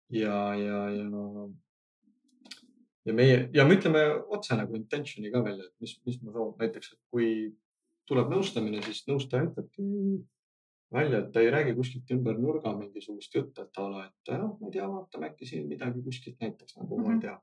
ja, 0.09 0.37
ja, 0.57 0.83
ja 0.97 1.47
ja 3.05 3.15
meie 3.15 3.49
ja 3.53 3.65
me 3.65 3.77
ütleme 3.77 4.03
otse 4.35 4.57
nagu 4.57 4.75
intention'i 4.77 5.31
ka 5.33 5.41
välja, 5.45 5.65
et 5.65 5.83
mis, 5.83 5.95
mis 6.05 6.19
ma 6.21 6.33
soovin, 6.33 6.57
näiteks, 6.59 6.93
et 6.93 7.01
kui 7.13 7.29
tuleb 8.09 8.31
nõustamine, 8.33 8.81
siis 8.85 9.05
nõustaja 9.09 9.47
ütlebki 9.47 9.85
välja, 10.93 11.19
et 11.19 11.31
ta 11.33 11.43
ei 11.43 11.51
räägi 11.53 11.75
kuskilt 11.77 12.11
ümber 12.15 12.37
nurga 12.39 12.73
mingisugust 12.77 13.35
juttu, 13.35 13.61
et 13.61 13.77
a 13.77 13.87
la, 13.91 14.05
et 14.07 14.33
noh, 14.37 14.55
ma 14.59 14.67
ei 14.67 14.73
tea, 14.73 14.87
vaatame 14.89 15.29
äkki 15.29 15.45
siin 15.45 15.67
midagi 15.69 16.01
kuskilt 16.05 16.39
näiteks 16.41 16.77
nagu 16.77 16.97
mm 16.97 17.03
-hmm. 17.03 17.07
ma 17.07 17.13
ei 17.13 17.21
tea. 17.27 17.37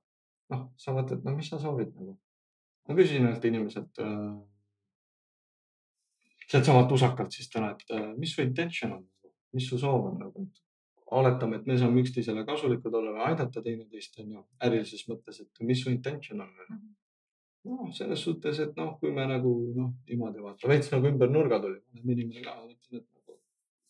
noh, 0.50 0.68
sa 0.76 0.92
mõtled, 0.94 1.24
no 1.24 1.36
mis 1.36 1.48
sa 1.50 1.58
soovid 1.58 1.94
nagu. 1.94 2.18
ma 2.88 2.94
küsisin 2.94 3.26
ühelt 3.26 3.44
inimeselt 3.44 3.98
äh, 3.98 4.36
sealtsamalt 6.50 6.92
usakalt 6.92 7.32
siis 7.32 7.50
täna, 7.50 7.70
et 7.70 7.90
äh, 7.90 8.12
mis 8.16 8.34
su 8.34 8.42
intention 8.42 8.92
on, 8.92 9.08
mis 9.52 9.68
su 9.68 9.78
soov 9.78 10.06
on 10.12 10.18
nagu, 10.18 10.42
et 10.42 10.62
oletame, 11.10 11.56
et 11.56 11.66
me 11.66 11.78
saame 11.78 12.02
üksteisele 12.02 12.44
kasulikud 12.46 12.94
olla 12.94 13.14
või 13.16 13.24
aidata 13.30 13.62
teineteist, 13.62 14.18
on 14.22 14.30
ju, 14.36 14.44
ärilises 14.68 15.06
mõttes, 15.10 15.40
et 15.42 15.66
mis 15.66 15.82
su 15.82 15.90
intention 15.90 16.40
on 16.40 16.48
Mhm. 16.70 16.94
noh, 17.64 17.92
selles 17.92 18.22
suhtes, 18.22 18.58
et 18.60 18.76
noh, 18.76 18.98
kui 19.00 19.12
me 19.12 19.26
nagu 19.26 19.52
noh, 19.74 19.92
niimoodi 20.08 20.42
vaatame, 20.42 20.74
veits 20.74 20.90
nagu 20.92 21.06
ümber 21.06 21.30
nurga 21.30 21.60
tuli, 21.60 21.80
inimene 22.04 22.42
ka, 22.42 22.54
mõtlesin, 22.62 22.96
et 23.00 23.06
nagu 23.06 23.15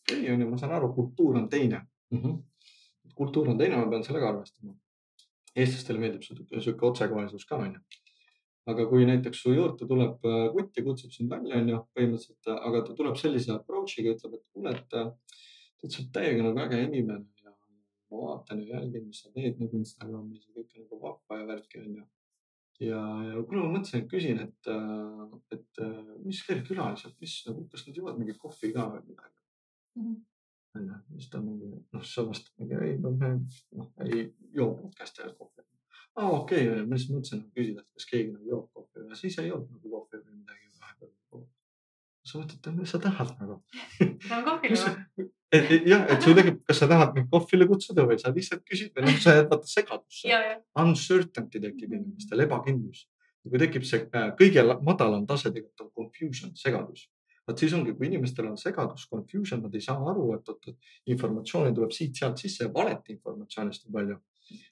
okei 0.07 0.21
okay, 0.21 0.33
on 0.33 0.41
ju, 0.41 0.49
ma 0.49 0.57
saan 0.57 0.73
aru, 0.77 0.93
kultuur 0.93 1.37
on 1.37 1.49
teine 1.49 1.81
mm. 2.11 2.21
-hmm. 2.21 2.43
kultuur 3.15 3.49
on 3.49 3.57
teine, 3.57 3.77
ma 3.77 3.89
pean 3.89 4.03
sellega 4.03 4.29
arvestama. 4.29 4.75
eestlastele 5.55 5.99
meeldib 5.99 6.21
sihuke, 6.21 6.85
otsekohesus 6.85 7.45
ka 7.45 7.55
onju. 7.55 7.79
aga 8.71 8.85
kui 8.89 9.05
näiteks 9.05 9.41
su 9.41 9.53
juurde 9.53 9.87
tuleb 9.87 10.25
äh, 10.27 10.51
kutt 10.53 10.77
ja 10.77 10.83
kutsub 10.83 11.11
sind 11.11 11.29
välja, 11.29 11.55
onju, 11.61 11.77
põhimõtteliselt, 11.95 12.49
äh, 12.51 12.57
aga 12.69 12.81
ta 12.87 12.95
tuleb 12.95 13.15
sellise 13.15 13.53
approach'iga, 13.53 14.15
ütleb, 14.15 14.33
et 14.33 14.43
kuule, 14.53 14.73
et 14.75 14.97
äh, 15.01 15.07
sa 15.87 16.01
oled 16.01 16.11
täiega 16.17 16.43
nagu 16.43 16.59
äge 16.65 16.81
inimene 16.83 17.25
ja 17.43 17.53
ma 18.11 18.25
vaatan 18.25 18.61
ja 18.63 18.75
jälgin, 18.75 19.07
mis 19.07 19.21
sa 19.23 19.31
teed 19.31 19.63
nagu 19.63 19.79
Instagramis 19.79 20.43
ja 20.47 20.53
kõik 20.57 20.75
on 20.75 20.83
nagu 20.83 21.01
vahva 21.05 21.39
ja 21.39 21.47
värki 21.53 21.79
onju 21.85 22.03
ja, 22.89 23.01
ja 23.29 23.45
kuule, 23.47 23.63
ma 23.63 23.71
mõtlesin, 23.77 24.03
et 24.03 24.11
küsin, 24.11 24.43
et, 24.43 24.71
et 25.55 25.83
mis 26.25 26.43
veel 26.49 26.61
külalised, 26.67 27.15
mis 27.23 27.39
nagu, 27.47 27.65
kas 27.71 27.87
nad 27.87 28.03
joovad 28.03 28.19
mingit 28.19 28.37
kohvi 28.43 28.75
ka 28.75 28.91
või 28.91 29.05
midagi? 29.07 29.36
Onju, 30.77 30.97
siis 31.15 31.29
ta 31.33 31.41
mingi, 31.41 31.69
noh, 31.93 32.03
sa 32.05 32.25
vastad 32.27 32.53
mingi, 32.61 32.79
ei, 32.85 32.97
me, 33.01 33.31
noh, 33.79 33.91
ei 34.05 34.27
joo 34.55 34.73
podcast'i 34.81 35.23
ajal 35.23 35.35
kohvi. 35.39 35.65
aa, 36.17 36.29
okei 36.29 36.67
okay,, 36.67 36.83
ma 36.83 36.97
lihtsalt 36.97 37.15
mõtlesin 37.15 37.45
küsida, 37.55 37.83
et 37.83 37.93
kas 37.93 38.09
keegi 38.11 38.33
nagu 38.33 38.51
joob 38.51 38.67
kohvi 38.73 39.07
või 39.07 39.19
siis 39.21 39.39
ei 39.41 39.49
joonud 39.51 39.71
nagu 39.73 39.95
kohvi 39.95 40.21
või 40.21 40.37
midagi 40.41 40.69
vahepeal. 40.81 41.47
sa 42.27 42.41
mõtled, 42.41 42.59
et 42.59 42.79
mis 42.81 42.93
sa 42.93 43.01
tahad 43.07 43.33
nagu? 43.41 43.59
Lähme 44.03 44.43
kohvile 44.51 44.93
või? 44.93 45.29
jah, 45.87 46.07
et 46.11 46.23
sul 46.23 46.35
tekib, 46.35 46.57
kas 46.67 46.81
sa 46.81 46.87
tahad 46.91 47.13
mind 47.15 47.29
kohvile 47.31 47.67
kutsuda 47.69 48.03
või 48.07 48.17
sa 48.19 48.33
lihtsalt 48.35 48.65
küsid 48.67 48.91
või 48.95 49.07
noh, 49.07 49.19
sa 49.23 49.37
jääd 49.37 49.51
vaata 49.51 49.69
segadusse 49.71 50.41
uncertainty 50.83 51.61
tekib 51.63 51.93
inimestel, 51.93 52.43
ebakindlus. 52.43 53.05
kui 53.47 53.61
tekib 53.61 53.85
see 53.87 54.09
kõige 54.11 54.63
la- 54.65 54.79
madalam 54.83 55.23
tase 55.27 55.47
tegelikult 55.53 55.85
on 55.85 55.91
confusion, 55.95 56.51
segadus. 56.59 57.07
Vot 57.47 57.61
siis 57.61 57.73
ongi, 57.73 57.93
kui 57.95 58.09
inimestel 58.09 58.49
on 58.49 58.57
segadus, 58.59 59.07
confusion, 59.11 59.61
nad 59.63 59.75
ei 59.75 59.83
saa 59.83 59.97
aru, 60.11 60.29
et 60.35 60.49
oot, 60.51 60.69
et 60.71 61.11
informatsiooni 61.13 61.75
tuleb 61.75 61.93
siit-sealt 61.95 62.41
sisse 62.41 62.65
ja 62.65 62.73
valet 62.73 63.13
informatsioonist 63.15 63.87
on 63.87 63.99
palju. 63.99 64.17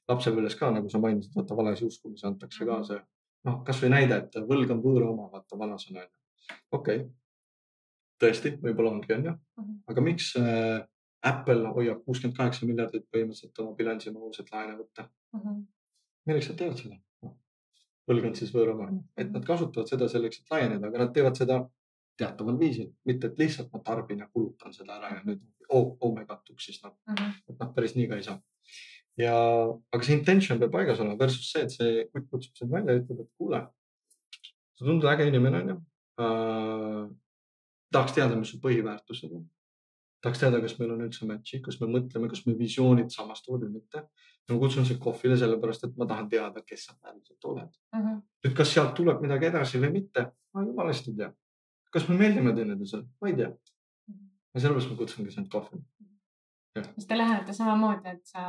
lapsepõlves 0.07 0.55
ka, 0.55 0.69
nagu 0.71 0.87
sa 0.89 0.99
mainisid, 1.03 1.33
vaata 1.35 1.55
valesi 1.55 1.83
uskumisi 1.85 2.23
antakse 2.27 2.65
ka 2.65 2.77
see, 2.87 2.99
noh, 3.43 3.57
kasvõi 3.67 3.89
näide, 3.91 4.21
et 4.23 4.37
võlg 4.47 4.71
on 4.71 4.81
võõra 4.83 5.09
oma, 5.09 5.25
vaata 5.33 5.57
vanasõna 5.59 5.99
on 5.99 6.05
ju. 6.05 6.57
okei 6.71 7.01
okay. 7.01 7.09
tõesti, 8.23 8.53
võib-olla 8.61 8.93
ongi, 8.95 9.13
on 9.17 9.25
ju, 9.25 9.33
Mhm. 9.57 9.73
aga 9.87 10.01
miks 10.01 10.35
äh, 10.39 10.85
Apple 11.23 11.73
hoiab 11.75 12.03
kuuskümmend 12.05 12.37
kaheksa 12.37 12.65
miljardit 12.65 13.07
põhimõtteliselt 13.11 13.59
oma 13.59 13.75
bilansi 13.75 14.11
mahus, 14.11 14.39
et 14.39 14.51
laene 14.51 14.77
võtta? 14.77 15.09
Mhm. 15.35 15.65
milleks 16.27 16.49
nad 16.49 16.57
teevad 16.57 16.77
seda? 16.77 16.95
võlg 18.07 18.25
on 18.27 18.35
siis 18.37 18.51
võõramaa, 18.53 18.91
et 19.17 19.31
nad 19.31 19.45
kasutavad 19.45 19.89
seda 19.89 20.07
selleks, 20.07 20.39
et 20.39 20.51
laieneda, 20.51 20.87
aga 20.87 20.97
nad 21.03 21.13
teevad 21.13 21.35
seda 21.35 21.63
teataval 22.17 22.57
viisil, 22.59 22.89
mitte 23.05 23.27
et 23.27 23.39
lihtsalt 23.39 23.71
ma 23.73 23.79
tarbin 23.83 24.19
ja 24.23 24.27
kulutan 24.33 24.73
seda 24.73 24.95
ära 24.99 25.09
ja 25.17 25.21
nüüd 25.25 25.41
oh, 25.69 25.95
oh 25.99 26.11
my 26.15 26.25
god, 26.25 26.43
tuksis 26.45 26.81
noh, 26.83 26.93
Mhm. 27.09 27.31
et 27.49 27.59
noh, 27.59 27.73
päris 27.75 27.95
nii 27.95 28.07
ka 28.07 28.15
ei 28.19 28.23
saa. 28.23 28.39
ja, 29.17 29.33
aga 29.93 30.03
see 30.03 30.17
intention 30.17 30.59
peab 30.59 30.71
paigas 30.71 30.99
olema 30.99 31.17
versus 31.19 31.51
see, 31.51 31.63
et 31.63 31.71
see 31.71 32.05
kutt 32.13 32.29
kutsub 32.31 32.55
sind 32.57 32.71
välja 32.71 32.93
ja 32.93 33.01
ütleb, 33.01 33.19
et 33.23 33.31
kuule, 33.39 33.61
sa 34.75 34.85
tundud 34.85 35.09
äge 35.11 35.27
inimene 35.31 35.61
onju 35.63 35.75
äh,. 36.19 37.09
tahaks 37.91 38.13
teada, 38.17 38.35
mis 38.35 38.49
su 38.51 38.59
põhiväärtused 38.63 39.31
on. 39.35 39.45
tahaks 40.21 40.39
teada, 40.41 40.59
kas 40.61 40.77
meil 40.79 40.91
on 40.95 41.03
üldse 41.05 41.25
match'i, 41.29 41.61
kas 41.61 41.77
me 41.81 41.87
mõtleme, 41.87 42.29
kas 42.31 42.45
me 42.47 42.55
visioonid 42.59 43.11
samastuvad 43.13 43.61
või 43.67 43.79
mitte. 43.79 44.03
ma 44.49 44.57
kutsun 44.61 44.85
sind 44.85 44.99
kohvile 45.01 45.37
sellepärast, 45.41 45.83
et 45.87 45.95
ma 45.97 46.05
tahan 46.05 46.27
teada, 46.29 46.61
kes 46.61 46.85
sa 46.85 46.93
päriselt 47.01 47.45
oled. 47.51 47.71
Mhm. 47.95 48.19
nüüd, 48.45 48.53
kas 48.57 48.73
sealt 48.73 48.93
tuleb 48.95 49.21
midagi 49.21 49.45
edasi 49.49 49.79
või 49.81 49.91
mitte, 49.99 50.27
ma 50.53 50.61
jumala 50.65 50.91
hästi 50.93 51.11
ei 51.11 51.17
tea. 51.23 51.31
Kas 51.95 52.07
me 52.09 52.17
meeldime 52.19 52.51
teineteisele, 52.57 53.05
ma 53.21 53.29
ei 53.31 53.35
tea. 53.39 53.51
ja 54.55 54.61
sellepärast 54.63 54.91
ma 54.91 54.97
kutsungi 54.99 55.31
sind 55.33 55.47
kohvile. 55.53 55.83
siis 56.95 57.07
te 57.07 57.17
lähenete 57.17 57.53
samamoodi, 57.55 58.09
et 58.17 58.25
sa, 58.27 58.43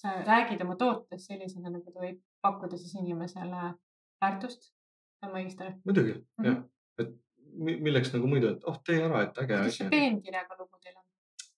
sa 0.00 0.14
räägid 0.30 0.62
oma 0.64 0.76
tootest 0.80 1.26
sellisena, 1.28 1.70
nagu 1.74 1.92
ta 1.92 2.00
võib 2.06 2.20
pakkuda 2.46 2.76
siis 2.80 2.94
inimesele 3.02 3.62
väärtust. 4.22 4.72
on 5.22 5.32
ma 5.32 5.40
õigesti 5.42 5.64
aru? 5.66 5.74
muidugi 5.84 6.12
mm 6.14 6.24
Mhm. 6.38 6.46
-hmm. 6.46 6.54
jah, 6.54 6.64
et 6.98 7.14
mi- 7.66 7.76
milleks 7.88 8.12
nagu 8.14 8.26
muidu, 8.30 8.48
et 8.56 8.64
oh, 8.64 8.76
tee 8.86 9.00
ära, 9.04 9.22
et 9.26 9.38
äge 9.44 9.54
asi 9.60 9.76
see 9.76 9.84
on. 9.86 9.90
peenkirjaga 9.90 10.56
lugu 10.58 10.78
teil 10.82 10.94
on 10.96 11.04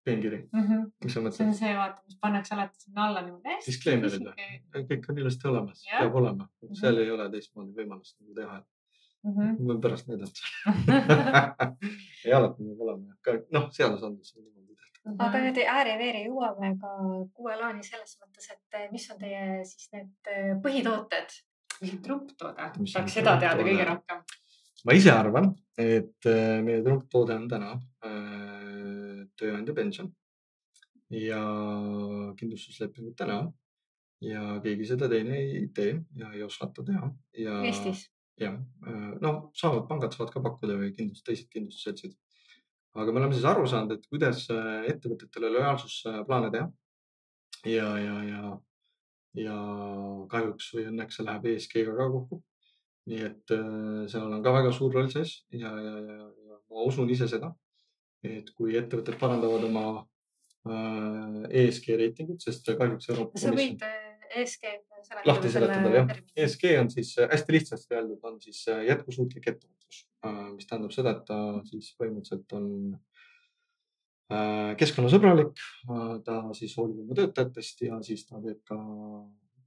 peenkiri, 0.04 0.38
mm? 0.52 0.60
-hmm. 0.66 0.90
mis 1.04 1.12
sa 1.12 1.20
see 1.20 1.26
mõtled? 1.28 1.46
on 1.46 1.54
see, 1.54 1.74
vaata, 1.76 2.02
mis 2.06 2.18
pannakse 2.20 2.54
alati 2.54 2.80
sinna 2.80 3.04
alla 3.06 3.20
niimoodi. 3.22 3.56
Disclaimerid 3.66 4.22
või? 4.28 4.84
kõik 4.90 5.08
on 5.10 5.18
ilusti 5.18 5.48
olemas, 5.48 5.84
peab 5.98 6.14
olema, 6.14 6.48
Mhm. 6.62 6.74
seal 6.74 6.98
ei 6.98 7.10
ole 7.10 7.30
teistmoodi 7.30 7.72
võimalust 7.82 8.16
nagu 8.20 8.34
teha, 8.34 8.58
et 8.58 8.66
Mhm. 9.26 9.56
ma 9.60 9.74
võin 9.74 9.80
pärast 9.84 10.08
näidata 10.08 10.40
ei 12.24 12.32
alati 12.32 12.64
peab 12.64 12.84
olema, 12.86 13.16
noh, 13.52 13.66
seadusandlus 13.76 14.34
on 14.36 14.46
niimoodi 14.46 14.76
tehtud. 14.78 15.14
aga 15.26 15.42
nüüd 15.44 15.60
ääri-veeri 15.74 16.22
jõuame 16.24 16.72
ka 16.80 16.92
kuue 17.36 17.56
laani 17.60 17.84
selles 17.84 18.16
mõttes, 18.22 18.48
et 18.54 18.78
eh, 18.78 18.86
mis 18.92 19.04
on 19.12 19.20
teie 19.20 19.42
siis 19.68 19.90
need 19.92 20.30
eh, 20.32 20.54
põhitooted? 20.64 21.36
mis 21.82 21.92
on 21.96 22.02
trumptoode? 22.06 22.70
Tahaks 22.80 23.16
seda 23.18 23.36
teada 23.42 23.66
kõige 23.66 23.88
rohkem. 23.90 24.22
ma 24.88 24.96
ise 24.96 25.12
arvan, 25.12 25.50
et 25.76 26.30
äh, 26.30 26.60
meie 26.64 26.80
trumptoode 26.86 27.36
on 27.36 27.48
täna 27.50 27.74
äh, 27.76 29.26
tööandja 29.36 29.76
pension 29.76 30.08
ja 31.10 31.42
kindlustuslepingute 32.38 33.26
näol 33.28 33.50
ja 34.24 34.56
keegi 34.64 34.88
seda 34.92 35.08
teine 35.12 35.36
ei 35.42 35.68
tee 35.74 35.96
ja 36.16 36.32
ei 36.36 36.42
osata 36.46 36.84
teha 36.86 37.10
ja 37.36 37.60
Eestis? 37.66 38.06
Jah, 38.40 38.56
noh, 39.20 39.38
saavad, 39.56 39.86
pangad 39.88 40.14
saavad 40.14 40.32
ka 40.34 40.42
pakkuda 40.44 40.78
või 40.80 40.92
kindlust, 40.96 41.24
teised 41.26 41.48
kindlustusseltsid. 41.52 42.16
aga 42.94 43.12
me 43.12 43.20
oleme 43.20 43.36
siis 43.36 43.46
aru 43.46 43.66
saanud, 43.68 43.96
et 43.96 44.06
kuidas 44.10 44.46
äh, 44.50 44.86
ettevõtetele 44.92 45.52
lojaalsusplaane 45.56 46.50
teha. 46.50 46.68
ja, 47.64 47.88
ja, 47.98 48.16
ja, 48.24 48.52
ja 49.44 49.56
kahjuks 50.30 50.72
või 50.74 50.86
õnneks 50.92 51.18
see 51.20 51.26
läheb 51.26 51.50
ESG-ga 51.52 51.96
ka 51.96 52.08
kokku. 52.16 52.42
nii 53.10 53.24
et 53.26 53.56
äh, 53.56 54.06
seal 54.12 54.28
on 54.28 54.42
ka 54.44 54.52
väga 54.54 54.72
suur 54.72 54.94
roll 54.94 55.10
sees 55.10 55.42
ja, 55.50 55.70
ja, 55.70 55.96
ja, 55.98 56.16
ja 56.50 56.60
ma 56.70 56.86
usun 56.86 57.10
ise 57.10 57.28
seda, 57.28 57.50
et 58.22 58.50
kui 58.56 58.76
ettevõtted 58.78 59.18
parandavad 59.20 59.64
oma 59.68 59.84
äh, 60.68 61.48
ESG 61.64 61.96
reitingut, 62.00 62.42
sest 62.44 62.68
kahjuks 62.68 63.10
Euroopa 63.12 63.40
sa 63.40 63.50
Komisjon 63.50 63.76
võid 63.76 63.86
eh, 63.88 64.09
ESG 64.36 64.62
lahti 65.26 65.50
seletada 65.50 65.90
jah. 65.94 66.10
ESG 66.36 66.64
on 66.80 66.90
siis 66.90 67.14
äh, 67.18 67.28
hästi 67.32 67.52
lihtsasti 67.56 67.94
öeldud, 67.98 68.20
on 68.22 68.40
siis 68.40 68.62
äh, 68.68 68.84
jätkusuutlik 68.86 69.46
ettevõtlus, 69.50 70.04
mis 70.54 70.66
tähendab 70.70 70.92
seda, 70.94 71.10
et 71.16 71.24
ta 71.26 71.38
siis 71.70 71.88
põhimõtteliselt 71.98 72.52
on 72.58 72.66
äh, 74.32 74.74
keskkonnasõbralik, 74.80 75.54
ta 76.26 76.40
siis 76.58 76.76
hoolib 76.78 77.00
oma 77.04 77.16
töötajatest 77.18 77.82
ja 77.88 77.98
siis 78.06 78.26
ta 78.28 78.40
teeb 78.44 78.60
ka 78.68 78.76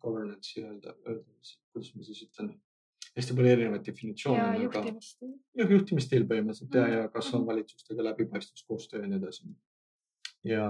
governance'i 0.04 0.64
öelda, 0.68 0.94
kuidas 1.74 1.94
ma 1.96 2.04
siis 2.08 2.24
ütlen, 2.28 2.54
hästi 3.18 3.36
palju 3.38 3.52
erinevaid 3.56 3.84
definitsioone 3.86 4.46
ja 4.58 4.64
juhtimisstiil. 4.66 5.34
jah, 5.60 5.70
juhtimisstiil 5.78 6.26
põhimõtteliselt 6.30 6.76
ja, 6.80 6.86
Mhm. 6.88 6.94
ja 6.98 7.08
kas 7.14 7.34
on 7.34 7.42
Mhm. 7.42 7.48
valitsustega 7.52 8.04
läbipaistvus, 8.10 8.64
koostöö 8.68 9.02
ja 9.02 9.08
nii 9.08 9.20
edasi. 9.20 9.44
ja, 10.44 10.66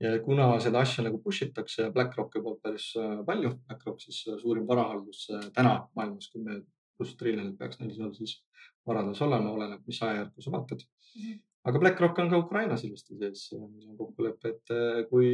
ja 0.00 0.14
kuna 0.24 0.48
seda 0.62 0.82
asja 0.84 1.04
nagu 1.06 1.20
push 1.22 1.46
itakse 1.46 1.90
BlackRocki 1.94 2.42
poolt 2.42 2.62
päris 2.64 2.90
äh, 3.00 3.20
palju, 3.26 3.54
BlackRock 3.66 4.02
siis 4.02 4.24
äh, 4.28 4.38
suurim 4.40 4.66
varahaldus 4.68 5.26
äh, 5.34 5.48
täna 5.54 5.76
maailmas 5.96 6.30
kümme 6.32 6.62
pluss 6.96 7.16
triljonit 7.18 7.58
peaks 7.58 7.80
neil 7.80 7.94
seal 7.94 8.12
siis 8.14 8.38
varades 8.86 9.20
olema, 9.24 9.52
oleneb, 9.54 9.82
mis 9.86 10.00
ajajärku 10.02 10.44
sa 10.44 10.54
vaatad. 10.54 10.86
Mhm. 11.14 11.42
aga 11.64 11.80
BlackRock 11.80 12.18
on 12.20 12.30
ka 12.30 12.38
Ukrainas 12.42 12.82
ilusti 12.84 13.16
sees 13.16 13.46
ja 13.52 13.58
meil 13.60 13.86
on 13.88 13.96
kokkulepe, 13.96 14.50
et 14.50 14.72
kui 15.08 15.28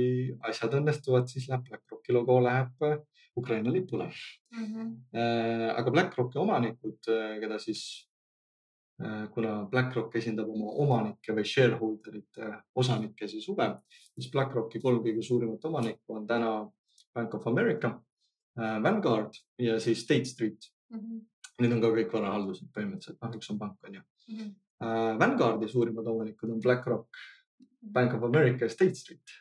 asjad 0.47 0.77
õnnestuvad, 0.79 1.27
siis 1.27 1.49
läheb 1.51 1.65
BlackRocki 1.67 2.15
logo 2.15 2.37
läheb 2.45 2.85
äh, 2.87 3.01
Ukraina 3.37 3.73
lipule. 3.73 4.07
Äh, 4.55 5.67
aga 5.73 5.91
BlackRocki 5.91 6.39
omanikud, 6.39 7.01
keda 7.43 7.59
siis, 7.59 7.83
kuna 9.35 9.53
BlackRock 9.71 10.15
esindab 10.21 10.51
oma 10.53 10.75
omanikke 10.83 11.33
või 11.37 11.47
shareholder 11.49 12.19
ite 12.19 12.51
osanikke 12.77 13.29
siis 13.31 13.47
huve, 13.49 13.69
siis 14.13 14.29
BlackRocki 14.33 14.81
kolm 14.83 15.01
kõige 15.05 15.25
suurimat 15.25 15.65
omanikku 15.65 16.19
on 16.19 16.27
täna 16.29 16.53
Bank 17.15 17.35
of 17.35 17.47
America, 17.49 17.95
Vanguard 18.57 19.39
ja 19.59 19.79
siis 19.81 20.03
State 20.05 20.29
Street. 20.29 20.69
Need 21.61 21.73
on 21.77 21.81
ka 21.81 21.93
kõik 21.95 22.13
varahaldused 22.13 22.69
põhimõtteliselt, 22.75 23.19
noh, 23.21 23.37
üks 23.37 23.51
on 23.53 23.61
pank 23.61 23.89
on 23.89 23.99
ju. 23.99 24.05
Vanguardi 25.21 25.69
suurimad 25.69 26.07
omanikud 26.09 26.53
on 26.53 26.61
BlackRock, 26.65 27.25
Bank 27.81 28.15
of 28.17 28.25
America 28.29 28.65
ja 28.69 28.73
State 28.73 29.01
Street. 29.01 29.35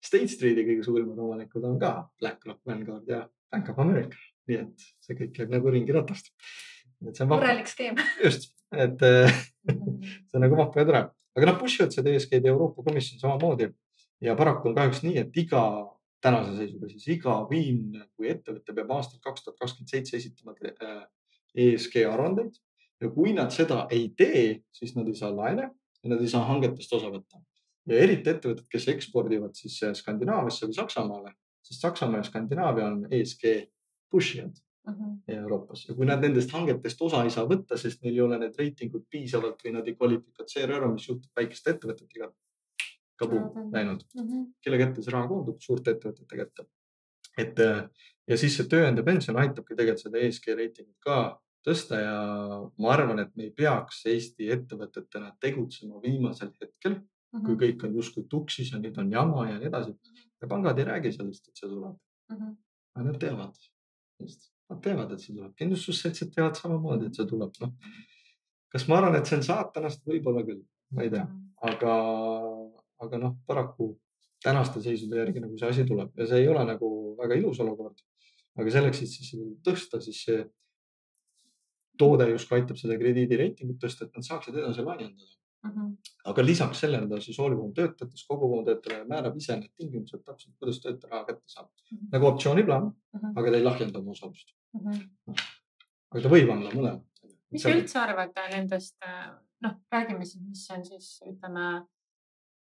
State 0.00 0.30
Streeti 0.32 0.64
kõige 0.64 0.86
suurimad 0.86 1.18
omanikud 1.18 1.66
on 1.68 1.78
ka 1.80 1.92
BlackRock, 2.20 2.62
Vanguard 2.66 3.10
ja 3.10 3.24
Bank 3.50 3.68
of 3.72 3.82
America, 3.82 4.16
nii 4.48 4.62
et 4.62 4.88
see 5.02 5.18
kõik 5.18 5.34
käib 5.36 5.52
nagu 5.52 5.74
ringi 5.74 5.94
ratast. 5.94 6.32
murelik 7.26 7.68
skeem. 7.68 7.98
just, 8.24 8.52
et 8.72 9.02
äh, 9.02 9.32
see 10.28 10.38
on 10.38 10.44
nagu 10.44 10.58
vahva 10.58 10.82
ja 10.82 10.88
tore, 10.88 11.02
aga 11.36 11.48
nad 11.48 11.58
push 11.60 11.80
ivad 11.80 11.94
seda 11.94 12.12
ESG-d 12.12 12.48
ja 12.48 12.54
Euroopa 12.54 12.84
Komisjon 12.86 13.20
samamoodi. 13.22 13.70
Ja 14.20 14.36
paraku 14.36 14.70
on 14.70 14.76
kahjuks 14.76 15.02
nii, 15.04 15.16
et 15.22 15.36
iga 15.40 15.62
tänase 16.20 16.56
seisuga 16.58 16.88
siis 16.90 17.06
iga 17.16 17.36
viimne, 17.50 18.04
kui 18.16 18.28
ettevõte 18.28 18.74
peab 18.76 18.90
aastal 18.96 19.22
kaks 19.24 19.46
tuhat 19.46 19.60
kakskümmend 19.62 19.92
seitse 19.94 20.18
esitama 20.18 20.54
äh, 20.68 21.04
ESG 21.56 22.02
aruandeid. 22.10 22.58
Ja 23.00 23.08
kui 23.14 23.32
nad 23.32 23.52
seda 23.54 23.86
ei 23.90 24.10
tee, 24.16 24.60
siis 24.76 24.92
nad 24.96 25.08
ei 25.08 25.16
saa 25.16 25.32
laene 25.32 25.70
ja 25.70 26.12
nad 26.12 26.20
ei 26.20 26.28
saa 26.28 26.44
hangetest 26.48 26.92
osa 26.92 27.12
võtta. 27.12 27.40
ja 27.88 27.96
eriti 27.96 28.28
ettevõtted, 28.30 28.66
kes 28.70 28.88
ekspordivad 28.92 29.56
siis 29.56 29.78
äh, 29.82 29.94
Skandinaaviasse 29.96 30.68
või 30.68 30.76
Saksamaale, 30.76 31.32
sest 31.64 31.80
Saksamaa 31.80 32.20
ja 32.20 32.26
Skandinaavia 32.28 32.90
on 32.92 33.06
ESG 33.10 33.54
push 34.12 34.36
ijad 34.36 34.60
Euroopas 35.36 35.86
ja 35.88 35.94
kui 35.94 36.06
nad 36.06 36.22
nendest 36.24 36.52
hangetest 36.56 37.02
osa 37.02 37.24
ei 37.24 37.30
saa 37.34 37.46
võtta, 37.48 37.78
sest 37.78 38.02
neil 38.02 38.14
ei 38.14 38.20
ole 38.26 38.38
need 38.38 38.56
reitingud 38.58 39.06
piisavalt 39.10 39.62
või 39.64 39.74
nad 39.76 39.88
ei 39.88 39.96
kvalifitseeru 39.96 40.78
ära, 40.78 40.92
mis 40.92 41.08
juhtub 41.08 41.30
väikeste 41.36 41.76
ettevõtetega. 41.76 42.32
kabu 43.20 43.36
läinud, 43.74 44.00
kelle 44.64 44.78
kätte 44.80 45.02
see 45.04 45.12
raha 45.12 45.28
koondub, 45.28 45.58
suurte 45.60 45.92
ettevõtete 45.92 46.36
kätte. 46.36 46.64
et 47.38 47.58
äh, 47.60 47.88
ja 48.30 48.36
siis 48.36 48.56
see 48.56 48.68
tööandja 48.70 49.04
pension 49.04 49.36
aitabki 49.36 49.76
tegelikult 49.76 50.04
seda 50.06 50.18
ESG 50.18 50.54
reitingut 50.56 50.96
ka 51.04 51.40
tõsta 51.66 52.00
ja 52.00 52.16
ma 52.80 52.92
arvan, 52.94 53.20
et 53.24 53.32
me 53.36 53.48
ei 53.48 53.54
peaks 53.56 54.04
Eesti 54.10 54.48
ettevõtetena 54.54 55.34
tegutsema 55.40 56.00
viimasel 56.04 56.52
hetkel, 56.62 57.00
kui 57.44 57.58
kõik 57.64 57.84
on 57.86 57.98
justkui 58.00 58.24
tuksis 58.30 58.72
ja 58.72 58.80
nüüd 58.80 58.96
on 58.98 59.12
jama 59.12 59.46
ja 59.50 59.58
nii 59.58 59.68
edasi. 59.70 59.94
ja 60.40 60.48
pangad 60.48 60.78
ei 60.78 60.88
räägi 60.88 61.12
sellest, 61.12 61.48
et 61.48 61.60
see 61.60 61.68
tuleb, 61.68 61.98
aga 62.32 63.04
nad 63.06 63.20
teavad. 63.20 63.54
just, 64.20 64.50
nad 64.70 64.82
teavad, 64.84 65.14
et 65.14 65.22
see 65.22 65.34
tuleb, 65.34 65.54
kindlustusseltsid 65.58 66.30
teavad 66.34 66.58
samamoodi, 66.58 67.08
et 67.10 67.18
see 67.18 67.26
tuleb, 67.30 67.56
noh. 67.62 67.72
kas 68.70 68.86
ma 68.88 69.00
arvan, 69.00 69.18
et 69.18 69.26
see 69.26 69.40
on 69.40 69.46
saatanast, 69.46 70.04
võib-olla 70.06 70.44
küll, 70.46 70.62
ma 70.94 71.06
ei 71.06 71.10
tea, 71.12 71.24
aga, 71.70 71.96
aga 73.06 73.20
noh, 73.24 73.34
paraku 73.48 73.92
tänaste 74.44 74.80
seisude 74.84 75.18
järgi 75.20 75.42
nagu 75.42 75.58
see 75.60 75.68
asi 75.68 75.84
tuleb 75.88 76.16
ja 76.16 76.26
see 76.30 76.40
ei 76.44 76.48
ole 76.48 76.62
nagu 76.64 76.88
väga 77.18 77.36
ilus 77.36 77.60
olukord. 77.60 77.98
aga 78.58 78.72
selleks, 78.72 79.02
et 79.02 79.12
siis 79.12 79.34
tõsta, 79.64 80.00
siis 80.02 80.22
see 80.26 80.40
toode 82.00 82.26
justkui 82.32 82.58
aitab 82.58 82.78
seda 82.80 82.96
krediidireitingut 83.00 83.78
tõsta, 83.82 84.06
et 84.06 84.16
nad 84.16 84.26
saaksid 84.26 84.56
edasi 84.56 84.84
laiendada. 84.84 85.36
Aga 86.30 86.44
lisaks 86.44 86.80
sellele 86.84 87.08
ta 87.08 87.20
siis 87.20 87.38
hoolib 87.40 87.60
töötajatest, 87.76 88.26
kogub 88.28 88.54
oma 88.56 88.64
töötajale, 88.68 89.04
määrab 89.10 89.36
ise 89.36 89.58
need 89.58 89.72
tingimused 89.76 90.22
täpselt, 90.24 90.54
kuidas 90.58 90.80
töötaja 90.80 91.12
raha 91.12 91.26
kätte 91.28 91.52
saab. 91.52 91.68
nagu 92.12 92.28
optsiooniplaan, 92.30 92.90
aga 93.34 93.46
ta 93.50 93.60
ei 93.60 93.66
lahjenda 93.66 94.00
oma 94.00 94.16
osalust. 94.16 94.54
aga 96.10 96.22
ta 96.22 96.32
võib 96.32 96.52
anda 96.56 96.72
mõlemat. 96.72 97.24
mis 97.52 97.66
sa 97.66 97.74
üldse 97.76 98.00
arvad 98.00 98.36
nendest, 98.54 98.96
noh, 99.66 99.78
räägime 99.92 100.24
siis, 100.24 100.42
mis 100.48 100.66
on 100.76 100.84
siis 100.84 101.12
ütleme, 101.28 101.66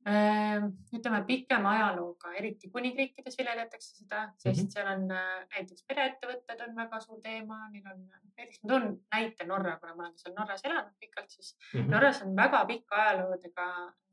ütleme 0.07 1.19
pikema 1.27 1.71
ajalooga, 1.75 2.31
eriti 2.39 2.69
kuningriikides 2.71 3.35
viljeletakse 3.37 3.95
seda, 3.97 4.21
sest 4.39 4.61
Mhm. 4.63 4.69
seal 4.71 4.87
on 4.93 5.11
äh, 5.11 5.47
näiteks 5.55 5.83
pereettevõtted 5.89 6.61
on 6.67 6.75
väga 6.75 6.99
suur 7.03 7.19
teema, 7.21 7.57
neil 7.73 7.83
on, 7.91 8.05
näiteks 8.37 8.63
ma 8.63 8.69
toon 8.69 8.87
näite 9.13 9.45
Norra, 9.49 9.77
kuna 9.81 9.95
ma 9.95 10.03
olen 10.07 10.17
seal 10.17 10.35
Norras 10.37 10.63
elanud 10.65 10.93
pikalt, 10.99 11.29
siis 11.29 11.57
Mhm. 11.73 11.91
Norras 11.91 12.21
on 12.21 12.35
väga 12.35 12.65
pika 12.65 12.95
ajaloodega, 13.03 13.67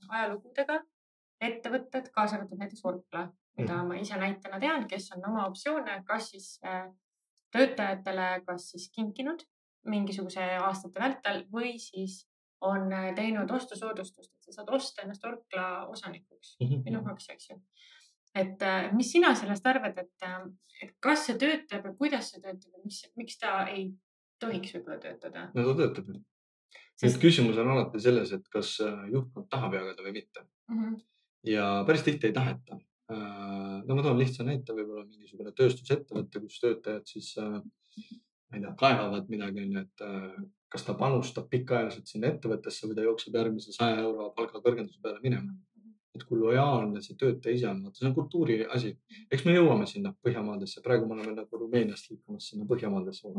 ajalugudega 0.08 0.80
ettevõtted, 1.40 2.10
kaasa 2.12 2.36
arvatud 2.36 2.58
näiteks 2.58 2.84
Orkla, 2.84 3.28
mida 3.58 3.74
Mhm. 3.76 3.86
ma 3.88 3.94
ise 3.94 4.14
näitena 4.16 4.60
tean, 4.60 4.88
kes 4.88 5.10
on 5.16 5.22
oma 5.30 5.46
optsioone 5.46 6.02
kas 6.06 6.30
siis 6.30 6.58
äh, 6.64 6.90
töötajatele, 7.52 8.42
kas 8.46 8.70
siis 8.70 8.90
kinkinud 8.94 9.44
mingisuguse 9.86 10.42
aastate 10.58 11.00
vältel 11.00 11.44
või 11.52 11.78
siis 11.78 12.26
on 12.64 12.92
äh, 12.92 13.10
teinud 13.16 13.50
ostusoodustust, 13.50 14.32
et 14.32 14.48
sa 14.48 14.58
saad 14.58 14.72
osta 14.76 15.04
ennast 15.04 15.24
Orkla 15.28 15.86
osanikuks 15.92 16.56
minu 16.60 17.00
jaoks, 17.00 17.28
eks 17.34 17.50
ju. 17.50 17.58
et 18.34 18.62
äh, 18.62 18.88
mis 18.96 19.10
sina 19.14 19.34
sellest 19.38 19.66
arvad, 19.70 19.98
et, 19.98 20.28
et 20.82 20.94
kas 21.04 21.26
see 21.28 21.38
töötab 21.40 21.84
ja 21.90 21.94
kuidas 21.98 22.32
see 22.32 22.42
töötab 22.42 22.70
ja 22.72 22.84
mis, 22.84 23.02
miks 23.20 23.38
ta 23.40 23.64
ei 23.70 23.90
tohiks 24.42 24.76
võib-olla 24.76 25.00
töötada? 25.02 25.48
no 25.54 25.66
ta 25.70 25.76
töötab. 25.82 26.14
Sest- 26.94 27.16
nüüd 27.16 27.22
küsimus 27.26 27.56
on 27.58 27.72
alati 27.74 28.00
selles, 28.02 28.32
et 28.36 28.48
kas 28.52 28.76
äh, 28.84 29.06
juhtkond 29.12 29.50
tahab 29.50 29.76
jagada 29.80 30.06
või 30.06 30.18
mitte 30.22 30.48
Mhm, 30.72 30.94
ja 31.44 31.84
päris 31.86 32.02
tihti 32.06 32.30
ei 32.30 32.32
taheta. 32.32 32.78
no 33.84 33.94
ma 33.96 34.02
toon 34.02 34.16
lihtsa 34.16 34.46
näite, 34.48 34.72
võib-olla 34.72 35.02
mingisugune 35.04 35.50
tööstusettevõte, 35.52 36.40
kus 36.40 36.54
töötajad 36.62 37.04
siis, 37.04 37.34
ma 38.54 38.60
ei 38.60 38.62
tea, 38.62 38.74
kaevavad 38.78 39.30
midagi, 39.32 39.64
onju, 39.66 39.82
et 39.82 40.04
äh, 40.06 40.42
kas 40.70 40.86
ta 40.86 40.94
panustab 40.98 41.46
pikaajaliselt 41.50 42.10
sinna 42.10 42.30
ettevõttesse 42.32 42.88
või 42.88 42.98
ta 42.98 43.06
jookseb 43.06 43.36
järgmise 43.38 43.74
saja 43.74 44.02
euro 44.02 44.30
palgakõrgenduse 44.36 45.00
peale 45.02 45.22
minema. 45.22 45.54
et 46.14 46.22
kui 46.28 46.38
lojaalne 46.38 47.00
see 47.02 47.16
töötaja 47.18 47.56
ise 47.56 47.66
on, 47.66 47.80
vaata 47.82 47.98
see 47.98 48.06
on 48.06 48.12
kultuuri 48.14 48.56
asi. 48.76 48.92
eks 49.34 49.44
me 49.44 49.56
jõuame 49.56 49.86
sinna 49.90 50.12
Põhjamaadesse, 50.26 50.82
praegu 50.82 51.08
me 51.08 51.16
oleme 51.16 51.34
nagu 51.34 51.58
Rumeeniast 51.58 52.10
liikumas 52.10 52.50
sinna 52.50 52.66
Põhjamaadesse 52.70 53.32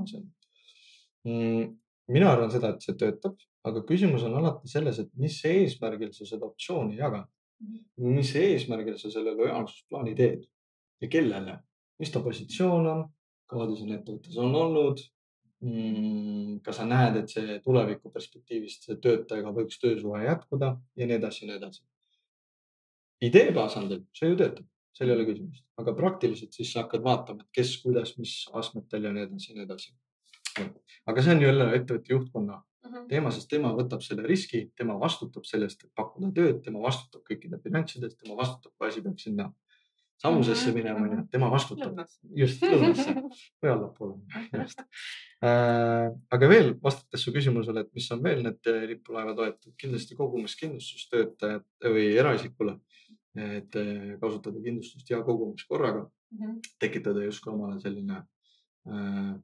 mm,. 1.24 1.70
mina 2.12 2.32
arvan 2.32 2.52
seda, 2.52 2.74
et 2.74 2.84
see 2.84 2.98
töötab, 3.00 3.38
aga 3.64 3.84
küsimus 3.92 4.28
on 4.28 4.36
alati 4.42 4.68
selles, 4.68 5.00
et 5.00 5.12
mis 5.16 5.40
eesmärgil 5.52 6.12
sa 6.14 6.28
seda 6.28 6.46
optsiooni 6.52 7.00
jagad. 7.00 7.32
mis 7.98 8.36
eesmärgil 8.36 8.98
sa 9.00 9.12
selle 9.12 9.32
lojaalsusplaani 9.40 10.16
teed 10.16 10.44
ja 11.02 11.08
kellele, 11.08 11.60
mis 12.00 12.12
ta 12.12 12.20
positsioon 12.20 12.88
on, 12.92 13.06
kaua 13.50 13.68
ta 13.70 13.78
siin 13.78 13.94
ettevõttes 13.96 14.38
on 14.42 14.56
olnud 14.56 15.02
mm,. 15.66 16.62
kas 16.66 16.80
sa 16.80 16.86
näed, 16.90 17.20
et 17.22 17.32
see 17.32 17.58
tuleviku 17.66 18.12
perspektiivist 18.14 18.88
see 18.88 19.00
töötajaga 19.02 19.54
võiks 19.56 19.80
töösuhe 19.82 20.24
jätkuda 20.26 20.76
ja 20.98 21.10
nii 21.10 21.20
edasi 21.20 21.44
ja 21.44 21.52
nii 21.52 21.60
edasi. 21.62 21.84
idee 23.26 23.52
tasandil 23.56 24.04
see 24.18 24.32
ju 24.32 24.40
töötab, 24.42 24.68
seal 24.96 25.12
ei 25.12 25.18
ole 25.18 25.28
küsimust, 25.30 25.66
aga 25.82 25.96
praktiliselt 25.98 26.58
siis 26.58 26.74
sa 26.74 26.84
hakkad 26.84 27.04
vaatama, 27.06 27.46
et 27.46 27.60
kes, 27.60 27.76
kuidas, 27.84 28.16
mis 28.20 28.38
astmetel 28.54 29.10
ja 29.10 29.14
nii 29.16 29.28
edasi 29.30 29.52
ja 29.52 29.60
nii 29.60 29.68
edasi. 29.68 29.94
aga 31.12 31.26
see 31.26 31.36
on 31.36 31.46
jälle 31.46 31.70
ettevõtte 31.78 32.14
juhtkonna 32.14 32.62
mhm, 32.88 33.08
teema, 33.12 33.34
sest 33.36 33.52
tema 33.52 33.74
võtab 33.78 34.04
selle 34.06 34.26
riski, 34.28 34.70
tema 34.78 34.98
vastutab 35.02 35.48
sellest, 35.50 35.86
et 35.86 35.94
pakkuda 35.96 36.32
tööd, 36.36 36.64
tema 36.66 36.84
vastutab 36.86 37.26
kõikide 37.30 37.62
finantsidest, 37.64 38.20
tema 38.22 38.38
vastutab, 38.42 38.74
kui 38.78 38.90
asi 38.90 39.06
peaks 39.06 39.30
sinna 39.30 39.52
sammusesse 40.22 40.70
Mhm, 40.72 40.78
minema, 40.78 41.00
onju 41.04 41.18
mhm., 41.18 41.28
tema 41.32 41.50
vastutab 41.52 41.98
just 42.40 42.64
lõunasse 42.64 43.14
või 43.62 43.72
allapoole, 43.72 44.44
just 44.62 44.82
äh,. 45.44 46.12
aga 46.38 46.50
veel 46.50 46.74
vastates 46.84 47.26
su 47.26 47.34
küsimusele, 47.36 47.84
et 47.86 47.92
mis 47.94 48.10
on 48.16 48.24
veel 48.24 48.44
need 48.46 48.70
äh, 48.72 48.86
lipulaeva 48.94 49.36
toetajad, 49.38 49.76
kindlasti 49.82 50.18
kogumiskindlustustöötajad 50.20 51.66
või 51.96 52.06
eraisikule, 52.18 52.78
et 53.36 53.76
äh, 53.82 54.14
kasutada 54.22 54.62
kindlustust 54.64 55.10
ja 55.12 55.24
kogumist 55.24 55.68
korraga, 55.72 56.08
Mhm, 56.36 56.58
tekitada 56.82 57.22
justkui 57.24 57.52
omale 57.54 57.78
selline 57.80 58.16
äh,, 58.90 59.36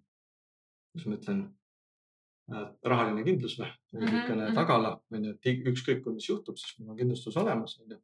kuidas 0.91 1.05
ma 1.07 1.15
ütlen 1.19 1.43
äh,, 2.51 2.65
rahaline 2.83 3.23
kindlus 3.27 3.59
või, 3.59 3.69
Mhm, 3.93 4.05
niisugune 4.07 4.47
mhm. 4.47 4.55
tagala, 4.55 4.95
onju, 5.11 5.35
et 5.35 5.67
ükskõik, 5.71 6.07
mis 6.15 6.27
juhtub, 6.29 6.57
siis 6.57 6.79
mul 6.79 6.93
on 6.95 6.97
kindlustus 6.97 7.37
olemas, 7.37 7.77
onju. 7.83 7.99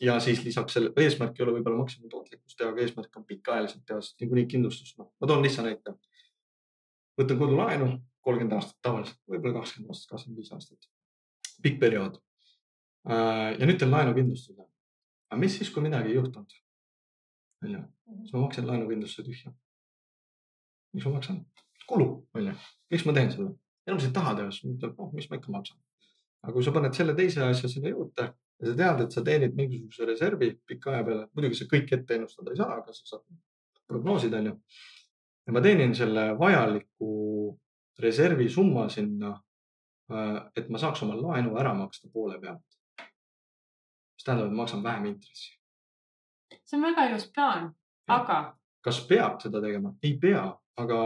Ja 0.00 0.20
siis 0.20 0.44
lisaks 0.44 0.72
selle, 0.76 0.92
eesmärk 0.96 1.36
ei 1.36 1.44
ole 1.44 1.58
võib-olla 1.58 1.82
maksimumtootlikkust 1.82 2.56
teha, 2.56 2.70
aga 2.72 2.80
eesmärk 2.84 3.18
on 3.20 3.26
pikaajaliselt 3.28 3.84
teha, 3.86 4.00
sest 4.00 4.22
niikuinii 4.22 4.46
kindlustus, 4.48 4.94
noh, 4.98 5.10
ma 5.20 5.28
toon 5.28 5.44
lihtsa 5.44 5.64
näite. 5.66 5.94
võtan 7.20 7.38
kodulaenu 7.42 7.90
kolmkümmend 8.24 8.56
aastat 8.56 8.78
tavaliselt, 8.82 9.20
võib-olla 9.28 9.60
kakskümmend 9.60 9.92
aastat, 9.92 10.10
kakskümmend 10.14 10.40
viis 10.40 10.52
aastat. 10.56 10.90
pikk 11.62 11.80
periood. 11.80 12.16
Äh, 13.10 13.60
ja 13.60 13.66
nüüd 13.68 13.78
teen 13.80 13.92
laenukindlustuse. 13.92 14.64
aga 15.30 15.40
mis 15.40 15.56
siis, 15.56 15.70
kui 15.70 15.82
midagi 15.82 16.12
ei 16.12 16.14
juhtunud? 16.16 16.56
onju, 17.64 17.82
siis 18.22 18.32
ma 18.32 18.44
maksan 18.46 18.66
laenukindlustuse 18.66 19.26
tühja. 19.28 19.52
miks 20.94 21.06
ma 21.06 21.12
maksan? 21.18 21.44
kulu, 21.86 22.08
onju. 22.34 22.56
miks 22.90 23.04
ma 23.04 23.12
teen 23.12 23.32
seda? 23.32 23.52
enamus 23.86 24.08
ei 24.08 24.16
taha 24.16 24.34
teha, 24.38 24.50
siis 24.54 24.68
mõtleb, 24.72 24.96
oh, 24.96 25.12
mis 25.12 25.28
ma 25.30 25.40
ikka 25.40 25.52
maksan. 25.52 25.78
Aga 26.42 26.52
kui 26.54 26.64
sa 26.64 26.72
paned 26.72 26.96
selle 26.96 27.14
teise 27.16 27.42
asja 27.44 27.68
sinna 27.68 27.92
juurde 27.92 28.30
ja 28.60 28.68
sa 28.68 28.76
tead, 28.76 29.04
et 29.04 29.14
sa 29.14 29.22
teenid 29.24 29.56
mingisuguse 29.56 30.08
reservi 30.08 30.50
pika 30.66 30.94
aja 30.94 31.04
peale, 31.04 31.28
muidugi 31.36 31.58
sa 31.58 31.68
kõike 31.70 31.96
ette 31.96 32.16
ennustada 32.16 32.52
ei 32.52 32.60
saa, 32.60 32.80
aga 32.80 32.94
sa 32.96 33.14
saad 33.14 33.24
prognoosida, 33.90 34.40
onju. 34.40 34.56
ja 35.46 35.54
ma 35.56 35.62
teenin 35.64 35.94
selle 35.96 36.26
vajaliku 36.38 37.12
reservi 38.00 38.48
summa 38.48 38.88
sinna, 38.92 39.32
äh, 40.12 40.36
et 40.56 40.68
ma 40.68 40.80
saaks 40.80 41.02
oma 41.06 41.16
laenu 41.18 41.56
ära 41.60 41.72
maksta 41.76 42.10
poole 42.12 42.38
pealt. 42.40 42.66
mis 44.16 44.24
tähendab, 44.24 44.46
et 44.46 44.52
ma 44.52 44.62
maksan 44.62 44.84
vähem 44.84 45.10
intressi. 45.14 45.56
see 46.64 46.76
on 46.76 46.86
väga 46.88 47.08
ilus 47.08 47.30
plaan, 47.34 47.72
aga. 48.08 48.40
kas 48.84 49.00
peab 49.08 49.40
seda 49.40 49.60
tegema? 49.60 49.94
ei 50.02 50.18
pea, 50.18 50.44
aga 50.76 51.00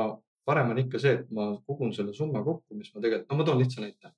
parem 0.44 0.70
on 0.74 0.82
ikka 0.82 0.98
see, 0.98 1.14
et 1.20 1.30
ma 1.30 1.54
kogun 1.66 1.94
selle 1.94 2.14
summa 2.14 2.42
kokku, 2.44 2.76
mis 2.76 2.90
ma 2.94 3.00
tegelikult, 3.00 3.30
no 3.30 3.38
ma 3.38 3.46
toon 3.48 3.62
lihtsa 3.62 3.80
näite. 3.80 4.12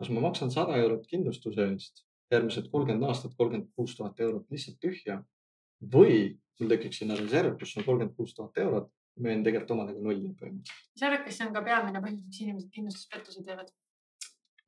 Kas 0.00 0.10
ma 0.12 0.22
maksan 0.24 0.52
sada 0.52 0.78
eurot 0.80 1.04
kindlustuse 1.10 1.66
eest 1.72 2.04
järgmised 2.30 2.70
kolmkümmend 2.72 3.08
aastat, 3.10 3.34
kolmkümmend 3.36 3.72
kuus 3.76 3.96
tuhat 3.98 4.20
eurot 4.24 4.46
lihtsalt 4.54 4.78
tühja 4.82 5.18
või 5.94 6.16
mul 6.60 6.72
tekiks 6.72 7.02
sinna 7.02 7.18
reserv, 7.18 7.56
kus 7.60 7.76
on 7.76 7.86
kolmkümmend 7.86 8.16
kuus 8.16 8.32
tuhat 8.36 8.58
eurot, 8.64 8.88
ma 9.20 9.32
jäin 9.32 9.44
tegelikult 9.44 9.74
omadega 9.76 10.02
nulli 10.04 10.32
põhimõtteliselt. 10.38 10.88
sa 10.96 11.08
arvad, 11.10 11.24
kas 11.26 11.38
see 11.40 11.46
on 11.48 11.54
ka 11.56 11.62
peamine 11.66 12.02
põhjus, 12.04 12.24
miks 12.24 12.42
inimesed 12.44 12.74
kindlustuspettusi 12.76 13.44
teevad? 13.48 13.72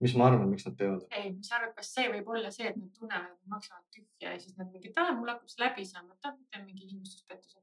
mis 0.02 0.16
ma 0.18 0.28
arvan, 0.30 0.48
miks 0.50 0.66
nad 0.66 0.78
teevad? 0.80 1.06
ei, 1.14 1.30
mis 1.36 1.50
sa 1.50 1.60
arvad, 1.60 1.76
kas 1.78 1.92
see 1.96 2.08
võib 2.16 2.32
olla 2.34 2.50
see, 2.54 2.68
et 2.72 2.80
nad 2.80 2.90
tunnevad, 2.98 3.36
et 3.36 3.52
maksavad 3.56 3.84
tühja 3.94 4.34
ja 4.34 4.40
siis 4.42 4.56
nad 4.58 4.72
mingi, 4.72 4.90
et 4.90 5.04
aa, 5.04 5.14
mul 5.18 5.30
hakkab 5.30 5.52
see 5.52 5.62
läbi 5.62 5.86
saama, 5.86 6.16
et 6.16 6.32
ah, 6.32 6.38
teen 6.50 6.66
mingi 6.66 6.88
kindlustuspettuse 6.88 7.60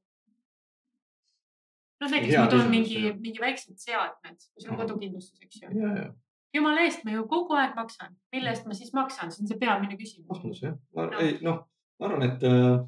noh, 1.99 2.07
näiteks 2.07 2.31
Hea 2.31 2.45
ma 2.45 2.51
toon 2.53 2.71
mingi, 2.71 2.99
mingi 3.19 3.43
väiksed 3.43 3.75
seadmed, 3.81 4.39
kui 4.53 4.63
sul 4.63 4.71
on 4.71 4.79
kodukindlustus, 4.79 5.41
eks 5.43 5.65
ju. 5.65 5.73
Jumala 6.55 6.85
eest, 6.85 7.03
ma 7.05 7.15
ju 7.15 7.25
kogu 7.29 7.57
aeg 7.57 7.75
maksan, 7.77 8.15
mille 8.33 8.53
eest 8.53 8.67
ma 8.67 8.77
siis 8.77 8.93
maksan, 8.97 9.33
see 9.33 9.43
on 9.43 9.51
see 9.51 9.59
peamine 9.61 9.97
küsimus. 9.99 10.31
ahnus 10.37 10.61
jah, 10.63 10.77
ei 11.23 11.37
noh, 11.45 11.61
ma 11.99 12.09
arvan, 12.09 12.25
et 12.29 12.45
äh.... 12.47 12.79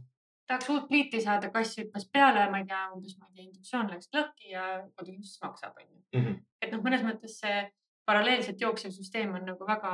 tahaks 0.49 0.71
uut 0.73 0.87
pliiti 0.89 1.21
saada, 1.23 1.51
kass 1.53 1.77
hüppas 1.81 2.07
peale, 2.13 2.47
ma 2.53 2.63
ei 2.63 2.69
tea, 2.69 2.85
umbes 2.95 3.17
ma 3.19 3.29
ei 3.29 3.35
tea, 3.35 3.49
induktsioon 3.49 3.91
läks 3.93 4.09
lõhki 4.15 4.55
ja 4.55 4.65
kodukindlustus 4.95 5.43
maksab, 5.45 5.77
onju. 5.83 6.01
Mhm. 6.17 6.39
et 6.61 6.73
noh, 6.73 6.85
mõnes 6.87 7.05
mõttes 7.07 7.37
see 7.43 7.67
paralleelselt 8.09 8.61
jooksev 8.61 8.95
süsteem 8.95 9.35
on 9.37 9.45
nagu 9.45 9.67
väga, 9.67 9.91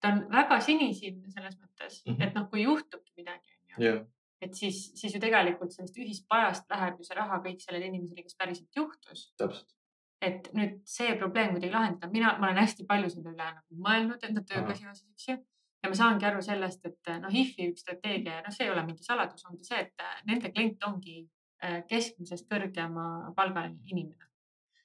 ta 0.00 0.14
on 0.14 0.22
väga 0.32 0.60
sinisilmne 0.64 1.32
selles 1.34 1.58
mõttes 1.58 2.04
mm, 2.04 2.14
-hmm. 2.14 2.22
et 2.28 2.38
noh, 2.38 2.46
kui 2.52 2.62
juhtubki 2.62 3.12
midagi, 3.18 3.58
onju 3.66 3.98
et 4.40 4.54
siis, 4.54 4.92
siis 4.94 5.14
ju 5.14 5.20
tegelikult 5.22 5.74
sellest 5.74 5.98
ühispajast 5.98 6.70
läheb 6.70 7.00
ju 7.00 7.06
see 7.06 7.16
raha 7.18 7.40
kõik 7.44 7.62
sellele 7.62 7.88
inimesele, 7.90 8.22
kes 8.22 8.38
päriselt 8.38 8.76
juhtus. 8.80 9.32
täpselt. 9.40 9.74
Et 10.22 10.48
nüüd 10.56 10.80
see 10.88 11.14
probleem 11.18 11.52
kuidagi 11.54 11.72
lahendada, 11.72 12.10
mina, 12.12 12.32
ma 12.40 12.48
olen 12.48 12.60
hästi 12.62 12.86
palju 12.88 13.10
selle 13.12 13.32
üle 13.34 13.46
nagu 13.46 13.80
mõelnud 13.86 14.24
enda 14.28 14.42
tööga 14.46 14.74
seoses, 14.74 15.06
eks 15.14 15.28
ju. 15.30 15.36
ja 15.82 15.90
ma 15.90 15.98
saangi 15.98 16.26
aru 16.26 16.42
sellest, 16.42 16.86
et 16.90 17.10
noh, 17.22 17.34
IFi 17.42 17.68
üks 17.72 17.84
strateegia, 17.86 18.40
noh, 18.42 18.54
see 18.54 18.66
ei 18.66 18.72
ole 18.72 18.82
mingi 18.86 19.06
saladus, 19.06 19.46
ongi 19.46 19.66
see, 19.68 19.84
et 19.86 20.04
äh, 20.04 20.16
nende 20.30 20.50
klient 20.54 20.82
ongi 20.88 21.20
äh, 21.22 21.84
keskmisest 21.90 22.48
kõrgema 22.50 23.34
palgaline 23.36 23.78
inimene. 23.86 24.26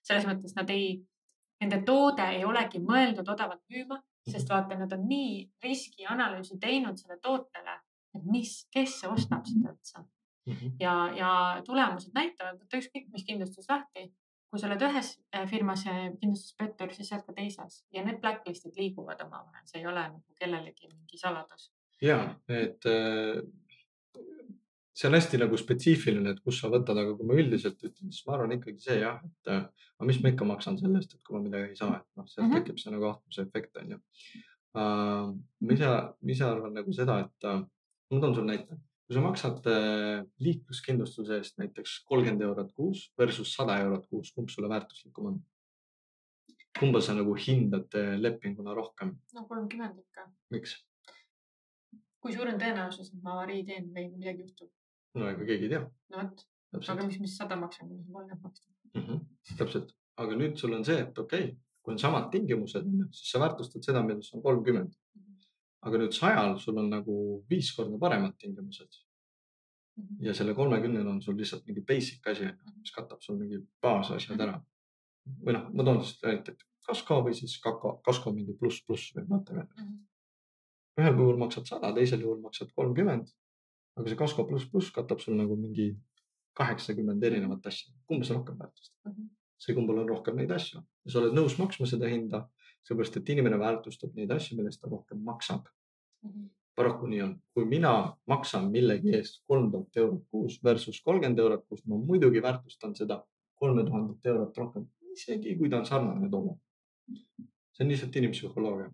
selles 0.04 0.28
mõttes 0.30 0.54
nad 0.58 0.70
ei, 0.70 1.00
nende 1.64 1.82
toode 1.88 2.28
ei 2.36 2.46
olegi 2.46 2.84
mõeldud 2.84 3.30
odavalt 3.34 3.64
müüma, 3.74 3.98
sest 4.30 4.50
vaata, 4.52 4.78
nad 4.78 4.94
on 4.94 5.08
nii 5.08 5.42
riskianalüüsi 5.64 6.60
teinud 6.62 7.00
selle 7.00 7.18
tootele 7.24 7.80
et 8.18 8.26
mis, 8.30 8.52
kes 8.74 9.00
ostab 9.10 9.48
seda 9.50 9.74
üldse 9.74 10.04
ja, 10.80 10.94
ja 11.18 11.30
tulemused 11.66 12.14
näitavad, 12.16 12.60
võta 12.62 12.80
ükskõik 12.82 13.10
mis 13.14 13.26
kindlustus 13.28 13.70
lahti. 13.70 14.10
Kui 14.54 14.62
sa 14.62 14.68
oled 14.70 14.84
ühes 14.86 15.08
äh, 15.34 15.48
firmas 15.50 15.82
kindlustuspettur, 15.88 16.92
siis 16.94 17.08
sa 17.10 17.18
oled 17.18 17.26
ka 17.26 17.34
teises 17.40 17.80
ja 17.96 18.04
need 18.06 18.20
blacklist'id 18.22 18.76
liiguvad 18.78 19.24
omavahel, 19.26 19.66
see 19.66 19.80
ei 19.82 19.88
ole 19.90 20.04
nagu 20.12 20.38
kellelegi 20.38 20.92
mingi 20.92 21.18
saladus. 21.18 21.72
ja, 22.06 22.20
et 22.54 22.86
äh, 22.86 23.42
see 24.94 25.10
on 25.10 25.18
hästi 25.18 25.40
nagu 25.42 25.58
spetsiifiline, 25.58 26.36
et 26.36 26.44
kus 26.46 26.62
sa 26.62 26.70
võtad, 26.70 27.02
aga 27.02 27.16
kui 27.18 27.32
ma 27.32 27.40
üldiselt 27.42 27.82
ütlen, 27.82 28.14
siis 28.14 28.28
ma 28.28 28.38
arvan 28.38 28.54
ikkagi 28.60 28.86
see 28.86 29.00
jah, 29.02 29.18
et 29.26 29.52
äh, 29.56 29.66
aga 29.98 30.10
mis 30.12 30.22
ma 30.22 30.36
ikka 30.36 30.46
maksan 30.52 30.78
selle 30.78 31.02
eest, 31.02 31.18
et 31.18 31.26
kui 31.26 31.40
ma 31.40 31.42
midagi 31.48 31.74
ei 31.74 31.82
saa, 31.82 31.98
et 31.98 32.22
noh, 32.22 32.30
sealt 32.30 32.46
mm 32.46 32.54
-hmm. 32.54 32.68
tekib 32.70 32.84
see 32.84 32.94
nagu 32.94 33.10
ahtluse 33.10 33.48
efekt 33.48 33.82
on 33.82 33.96
ju 33.96 33.98
uh,. 33.98 35.34
ma 35.66 35.80
ise, 35.80 35.90
ma 35.90 36.38
ise 36.38 36.46
arvan 36.46 36.78
nagu 36.78 36.94
seda, 36.94 37.20
et 37.26 37.50
ma 37.50 38.20
toon 38.22 38.38
sulle 38.38 38.52
näite, 38.54 38.78
kui 39.04 39.16
sa 39.18 39.24
maksad 39.24 39.66
äh, 39.68 40.22
liikluskindlustuse 40.44 41.40
eest 41.42 41.58
näiteks 41.60 41.98
kolmkümmend 42.08 42.46
eurot 42.48 42.72
kuus 42.78 43.10
versus 43.20 43.52
sada 43.56 43.76
eurot 43.84 44.06
kuus, 44.08 44.32
kumb 44.36 44.52
sulle 44.54 44.70
väärtuslikum 44.72 45.32
on? 45.32 45.42
kumba 46.80 47.02
sa 47.06 47.14
nagu 47.14 47.36
hindad 47.38 47.94
äh, 48.00 48.16
lepinguna 48.20 48.74
rohkem? 48.74 49.18
no 49.36 49.46
kolmkümmend 49.50 50.00
ikka. 50.00 50.30
miks? 50.56 50.78
kui 52.24 52.36
suur 52.36 52.54
on 52.54 52.62
tõenäosus, 52.62 53.12
et 53.12 53.26
ma 53.26 53.36
avarii 53.36 53.66
teen 53.68 53.92
või 53.92 54.08
midagi 54.16 54.48
juhtub? 54.48 54.72
no 55.20 55.28
ega 55.34 55.50
keegi 55.52 55.68
ei 55.68 55.76
tea. 55.76 55.84
no 56.14 56.24
vot, 56.24 56.48
aga 56.80 57.10
mis, 57.10 57.20
mis 57.26 57.36
sada 57.42 57.60
maksan, 57.60 57.92
kui 57.92 58.00
ma 58.00 58.06
saan 58.06 58.16
kolmkümmend 58.16 58.48
maksta 58.48 58.72
mm? 58.94 59.06
-hmm. 59.06 59.58
täpselt, 59.60 59.94
aga 60.24 60.40
nüüd 60.40 60.58
sul 60.62 60.80
on 60.80 60.88
see, 60.88 61.04
et 61.04 61.24
okei 61.26 61.50
okay,, 61.50 61.58
kui 61.84 61.98
on 61.98 62.00
samad 62.00 62.32
tingimused, 62.32 62.88
siis 63.12 63.36
sa 63.36 63.44
väärtustad 63.44 63.84
seda, 63.84 64.06
milles 64.08 64.32
on 64.34 64.42
kolmkümmend 64.48 64.96
aga 65.84 66.00
nüüd 66.00 66.16
sajal 66.16 66.56
sul 66.62 66.78
on 66.80 66.90
nagu 66.92 67.16
viis 67.50 67.72
korda 67.76 68.00
paremad 68.00 68.38
tingimused. 68.40 69.02
Mhm. 69.94 70.24
ja 70.26 70.34
selle 70.34 70.56
kolmekümnel 70.58 71.08
on 71.08 71.20
sul 71.22 71.36
lihtsalt 71.38 71.68
mingi 71.68 71.84
basic 71.86 72.28
asi, 72.28 72.48
mis 72.80 72.92
katab 72.92 73.20
sul 73.22 73.36
mingi 73.38 73.60
baasasjad 73.82 74.42
ära. 74.42 74.56
või 75.46 75.54
noh, 75.54 75.68
ma 75.72 75.84
toon 75.88 76.02
siis 76.04 76.18
näite, 76.24 76.52
et 76.52 76.64
kasko 76.88 77.20
või 77.28 77.36
siis 77.38 77.54
kako, 77.64 77.94
kasko 78.04 78.34
mingi 78.36 78.56
pluss, 78.60 78.82
pluss 78.88 79.14
või 79.16 79.24
mm. 79.24 79.44
-hmm. 79.52 79.94
ühel 81.00 81.16
puhul 81.20 81.38
maksad 81.38 81.70
sada, 81.70 81.94
teisel 81.96 82.26
juhul 82.26 82.42
maksad 82.42 82.74
kolmkümmend. 82.76 83.30
aga 83.96 84.10
see 84.10 84.18
kasko 84.24 84.48
pluss, 84.50 84.66
pluss 84.72 84.92
katab 84.92 85.22
sul 85.22 85.38
nagu 85.38 85.56
mingi 85.56 85.94
kaheksakümmend 86.58 87.24
erinevat 87.24 87.66
asja, 87.66 87.94
kumba 88.08 88.26
sa 88.26 88.34
rohkem 88.34 88.58
väärtustad? 88.60 88.98
-hmm. 89.06 89.30
see, 89.60 89.76
kumbal 89.76 89.98
on 89.98 90.10
rohkem 90.10 90.36
neid 90.36 90.52
asju 90.52 90.82
ja 90.82 91.12
sa 91.12 91.20
oled 91.20 91.38
nõus 91.38 91.60
maksma 91.60 91.86
seda 91.86 92.10
hinda 92.10 92.48
seepärast, 92.88 93.18
et 93.18 93.30
inimene 93.30 93.60
väärtustab 93.60 94.16
neid 94.18 94.32
asju, 94.36 94.58
millest 94.60 94.82
ta 94.82 94.90
rohkem 94.92 95.22
maksab 95.24 95.68
mm. 95.68 96.30
-hmm. 96.30 96.50
paraku 96.76 97.08
nii 97.08 97.22
on, 97.22 97.36
kui 97.54 97.66
mina 97.66 97.94
maksan 98.28 98.72
millegi 98.72 99.16
eest 99.18 99.44
kolm 99.48 99.72
tuhat 99.72 99.98
eurot 100.04 100.26
kuus 100.32 100.60
versus 100.64 101.02
kolmkümmend 101.02 101.40
eurot 101.40 101.66
kuus, 101.68 101.86
ma 101.86 101.98
muidugi 101.98 102.42
väärtustan 102.42 102.96
seda 102.96 103.24
kolme 103.56 103.84
tuhandet 103.84 104.26
eurot 104.26 104.58
rohkem, 104.58 104.88
isegi 105.14 105.58
kui 105.58 105.70
ta 105.70 105.80
on 105.80 105.86
sarnane 105.86 106.30
toode. 106.30 106.58
see 107.74 107.86
on 107.86 107.90
lihtsalt 107.90 108.16
inimpsühholoogia, 108.16 108.92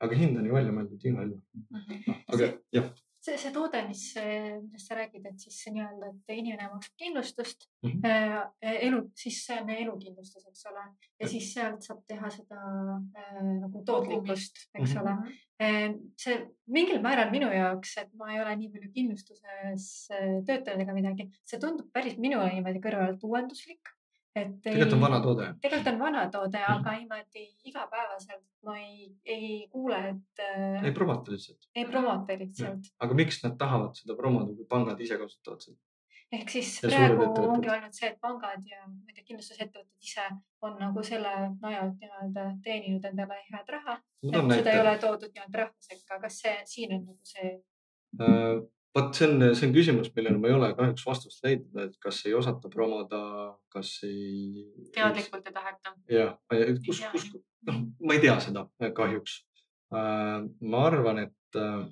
aga 0.00 0.16
hind 0.16 0.36
on 0.36 0.46
ju 0.46 0.54
välja 0.54 0.72
mõeldud 0.72 1.04
igal 1.10 1.28
juhul. 1.30 1.42
-hmm. 1.72 2.14
aga 2.34 2.52
jah 2.72 2.88
see, 3.24 3.36
see 3.40 3.52
toode, 3.54 3.80
mis, 3.88 4.02
millest 4.16 4.90
sa 4.90 4.98
räägid, 4.98 5.26
et 5.30 5.42
siis 5.42 5.58
nii-öelda, 5.74 6.12
et 6.12 6.32
inimene 6.36 6.68
maksab 6.72 6.94
kindlustust 7.02 7.66
mm, 7.84 7.98
-hmm. 8.04 8.70
elu, 8.88 9.02
siis 9.18 9.40
see 9.46 9.58
on 9.62 9.72
elukindlustus, 9.74 10.46
eks 10.48 10.66
ole. 10.70 10.84
ja 10.84 10.86
mm 10.86 11.26
-hmm. 11.26 11.32
siis 11.32 11.52
sealt 11.54 11.82
saab 11.82 12.00
teha 12.06 12.30
seda 12.30 12.62
äh, 13.18 13.42
nagu 13.64 13.84
tootlikkust, 13.84 14.64
eks 14.74 14.94
mm 14.94 14.96
-hmm. 14.96 15.02
ole. 15.02 15.14
Mhm. 15.60 15.94
see 16.22 16.46
mingil 16.66 17.00
määral 17.02 17.30
minu 17.30 17.48
jaoks, 17.52 17.96
et 17.98 18.14
ma 18.14 18.32
ei 18.32 18.40
ole 18.40 18.56
nii 18.56 18.70
palju 18.72 18.90
kindlustuses 18.94 19.86
töötanud 20.46 20.82
ega 20.82 20.94
midagi, 20.94 21.30
see 21.44 21.60
tundub 21.60 21.88
päris 21.92 22.18
minule 22.18 22.52
niimoodi 22.52 22.78
kõrvalt 22.84 23.24
uuenduslik 23.24 23.97
et 24.42 24.54
tegelikult 24.64 24.94
on 24.96 25.02
vana 25.04 25.20
toode. 25.24 25.48
tegelikult 25.62 25.92
on 25.92 26.00
vana 26.02 26.24
toode 26.32 26.60
mm., 26.60 26.78
aga 26.78 26.94
niimoodi 26.98 27.44
igapäevaselt 27.70 28.44
ma 28.66 28.78
ei, 28.78 29.10
ei 29.24 29.50
kuule, 29.72 29.98
et. 30.12 30.42
Äh, 30.44 30.84
ei 30.84 30.92
promota 30.92 31.32
lihtsalt. 31.32 31.68
ei 31.74 31.84
promota 31.88 32.38
lihtsalt. 32.38 32.90
aga 33.00 33.20
miks 33.20 33.42
nad 33.44 33.58
tahavad 33.60 33.94
seda 33.98 34.16
promoda, 34.18 34.54
kui 34.56 34.66
pangad 34.68 35.00
ise 35.00 35.20
kasutavad 35.20 35.64
seda? 35.64 35.78
ehk 36.32 36.50
siis 36.52 36.74
ja 36.82 36.90
praegu 36.92 37.26
ongi 37.48 37.70
olnud 37.72 37.94
see, 37.96 38.10
et 38.12 38.18
pangad 38.20 38.64
ja 38.68 38.82
ma 38.84 39.08
ei 39.08 39.16
tea, 39.16 39.24
kindlustusettevõtted 39.30 40.08
ise 40.10 40.26
on 40.66 40.74
nagu 40.80 41.04
selle 41.06 41.34
najalt 41.62 42.02
nii-öelda 42.02 42.48
teeninud 42.64 43.06
endale 43.08 43.38
head 43.48 43.72
raha. 43.76 43.96
seda 44.20 44.74
ei 44.74 44.82
ole 44.82 44.96
toodud 45.04 45.32
nii-öelda 45.32 45.62
rahva 45.62 45.88
sekka, 45.90 46.20
kas 46.24 46.42
see 46.42 46.56
siin 46.74 46.98
on 46.98 47.06
nagu 47.06 47.32
see 47.32 47.54
uh,? 48.20 48.66
Vot 48.96 49.14
see 49.14 49.28
on, 49.28 49.44
see 49.54 49.68
on 49.68 49.74
küsimus, 49.74 50.10
millele 50.16 50.40
ma 50.40 50.50
ei 50.50 50.56
ole 50.56 50.70
kahjuks 50.78 51.04
vastust 51.06 51.44
leidnud, 51.44 51.76
et 51.84 51.98
kas 52.02 52.20
ei 52.26 52.34
osata 52.38 52.70
promoda, 52.72 53.20
kas 53.72 53.92
ei. 54.08 54.64
teadlikult 54.94 55.46
ei 55.48 55.56
taheta. 55.56 55.94
jah, 56.12 56.34
kus, 56.86 57.02
kus, 57.12 57.28
noh, 57.68 57.82
ma 58.04 58.16
ei 58.16 58.24
tea 58.24 58.38
seda 58.44 58.66
kahjuks. 58.96 59.42
Äh, 59.94 60.44
ma 60.72 60.84
arvan, 60.88 61.22
et 61.24 61.56
äh, 61.56 61.86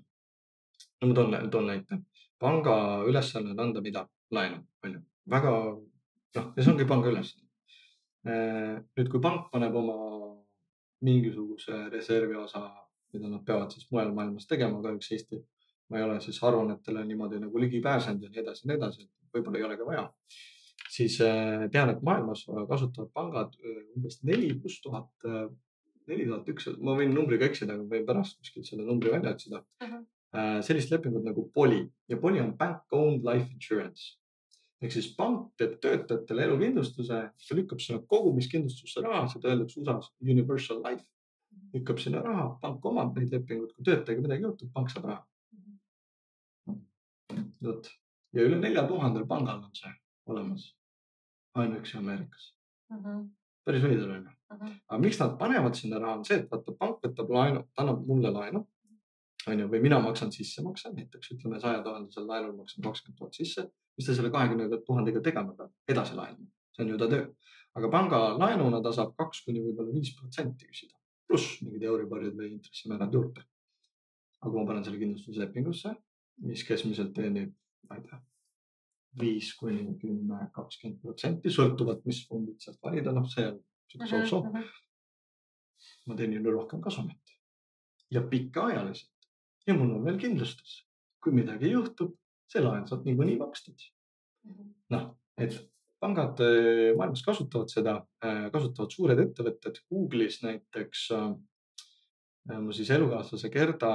no 1.00 1.10
ma 1.10 1.16
toon, 1.16 1.36
toon 1.50 1.70
näite. 1.72 2.00
panga 2.38 2.76
ülesanne 3.08 3.54
on 3.54 3.66
anda 3.68 3.80
mida? 3.80 4.06
laenu, 4.30 4.58
on 4.84 4.96
ju. 4.96 5.00
väga, 5.30 5.52
noh, 6.36 6.48
ja 6.56 6.62
see 6.62 6.72
ongi 6.72 6.88
panga 6.88 7.12
ülesanne. 7.12 7.46
nüüd, 8.26 9.10
kui 9.12 9.22
pank 9.22 9.50
paneb 9.52 9.76
oma 9.78 9.96
mingisuguse 11.06 11.86
reservi 11.92 12.34
osa, 12.40 12.64
mida 13.14 13.28
nad 13.30 13.44
peavad 13.46 13.70
siis 13.70 13.86
mujal 13.92 14.10
maailmas 14.16 14.48
tegema, 14.50 14.80
kahjuks 14.82 15.12
Eesti, 15.14 15.38
ma 15.90 15.98
ei 15.98 16.06
ole 16.06 16.16
siis 16.20 16.38
aruannetele 16.42 17.04
niimoodi 17.04 17.40
nagu 17.42 17.60
ligi 17.62 17.80
pääsenud 17.84 18.26
ja 18.26 18.32
nii 18.32 18.42
edasi 18.42 18.64
ja 18.64 18.70
nii 18.70 18.78
edasi, 18.80 19.06
võib-olla 19.34 19.60
ei 19.60 19.68
ole 19.68 19.76
ka 19.78 19.86
vaja. 19.86 20.08
siis 20.96 21.20
äh, 21.20 21.68
tean, 21.72 21.90
et 21.90 22.02
maailmas 22.02 22.46
kasutavad 22.68 23.12
pangad 23.14 23.54
äh, 23.60 23.80
umbes 23.96 24.20
neli 24.24 24.52
pluss 24.60 24.80
tuhat, 24.82 25.10
äh, 25.26 25.46
neli 26.10 26.26
tuhat 26.26 26.52
üks, 26.54 26.68
ma 26.78 26.96
võin 26.98 27.14
numbriga 27.14 27.46
eksida, 27.46 27.74
aga 27.74 27.88
võin 27.94 28.06
pärast 28.06 28.38
kuskilt 28.40 28.68
selle 28.68 28.86
numbri 28.86 29.14
välja 29.14 29.34
otsida 29.36 29.62
uh. 29.62 29.88
-huh 29.88 30.04
sellist 30.36 30.90
lepingut 30.90 31.22
nagu 31.24 31.46
Poli 31.54 31.78
ja 32.10 32.16
Poli 32.20 32.40
on 32.42 32.50
bank 32.58 32.92
owned 32.92 33.22
life 33.24 33.46
insurance 33.54 34.18
ehk 34.82 34.92
siis 34.92 35.08
pank 35.16 35.52
teeb 35.60 35.76
töötajatele 35.82 36.44
elukindlustuse, 36.46 37.20
ta 37.48 37.56
lükkab 37.58 37.80
sinna 37.82 38.02
kogumiskindlustusse 38.12 39.04
raha, 39.04 39.24
seda 39.32 39.52
öeldakse 39.52 39.80
USA-s 39.80 40.12
universal 40.34 40.82
life. 40.84 41.04
lükkab 41.74 41.98
sinna 42.00 42.20
raha, 42.24 42.44
pank 42.60 42.84
omab 42.88 43.16
neid 43.16 43.32
lepinguid, 43.32 43.72
kui 43.74 43.84
töötajaga 43.84 44.22
midagi 44.22 44.44
juhtub, 44.46 44.68
pank 44.72 44.92
saab 44.92 45.08
raha. 45.10 45.24
Vot 47.62 47.90
ja 48.36 48.44
üle 48.46 48.60
nelja 48.60 48.86
tuhandel 48.88 49.26
pangal 49.26 49.62
on 49.62 49.74
see 49.74 49.92
olemas. 50.26 50.68
ainuüksi 51.54 51.98
Ameerikas 51.98 52.54
uh. 52.92 52.96
-huh. 52.96 53.28
päris 53.64 53.82
veider 53.82 54.10
on 54.10 54.24
ju. 54.24 54.30
aga 54.88 54.98
miks 55.00 55.20
nad 55.20 55.38
panevad 55.38 55.74
sinna 55.74 55.98
raha, 55.98 56.18
on 56.18 56.24
see, 56.24 56.38
et 56.38 56.50
vaata 56.50 56.72
pank 56.78 57.02
võtab 57.06 57.32
laenu, 57.38 57.64
ta 57.74 57.82
annab 57.82 58.06
mulle 58.06 58.30
laenu 58.30 58.66
on 59.46 59.60
ju, 59.60 59.68
või 59.72 59.80
mina 59.80 59.98
maksan 60.00 60.32
sissemakse, 60.32 60.92
näiteks 60.92 61.32
ütleme 61.32 61.60
saja 61.60 61.82
tuhandesel 61.82 62.26
laenul 62.26 62.56
maksan 62.56 62.82
kakskümmend 62.82 63.18
tuhat 63.18 63.34
sisse 63.34 63.68
mis 63.96 64.06
ta 64.06 64.14
selle 64.14 64.30
kahekümne 64.32 64.80
tuhandega 64.86 65.22
tegema 65.24 65.54
peab, 65.56 65.72
edasi 65.88 66.16
laenama, 66.16 66.48
see 66.76 66.84
on 66.84 66.92
ju 66.92 66.98
ta 67.00 67.08
töö. 67.12 67.26
aga 67.76 67.90
panga 67.92 68.18
laenuna 68.40 68.80
ta 68.84 68.92
saab 68.92 69.12
kaks 69.20 69.42
kuni 69.44 69.60
võib-olla 69.64 69.92
viis 69.92 70.14
protsenti 70.16 70.68
küsida, 70.68 70.96
pluss 71.28 71.60
mingid 71.64 71.84
Euriborid 71.84 72.36
või 72.36 72.52
intressimäärad 72.54 73.12
juurde. 73.12 73.44
aga 74.40 74.50
kui 74.52 74.60
ma 74.60 74.66
panen 74.68 74.84
selle 74.84 75.00
kindlustuslepingusse, 75.00 75.94
mis 76.44 76.64
keskmiselt 76.68 77.14
teenib, 77.16 77.52
ma 77.88 77.98
ei 77.98 78.02
tea, 78.04 78.18
viis 79.20 79.52
kuni 79.56 79.94
kümme, 80.00 80.42
kakskümmend 80.54 81.00
protsenti, 81.00 81.52
sõltuvalt, 81.52 82.02
mis 82.08 82.20
fondid 82.28 82.60
sealt 82.60 82.80
valida, 82.84 83.14
noh, 83.16 83.28
see 83.32 83.46
on 83.48 83.60
sihuke 83.90 84.10
soov-soov. 84.10 84.50
ma 86.06 86.14
teenin 86.16 86.44
rohkem 86.44 86.80
kasumit 86.80 87.36
ja 88.10 88.22
pikaajaliselt 88.22 89.16
ja 89.66 89.74
mul 89.74 89.94
on 89.96 90.04
veel 90.06 90.18
kindlustus, 90.20 90.80
kui 91.22 91.34
midagi 91.34 91.70
juhtub 91.72 92.14
see 92.50 92.62
laen 92.62 92.86
saab 92.86 93.06
niikuinii 93.06 93.38
makstud. 93.40 93.88
Mhm. 94.46 94.68
noh, 94.94 95.06
et 95.42 95.56
pangad 96.00 96.40
äh, 96.44 96.94
maailmas 96.96 97.24
kasutavad 97.26 97.72
seda, 97.72 97.96
äh, 98.22 98.46
kasutavad 98.54 98.92
suured 98.94 99.22
ettevõtted, 99.24 99.80
Google'is 99.90 100.42
näiteks. 100.44 101.08
Äh, 101.16 102.60
mu 102.62 102.70
siis 102.70 102.92
elukaaslase 102.94 103.50
Gerda 103.50 103.90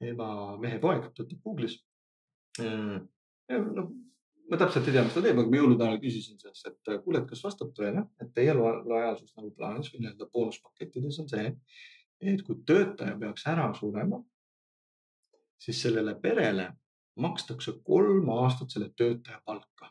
ema 0.00 0.56
mehe 0.60 0.78
poeg 0.82 1.10
töötab 1.14 1.40
Google'is. 1.44 1.78
noh, 2.58 3.90
ma 4.50 4.60
täpselt 4.60 4.88
ei 4.88 4.96
tea, 4.96 5.04
mis 5.06 5.16
ta 5.16 5.22
teeb, 5.24 5.38
aga 5.40 5.50
ma 5.50 5.58
jõulude 5.60 5.86
ajal 5.86 6.00
küsisin 6.02 6.38
sellest, 6.40 6.68
et 6.68 7.02
kuule, 7.04 7.22
et 7.22 7.28
kas 7.30 7.42
vastab 7.44 7.72
tõele, 7.76 8.04
et 8.22 8.30
teie 8.36 8.54
lojaalsus 8.56 9.34
nagu 9.38 9.50
plaanis 9.56 9.90
või 9.92 10.04
nii-öelda 10.04 10.28
boonuspakettides 10.32 11.20
on 11.22 11.30
see, 11.32 11.52
et 12.24 12.42
kui 12.46 12.60
töötaja 12.68 13.16
peaks 13.20 13.46
ära 13.50 13.68
surema, 13.78 14.20
siis 15.60 15.80
sellele 15.82 16.14
perele 16.20 16.68
makstakse 17.20 17.78
kolm 17.86 18.28
aastat 18.34 18.74
selle 18.74 18.90
töötaja 18.98 19.40
palka, 19.46 19.90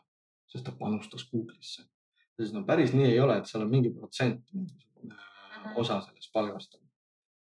sest 0.50 0.66
ta 0.66 0.74
panustas 0.78 1.26
Google'isse. 1.30 1.86
sest 2.38 2.54
no 2.54 2.64
päris 2.66 2.92
nii 2.94 3.12
ei 3.12 3.20
ole, 3.20 3.38
et 3.38 3.50
seal 3.50 3.62
on 3.64 3.70
mingi 3.70 3.92
protsent, 3.94 4.42
mingisugune 4.52 5.14
mhm. 5.14 5.76
osa 5.82 6.00
sellest 6.06 6.32
palgast. 6.32 6.83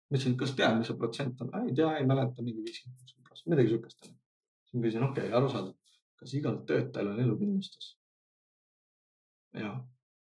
Ma 0.06 0.16
ütlesin, 0.16 0.36
kas 0.40 0.54
tead, 0.58 0.76
mis 0.78 0.90
see 0.90 0.98
protsent 1.00 1.42
on? 1.44 1.52
ei 1.62 1.74
tea, 1.74 1.90
ei 2.00 2.06
mäleta, 2.08 2.44
mingi 2.46 2.64
viiskümmend, 2.66 2.98
kuuskümmend 3.00 3.28
protsenti, 3.28 3.52
midagi 3.54 3.72
sihukest. 3.72 4.10
siis 4.10 4.76
ma 4.76 4.84
küsisin, 4.84 5.06
okei 5.08 5.26
okay,, 5.28 5.36
arusaadav, 5.40 5.96
kas 6.22 6.34
igal 6.40 6.60
töötajal 6.68 7.12
on 7.14 7.22
elukindlustus? 7.24 7.92
ja 9.56 9.72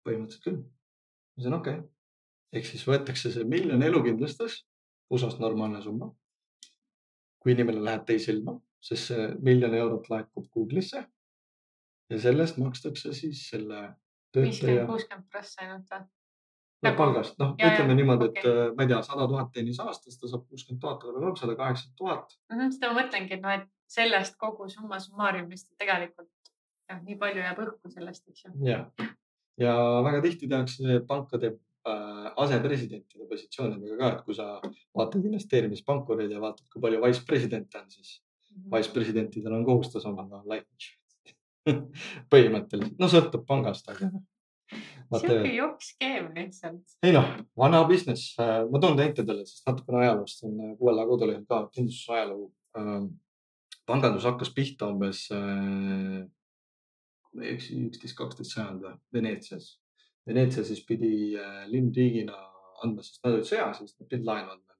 põhimõtteliselt 0.07 0.47
küll. 0.47 0.59
ma 0.63 1.39
ütlesin, 1.39 1.59
okei 1.59 1.77
okay., 1.79 1.87
ehk 2.59 2.67
siis 2.71 2.87
võetakse 2.87 3.31
see 3.35 3.47
miljon 3.47 3.87
elukindlustus, 3.87 4.63
USA-s 5.11 5.39
normaalne 5.39 5.81
summa. 5.83 6.11
kui 7.41 7.55
inimene 7.55 7.81
läheb 7.81 8.03
teise 8.05 8.35
ilma 8.35 8.59
sest 8.81 9.11
see 9.11 9.27
miljon 9.45 9.75
eurot 9.77 10.09
laekub 10.09 10.47
Google'isse. 10.55 11.03
ja 12.11 12.19
sellest 12.19 12.57
makstakse 12.59 13.13
siis 13.13 13.45
selle 13.49 13.81
töötaja. 14.33 14.47
viiskümmend, 14.47 14.87
kuuskümmend 14.89 15.29
prossa 15.31 15.61
ainult 15.65 15.93
või? 15.93 16.07
No 16.81 16.89
nagu- 16.89 16.99
palgast, 16.99 17.37
noh, 17.39 17.55
ütleme 17.55 17.95
niimoodi, 17.97 18.29
et 18.31 18.41
okay. 18.41 18.51
Äh, 18.51 18.75
ma 18.75 18.85
ei 18.85 18.91
tea, 18.91 18.99
sada 19.05 19.27
tuhat 19.29 19.51
teenis 19.55 19.79
aastas, 19.83 20.19
ta 20.19 20.29
saab 20.31 20.45
kuuskümmend 20.49 20.81
tuhat, 20.83 21.07
aga 21.07 21.25
kolmsada 21.25 21.57
kaheksakümmend 21.59 21.97
tuhat. 22.03 22.37
Mhm, 22.51 22.75
seda 22.75 22.91
ma 22.91 23.01
mõtlengi, 23.01 23.37
et 23.37 23.43
noh, 23.45 23.57
et 23.59 23.67
sellest 23.91 24.37
kogu 24.41 24.69
summa 24.71 24.99
summarumist 25.03 25.69
tegelikult 25.81 26.31
jah, 26.89 27.01
nii 27.01 27.17
palju 27.19 27.43
jääb 27.43 27.65
õhku 27.65 27.91
sellest, 27.91 28.27
eks 28.29 28.45
ju. 28.45 28.53
ja, 28.67 28.85
ja 29.61 29.75
väga 30.07 30.23
tihti 30.25 30.49
tehakse 30.51 31.03
pankade 31.07 31.55
Äh, 31.81 32.27
asepresidentide 32.37 33.25
positsioonidega 33.25 33.95
ka, 33.97 34.09
et 34.13 34.19
kui 34.27 34.35
sa 34.37 34.43
vaatad 34.93 35.23
investeerimispankureid 35.25 36.29
ja 36.29 36.41
vaatad, 36.43 36.67
kui 36.69 36.81
palju 36.83 36.99
wise 37.01 37.23
presidente 37.25 37.79
on, 37.79 37.87
siis 37.89 38.19
vicepresidentidel 38.69 39.55
on 39.57 39.63
kohustus 39.65 40.05
omada 40.05 40.43
life 40.51 40.67
insurance'i 40.69 41.33
põhimõtteliselt, 42.35 42.99
no 43.01 43.09
sõltub 43.09 43.47
pangast, 43.49 43.89
aga. 43.89 44.11
Sihuke 45.19 45.53
jokk-skeem 45.55 46.29
lihtsalt. 46.35 46.95
ei 47.03 47.13
noh, 47.15 47.27
vana 47.57 47.81
business, 47.87 48.35
äh, 48.39 48.61
ma 48.71 48.79
toon 48.79 48.97
näite 48.99 49.25
teile, 49.27 49.45
sest 49.47 49.67
natukene 49.67 50.05
ajaloost 50.05 50.45
on 50.47 50.61
QLA 50.79 51.07
kodulehel 51.09 51.43
ka 51.49 51.63
kindlustusajalugu. 51.75 52.51
Ähm, 52.79 53.09
pangandus 53.89 54.27
hakkas 54.29 54.53
pihta 54.55 54.91
umbes, 54.93 55.25
äh, 55.35 56.21
üksteist, 57.55 58.15
kaksteist 58.19 58.55
sajand 58.55 58.87
Veneetsias. 59.13 59.75
Veneetsia 60.27 60.63
siis 60.67 60.83
pidi 60.87 61.35
äh, 61.39 61.65
linnriigina 61.71 62.37
andma, 62.85 63.03
sest 63.05 63.21
nad 63.25 63.37
olid 63.37 63.49
sõjas, 63.49 63.81
siis 63.81 63.97
nad 63.99 64.07
pidid 64.07 64.27
laenu 64.27 64.55
andma. 64.55 64.79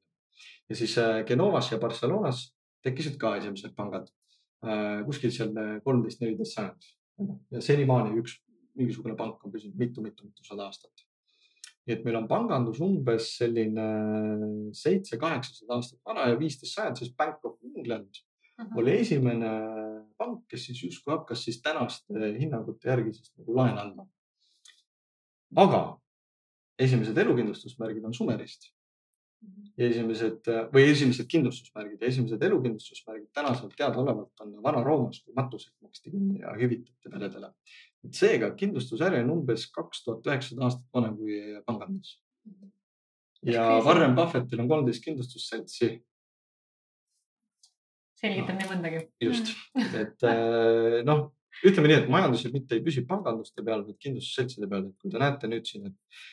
ja 0.72 0.76
siis 0.76 0.96
Genovas 1.28 1.68
ja 1.72 1.78
Barcelonas 1.78 2.48
tekkisid 2.86 3.18
ka 3.22 3.36
esimesed 3.38 3.76
pangad 3.78 4.08
äh, 4.66 5.04
kuskil 5.06 5.34
seal 5.34 5.52
kolmteist, 5.84 6.22
neliteist 6.24 6.56
sajand 6.56 6.88
ja 7.52 7.62
senimaani 7.62 8.16
üks 8.22 8.40
mingisugune 8.78 9.16
pank 9.20 9.46
on 9.46 9.54
püsinud 9.54 9.78
mitu-mitu-mitusada 9.80 10.68
aastat. 10.68 11.06
nii 11.88 11.96
et 11.96 12.04
meil 12.06 12.20
on 12.20 12.28
pangandus 12.30 12.80
umbes 12.86 13.32
selline 13.40 13.86
seitse-kaheksasada 14.78 15.80
aastat 15.80 16.00
vana 16.06 16.28
ja 16.30 16.38
viisteist 16.40 16.76
sajand, 16.78 17.00
siis 17.00 17.16
Bank 17.18 17.46
of 17.46 17.58
England 17.66 18.22
uh 18.22 18.66
-huh. 18.66 18.78
oli 18.80 18.98
esimene 19.00 19.50
pank, 20.18 20.44
kes 20.48 20.66
siis 20.66 20.84
justkui 20.84 21.16
hakkas 21.16 21.44
siis 21.44 21.62
tänaste 21.62 22.36
hinnangute 22.40 22.90
järgi 22.90 23.14
siis 23.14 23.34
nagu 23.38 23.56
laene 23.56 23.82
andma. 23.82 24.08
aga 25.56 25.82
esimesed 26.80 27.18
elukindlustusmärgid 27.18 28.06
on 28.06 28.14
Sumerist 28.14 28.72
ja 29.78 29.88
esimesed 29.88 30.50
või 30.74 30.84
esimesed 30.92 31.30
kindlustusmärgid 31.32 32.02
ja 32.02 32.10
esimesed 32.12 32.44
elukindlustusmärgid 32.46 33.32
tänaselt 33.34 33.74
teadaolevalt 33.78 34.44
on 34.46 34.54
Vana-Roomas, 34.64 35.24
kui 35.26 35.36
matused 35.38 35.74
maksti 35.82 36.14
kinni 36.14 36.42
ja 36.44 36.54
hüvitati 36.58 37.14
peredele. 37.14 37.52
Seega 38.10 38.52
kindlustusäri 38.58 39.22
on 39.24 39.34
umbes 39.38 39.68
kaks 39.74 40.04
tuhat 40.06 40.28
üheksasada 40.30 40.68
aastat 40.68 40.88
vanem 40.96 41.18
kui 41.20 41.40
pangandus. 41.68 42.16
ja 43.46 43.66
Warren 43.86 44.16
Buffettil 44.16 44.64
on 44.64 44.70
kolmteist 44.72 45.04
kindlustusseltsi. 45.06 45.92
selgitab 48.22 48.58
nii 48.58 48.72
mõndagi. 48.74 49.06
just, 49.22 49.54
et 50.04 50.28
äh, 50.30 51.02
noh, 51.06 51.30
ütleme 51.66 51.92
nii, 51.92 52.04
et 52.04 52.12
majandus 52.12 52.46
mitte 52.54 52.78
ei 52.78 52.86
püsi 52.86 53.06
panganduste 53.08 53.66
peal, 53.66 53.86
vaid 53.88 53.98
kindlustusseltside 54.02 54.70
peal, 54.70 54.90
et 54.90 55.02
kui 55.02 55.14
te 55.14 55.22
näete 55.22 55.50
nüüd 55.52 55.68
siin, 55.70 55.92
et 55.92 56.24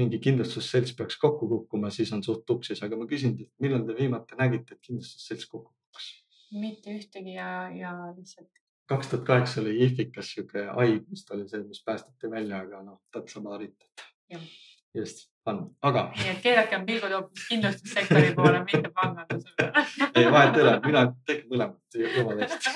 mingi 0.00 0.20
kindlustusselts 0.22 0.94
peaks 0.96 1.18
kokku 1.20 1.48
kukkuma, 1.50 1.90
siis 1.92 2.12
on 2.16 2.22
suht 2.24 2.46
tuksis, 2.48 2.80
aga 2.84 2.96
ma 2.96 3.08
küsin 3.08 3.36
teilt, 3.36 3.52
millal 3.60 3.84
te 3.88 3.96
viimati 3.96 4.38
nägite, 4.38 4.76
et 4.76 4.88
kindlustusselts 4.88 5.48
kokku 5.50 5.72
kukkus? 5.90 6.08
mitte 6.50 6.90
ühtegi 6.96 7.36
ja, 7.36 7.70
ja 7.74 7.92
lihtsalt. 8.16 8.50
Kaks 8.90 9.10
tuhat 9.10 9.26
kaheksa 9.26 9.60
oli 9.62 9.76
IFIKas 9.86 10.32
sihuke 10.34 10.64
haig 10.78 11.04
vist 11.10 11.30
oli 11.34 11.48
see, 11.50 11.62
mis 11.66 11.82
päästeti 11.86 12.30
välja, 12.30 12.62
aga 12.66 12.82
noh, 12.86 12.98
that's 13.16 13.38
about 13.38 13.62
it. 13.62 13.76
just, 14.94 15.28
fun, 15.44 15.62
aga. 15.82 16.08
nii 16.18 16.32
et 16.32 16.42
keerakem 16.42 16.86
pilgud 16.86 17.14
hoopis 17.14 17.46
kindlustussektori 17.52 18.34
poole, 18.38 18.64
mitte 18.66 18.90
panganduse 18.96 19.54
peale 19.58 19.86
ei, 20.18 20.26
vahet 20.32 20.58
ei 20.58 20.66
ole, 20.66 20.74
mina 20.86 21.06
teen 21.26 21.46
mõlemat 21.52 22.02
jumala 22.02 22.48
eest 22.48 22.70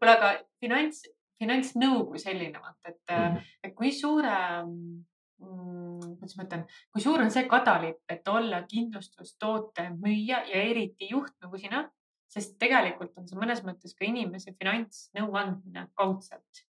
kuule, 0.00 0.16
aga 0.16 0.34
finants 0.62 1.04
finantsnõu 1.40 2.02
kui 2.10 2.20
selline, 2.20 2.60
vaata, 2.60 2.90
et 2.90 2.98
mm, 3.06 3.22
-hmm. 3.22 3.54
et 3.64 3.72
kui 3.76 3.92
suure 3.96 4.34
mm,, 4.64 6.16
kuidas 6.18 6.36
ma 6.36 6.44
ütlen, 6.44 6.66
kui 6.92 7.04
suur 7.04 7.22
on 7.24 7.32
see 7.32 7.46
kadalipp, 7.48 8.02
et 8.12 8.28
olla 8.28 8.62
kindlustustoote 8.68 9.88
müüja 9.96 10.42
ja 10.50 10.64
eriti 10.72 11.08
juht 11.14 11.32
nagu 11.40 11.58
sina, 11.58 11.86
sest 12.30 12.56
tegelikult 12.62 13.16
on 13.18 13.28
see 13.28 13.38
mõnes 13.38 13.62
mõttes 13.66 13.94
ka 13.98 14.06
inimese 14.06 14.52
finantsnõu 14.58 15.34
andmine 15.40 15.88
kaudselt. 15.98 16.64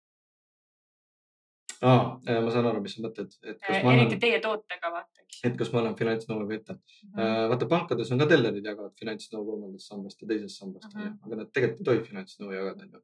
aa, 1.82 2.18
ma 2.42 2.50
saan 2.54 2.66
aru, 2.70 2.80
mis 2.82 2.96
sa 2.98 3.04
mõtled, 3.06 3.34
ma 3.44 3.92
eriti 3.94 4.16
olen, 4.16 4.22
teie 4.24 4.40
tootega 4.42 4.90
vaata, 4.94 5.22
eks. 5.22 5.42
et 5.50 5.58
kas 5.60 5.70
ma 5.74 5.84
olen 5.84 5.98
finantsnõu 6.00 6.40
või 6.42 6.56
mitte. 6.56 6.78
Mhm. 7.10 7.52
vaata, 7.52 7.68
pankades 7.74 8.12
on 8.14 8.24
ka 8.24 8.30
tellerid 8.32 8.66
jagavad 8.66 8.96
finantsnõu 9.02 9.44
kolmandast 9.50 9.92
sambast 9.92 10.22
ja 10.24 10.28
teisest 10.32 10.58
sambast 10.64 10.90
Mhm. 10.94 11.04
onju, 11.04 11.20
aga 11.28 11.36
nad 11.44 11.52
tegelikult 11.54 11.84
ei 11.84 11.90
tohi 11.92 12.08
finantsnõu 12.10 12.54
jagada 12.56 12.88
onju. 12.88 13.04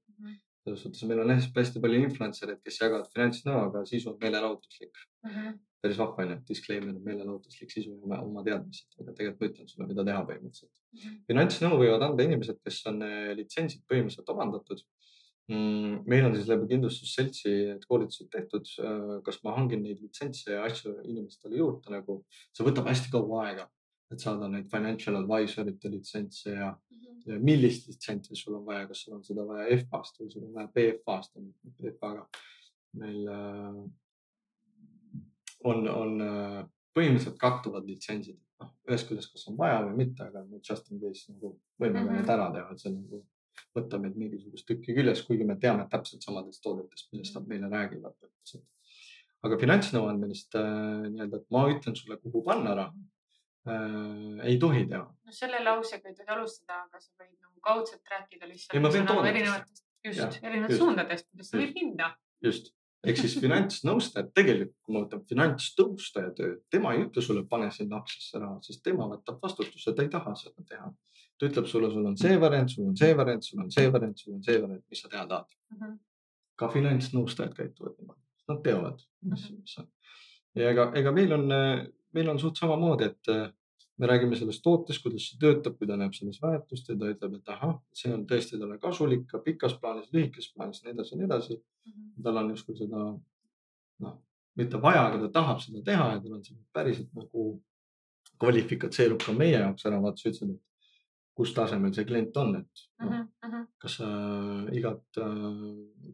selles 0.63 0.79
suhtes 0.81 1.03
meil 1.03 1.19
on 1.19 1.29
hästi 1.29 1.51
hästi 1.59 1.81
palju 1.83 2.01
influencer'id, 2.07 2.59
kes 2.63 2.77
jagavad 2.79 3.07
finantsnõu, 3.13 3.57
aga 3.67 3.85
sisu 3.85 4.09
on 4.13 4.17
meelelahutuslik. 4.21 4.93
Mhm. 5.25 5.59
Päris 5.83 5.99
vahva 5.99 6.23
onju, 6.23 6.39
disclaimer, 6.47 6.95
meelelahutuslik 7.03 7.71
sisu 7.71 7.91
ja 7.91 7.99
oma- 8.07 8.21
oma 8.23 8.43
teadmised, 8.45 8.87
aga 9.01 9.15
tegelikult 9.17 9.41
ma 9.41 9.49
ütlen 9.49 9.69
sulle, 9.69 9.87
mida 9.89 10.05
teha 10.07 10.25
põhimõtteliselt. 10.29 10.73
finantsnõu 11.27 11.79
võivad 11.81 12.05
anda 12.07 12.23
inimesed, 12.23 12.59
kes 12.63 12.83
on 12.91 13.01
eh, 13.03 13.33
litsentsid 13.39 13.83
põhimõtteliselt 13.89 14.35
omandatud. 14.35 14.83
meil 16.07 16.23
on 16.23 16.35
siis 16.37 16.47
läbi 16.47 16.69
kindlustusseltsi 16.69 17.49
need 17.51 17.81
koolitused 17.83 18.29
tehtud, 18.31 18.63
kas 19.25 19.41
ma 19.43 19.57
hangin 19.57 19.81
neid 19.83 19.99
litsentse 19.99 20.53
ja 20.53 20.61
asju 20.63 20.93
inimestele 21.03 21.57
juurde 21.57 21.91
nagu, 21.91 22.23
see 22.55 22.63
võtab 22.63 22.87
hästi 22.87 23.11
kaua 23.11 23.41
aega, 23.49 23.65
et 24.09 24.23
saada 24.23 24.47
neid 24.47 24.69
financial 24.71 25.19
advisor'ite 25.19 25.91
litsentse 25.91 26.55
ja, 26.55 26.69
ja 27.27 27.39
millist 27.43 27.89
litsentsi 27.89 28.39
sul 28.39 28.55
on 28.61 28.63
vaja, 28.69 28.87
kas 28.87 29.03
sul 29.03 29.17
on 29.17 29.27
seda 29.27 29.43
vaja 29.49 29.67
FA-st 29.83 30.23
või 30.23 30.31
sul 30.31 30.47
on 30.47 30.55
vaja 30.55 30.71
BFA-st, 30.77 31.43
BFA-ga 31.81 32.23
meil 33.03 33.27
äh, 33.27 33.83
on, 35.63 35.87
on 35.89 36.21
äh, 36.21 36.63
põhimõtteliselt 36.97 37.37
kattuvad 37.41 37.85
litsentsid, 37.89 38.39
noh 38.61 38.71
ühest 38.89 39.09
küljest, 39.09 39.31
kas 39.33 39.47
on 39.51 39.57
vaja 39.59 39.79
või 39.87 39.95
mitte, 40.03 40.27
aga 40.27 40.43
just 40.61 40.91
in 40.91 40.99
case 41.01 41.31
nagu 41.33 41.55
võime 41.81 41.99
ka 42.01 42.09
Mhm. 42.09 42.17
need 42.19 42.29
ära 42.35 42.51
teha, 42.53 42.71
et 42.71 42.79
see 42.83 42.91
nagu 42.93 43.23
võtab 43.77 44.01
meid 44.01 44.15
mingisugust 44.17 44.67
tükki 44.69 44.95
küljes, 44.97 45.23
kuigi 45.25 45.45
me 45.45 45.55
teame 45.61 45.87
täpselt 45.89 46.23
samadest 46.25 46.61
toodetest, 46.63 47.09
millest 47.13 47.35
nad 47.35 47.47
meile 47.47 47.69
räägivad. 47.69 48.13
aga 49.43 49.57
finantsnõuandmist 49.59 50.55
äh, 50.55 51.09
nii-öelda, 51.11 51.41
et 51.41 51.49
ma 51.51 51.65
ütlen 51.67 51.95
sulle, 51.99 52.15
kuhu 52.23 52.43
panna 52.45 52.75
raha 52.77 52.93
äh,, 53.67 54.45
ei 54.47 54.57
tohi 54.59 54.85
teha. 54.87 55.03
no 55.03 55.31
selle 55.35 55.59
lausega 55.63 56.09
ei 56.09 56.15
tohi 56.15 56.31
alustada, 56.35 56.77
aga 56.85 56.99
sa 57.03 57.11
võid 57.19 57.33
nagu 57.41 57.59
kaudselt 57.63 58.13
rääkida 58.13 58.47
lihtsalt. 58.47 58.75
Ei, 58.77 58.83
ma 58.83 58.91
võin 58.93 59.07
toodetest. 59.09 59.35
erinevatest, 59.35 59.83
just 60.07 60.39
erinevatest 60.43 60.79
suundadest, 60.79 61.27
kuidas 61.31 61.49
see 61.51 61.59
Just. 61.59 61.67
võib 61.67 61.81
minna. 61.81 62.09
just, 62.47 62.71
ehk 63.03 63.19
siis 63.19 63.35
finantsnõustajad 63.43 64.29
tegelikult, 64.35 64.77
kui 64.85 64.95
ma 64.95 65.01
võtan 65.03 65.23
finantsnõustaja 65.29 66.31
töö, 66.37 66.53
tema 66.71 66.93
ei 66.95 67.03
ütle 67.05 67.23
sulle, 67.25 67.43
pane 67.49 67.69
sinna 67.75 67.99
aktsiasse 67.99 68.39
raha, 68.39 68.59
sest 68.63 68.83
tema 68.85 69.07
võtab 69.11 69.41
vastutuse, 69.43 69.93
ta 69.95 70.05
ei 70.05 70.11
taha 70.13 70.35
seda 70.39 70.63
teha. 70.69 70.91
ta 71.39 71.47
ütleb 71.49 71.65
sulle, 71.67 71.89
sul 71.91 72.05
on 72.05 72.15
see 72.17 72.35
variant, 72.39 72.69
sul 72.69 72.85
on 72.87 72.95
see 72.95 73.15
variant, 73.17 73.43
sul 73.43 73.63
on 73.63 73.71
see 73.73 73.91
variant, 73.91 74.19
sul 74.19 74.35
on 74.35 74.43
see 74.45 74.61
variant, 74.61 74.83
mis 74.89 75.01
sa 75.01 75.09
teha 75.09 75.25
tahad. 75.27 75.57
Mhm. 75.75 75.97
ka 76.55 76.67
finantsnõustajad 76.69 77.55
käituvad 77.57 77.95
niimoodi, 77.97 78.21
nad 78.47 78.59
teavad, 78.63 78.99
mis, 79.25 79.47
mis 79.51 79.77
on. 79.81 79.87
ja 80.55 80.69
ega, 80.69 80.91
ega 80.95 81.11
meil 81.11 81.33
on, 81.33 81.47
meil 82.13 82.29
on 82.29 82.39
suht 82.39 82.61
samamoodi, 82.61 83.09
et 83.09 83.31
me 83.97 84.07
räägime 84.09 84.35
sellest 84.35 84.63
tootest, 84.65 85.03
kuidas 85.03 85.27
see 85.29 85.39
töötab, 85.41 85.77
kui 85.77 85.87
ta 85.89 85.97
näeb 85.99 86.15
selles 86.17 86.39
väärtust 86.41 86.89
ja 86.89 86.95
ta 86.97 87.11
ütleb, 87.13 87.37
et 87.37 87.51
ahah, 87.53 87.75
see 87.93 88.13
on 88.13 88.25
tõesti 88.29 88.57
talle 88.61 88.79
kasulik 88.81 89.27
ka 89.29 89.41
pikas 89.45 89.75
plaanis, 89.81 90.09
lühikeses 90.15 90.53
plaanis, 90.55 90.81
nii 90.83 90.93
edasi 90.95 91.13
ja 91.13 91.19
nii 91.19 91.29
edasi. 91.29 91.59
tal 92.23 92.39
on 92.41 92.49
justkui 92.53 92.77
seda 92.77 93.03
noh, 94.03 94.17
mitte 94.57 94.81
vaja, 94.81 95.05
aga 95.07 95.21
ta 95.25 95.29
tahab 95.39 95.61
seda 95.61 95.83
teha 95.85 96.09
ja 96.15 96.19
tal 96.23 96.37
on 96.39 96.43
see 96.45 96.57
päriselt 96.73 97.13
nagu 97.13 97.47
kvalifikatseerub 98.41 99.21
ka 99.23 99.35
meie 99.37 99.59
jaoks 99.59 99.85
ära, 99.89 100.01
vaata 100.01 100.21
sa 100.21 100.29
ütlesid, 100.29 100.55
et 100.55 100.72
kus 101.33 101.53
tasemel 101.55 101.93
see 101.95 102.05
klient 102.05 102.37
on, 102.37 102.55
et 102.61 102.83
noh, 103.01 103.09
Mhm, 103.09 103.27
mhm. 103.45 103.65
kas 103.81 103.97
sa 103.99 104.07
igat 104.71 105.17
äh, 105.17 105.47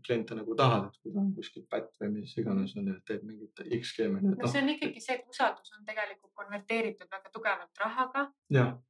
kliente 0.06 0.36
nagu 0.36 0.56
tahad, 0.56 0.88
et 0.88 1.02
kui 1.04 1.14
ta 1.14 1.20
on 1.20 1.34
kuskil 1.36 1.66
pätt 1.70 1.92
või 2.02 2.14
mis 2.16 2.36
iganes 2.38 2.76
on 2.80 2.88
ja 2.88 2.96
teeb 3.06 3.24
mingit 3.28 3.62
X 3.80 3.94
skeemi. 3.94 4.22
no 4.24 4.48
see 4.48 4.64
on 4.64 4.74
ikkagi 4.76 5.04
see, 5.04 5.20
et 5.20 5.30
usaldus 5.30 5.76
on 5.78 5.86
tegelikult 5.86 6.34
konverteeritud 6.34 7.12
väga 7.12 7.34
tugevalt 7.36 7.84
rahaga 7.84 8.30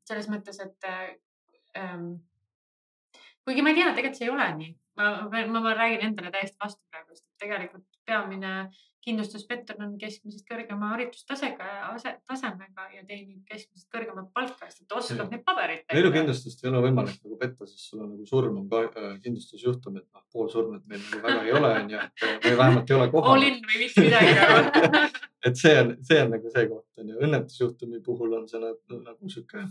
selles 0.08 0.30
mõttes, 0.30 0.62
et 0.64 0.90
äh, 0.90 1.16
ähm, 1.78 2.14
kuigi 3.50 3.66
ma 3.66 3.74
ei 3.74 3.80
tea, 3.80 3.94
tegelikult 3.98 4.22
see 4.22 4.30
ei 4.30 4.36
ole 4.36 4.52
nii. 4.60 4.76
ma, 5.00 5.10
ma, 5.32 5.64
ma 5.66 5.74
räägin 5.74 6.06
endale 6.10 6.32
täiesti 6.36 6.60
vastu 6.62 6.82
praegu, 6.92 7.16
sest 7.16 7.26
tegelikult 7.42 7.88
peamine 8.06 8.54
kindlustuspettur 9.06 9.80
on 9.80 9.94
keskmisest 10.00 10.44
kõrgema 10.50 10.90
haridustasega 10.94 11.68
ja 11.68 11.84
ase- 11.94 12.18
tasemega 12.28 12.88
ja 12.94 13.04
teenib 13.08 13.46
keskmisest 13.48 13.88
kõrgemat 13.94 14.28
palka, 14.36 14.68
sest 14.68 14.88
ta 14.90 14.98
oskab 15.00 15.32
neid 15.32 15.46
pabereid 15.48 15.96
elukindlustust 16.02 16.64
ei 16.64 16.72
ole 16.72 16.82
võimalik 16.84 17.22
nagu 17.24 17.38
petta, 17.40 17.68
sest 17.70 17.86
sul 17.90 18.04
on 18.04 18.12
nagu 18.14 18.28
surm 18.28 18.58
on 18.60 18.68
ka 18.72 18.82
äh, 18.90 19.14
kindlustusjuhtum, 19.24 20.02
et 20.02 20.08
noh, 20.08 20.26
pool 20.34 20.50
surnud 20.52 20.84
meil 20.92 21.02
nagu 21.06 21.22
väga 21.26 21.46
ei 21.48 21.56
ole, 21.56 21.72
onju, 21.84 22.02
et 22.28 22.48
või 22.50 22.58
vähemalt 22.64 22.92
ei 22.92 22.98
ole 22.98 23.08
all 23.08 23.14
kohal. 23.16 23.48
in 23.48 23.62
või 23.70 23.84
mitte 23.86 24.04
midagi 24.04 24.34
nagu. 24.42 25.06
et 25.48 25.62
see 25.64 25.76
on, 25.80 25.94
see 26.10 26.20
on 26.26 26.36
nagu 26.36 26.52
see 26.58 26.66
koht 26.74 27.04
onju, 27.06 27.22
õnnetusjuhtumi 27.30 28.04
puhul 28.10 28.36
on 28.42 28.50
see 28.52 28.60
nagu, 28.66 29.32
sihuke 29.32 29.64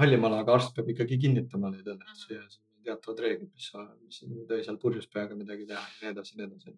hallimalaga 0.00 0.56
arst 0.56 0.72
peab 0.76 0.88
ikkagi 0.94 1.20
kinnitama 1.26 1.74
neid 1.74 1.84
õnnetusi 1.84 2.32
ja 2.32 2.46
on 2.46 2.67
teatavad 2.84 3.18
reeglid, 3.24 3.50
mis, 3.54 3.68
mis 4.04 4.22
ei 4.22 4.46
tohi 4.48 4.64
seal 4.66 4.78
purjus 4.82 5.06
peaga 5.12 5.34
midagi 5.38 5.64
teha 5.66 5.80
ja 5.80 5.86
nii 6.02 6.10
edasi 6.14 6.32
nii 6.38 6.46
edasi. 6.48 6.70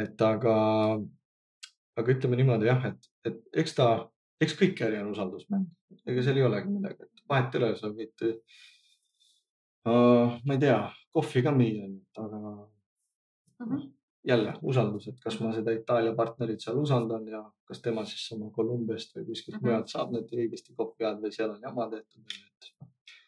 et 0.00 0.18
aga, 0.22 0.54
aga 1.98 2.08
ütleme 2.14 2.36
niimoodi 2.40 2.66
jah, 2.70 2.82
et, 2.92 3.00
et 3.26 3.38
eks 3.64 3.72
ta, 3.78 3.86
eks 4.40 4.54
kõik 4.60 4.76
äri 4.86 4.98
on 5.02 5.12
usaldusmäng, 5.14 5.66
ega 6.06 6.20
seal 6.26 6.36
ei 6.40 6.46
olegi 6.46 6.68
midagi, 6.72 7.00
et 7.08 7.16
vahet 7.28 7.54
ei 7.54 7.60
ole, 7.62 7.70
sa 7.76 7.86
võid 7.94 8.16
uh,, 8.26 8.34
ma 10.44 10.52
ei 10.56 10.60
tea, 10.66 10.80
kohvi 11.14 11.40
ka 11.46 11.50
müüa, 11.56 11.86
aga 12.24 12.38
Mhm. 13.60 13.76
jälle 14.24 14.52
usaldus, 14.62 15.08
et 15.08 15.18
kas 15.20 15.36
ma 15.40 15.50
seda 15.52 15.70
Itaalia 15.76 16.14
partnerit 16.16 16.60
seal 16.64 16.78
usaldan 16.80 17.26
ja 17.28 17.42
kas 17.68 17.80
tema 17.84 18.04
siis 18.08 18.32
oma 18.32 18.48
Kolumbiast 18.50 19.12
või 19.16 19.24
kuskilt 19.26 19.56
Mhm. 19.58 19.66
mujalt 19.66 19.88
saab 19.92 20.12
need 20.12 20.28
õigesti 20.32 20.74
kokku 20.76 20.96
jääda 21.04 21.20
või 21.20 21.32
seal 21.32 21.50
on 21.50 21.60
jama 21.62 21.90
tehtud. 21.90 22.22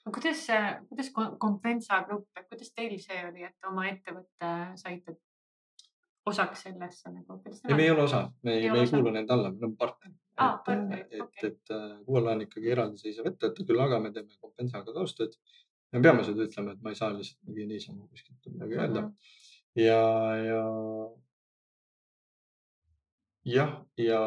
Aga 0.05 0.14
kuidas, 0.16 0.46
kuidas 0.88 1.11
Kom- 1.14 1.36
Compensa 1.38 2.00
grupp, 2.09 2.28
kuidas 2.48 2.72
teil 2.74 2.96
see 3.00 3.20
oli, 3.28 3.44
et 3.48 3.68
oma 3.68 3.84
ettevõtte 3.90 4.48
saite 4.80 5.16
osaks 6.26 6.62
sellesse 6.66 7.11
nagu? 7.11 7.40
ei, 7.68 7.74
me 7.74 7.82
ei 7.82 7.90
ole 7.90 8.03
osa, 8.09 8.24
me 8.42 8.55
ei, 8.59 8.70
me 8.70 8.80
ei 8.82 8.90
kuulu 8.90 9.11
nende 9.14 9.32
alla, 9.34 9.50
me 9.50 9.59
oleme 9.62 9.76
partner. 9.78 10.12
Aa, 10.36 10.55
et 10.55 10.62
partnerid,, 10.66 11.12
et 11.12 11.20
okei., 11.20 11.48
et 11.50 11.72
äh, 11.76 11.88
Kuuel 12.07 12.26
on 12.32 12.40
ikkagi 12.46 12.70
eraldiseisev 12.72 13.26
ettevõte, 13.32 13.66
küll 13.68 13.82
aga 13.84 13.98
me 14.00 14.11
teeme 14.14 14.32
Compensaga 14.40 14.94
koostööd. 14.96 15.34
me 15.92 16.00
peame 16.00 16.22
seda 16.24 16.46
ütlema, 16.48 16.72
et 16.72 16.80
ma 16.82 16.90
ei 16.94 16.96
saa 16.96 17.11
lihtsalt 17.12 17.42
mingi 17.50 17.66
niisama 17.74 18.07
kuskilt 18.09 18.46
midagi 18.55 18.78
öelda 18.78 19.03
Mhm. 19.03 19.12
ja, 19.74 19.98
ja 20.46 20.62
jah, 23.44 23.72
ja 23.98 24.20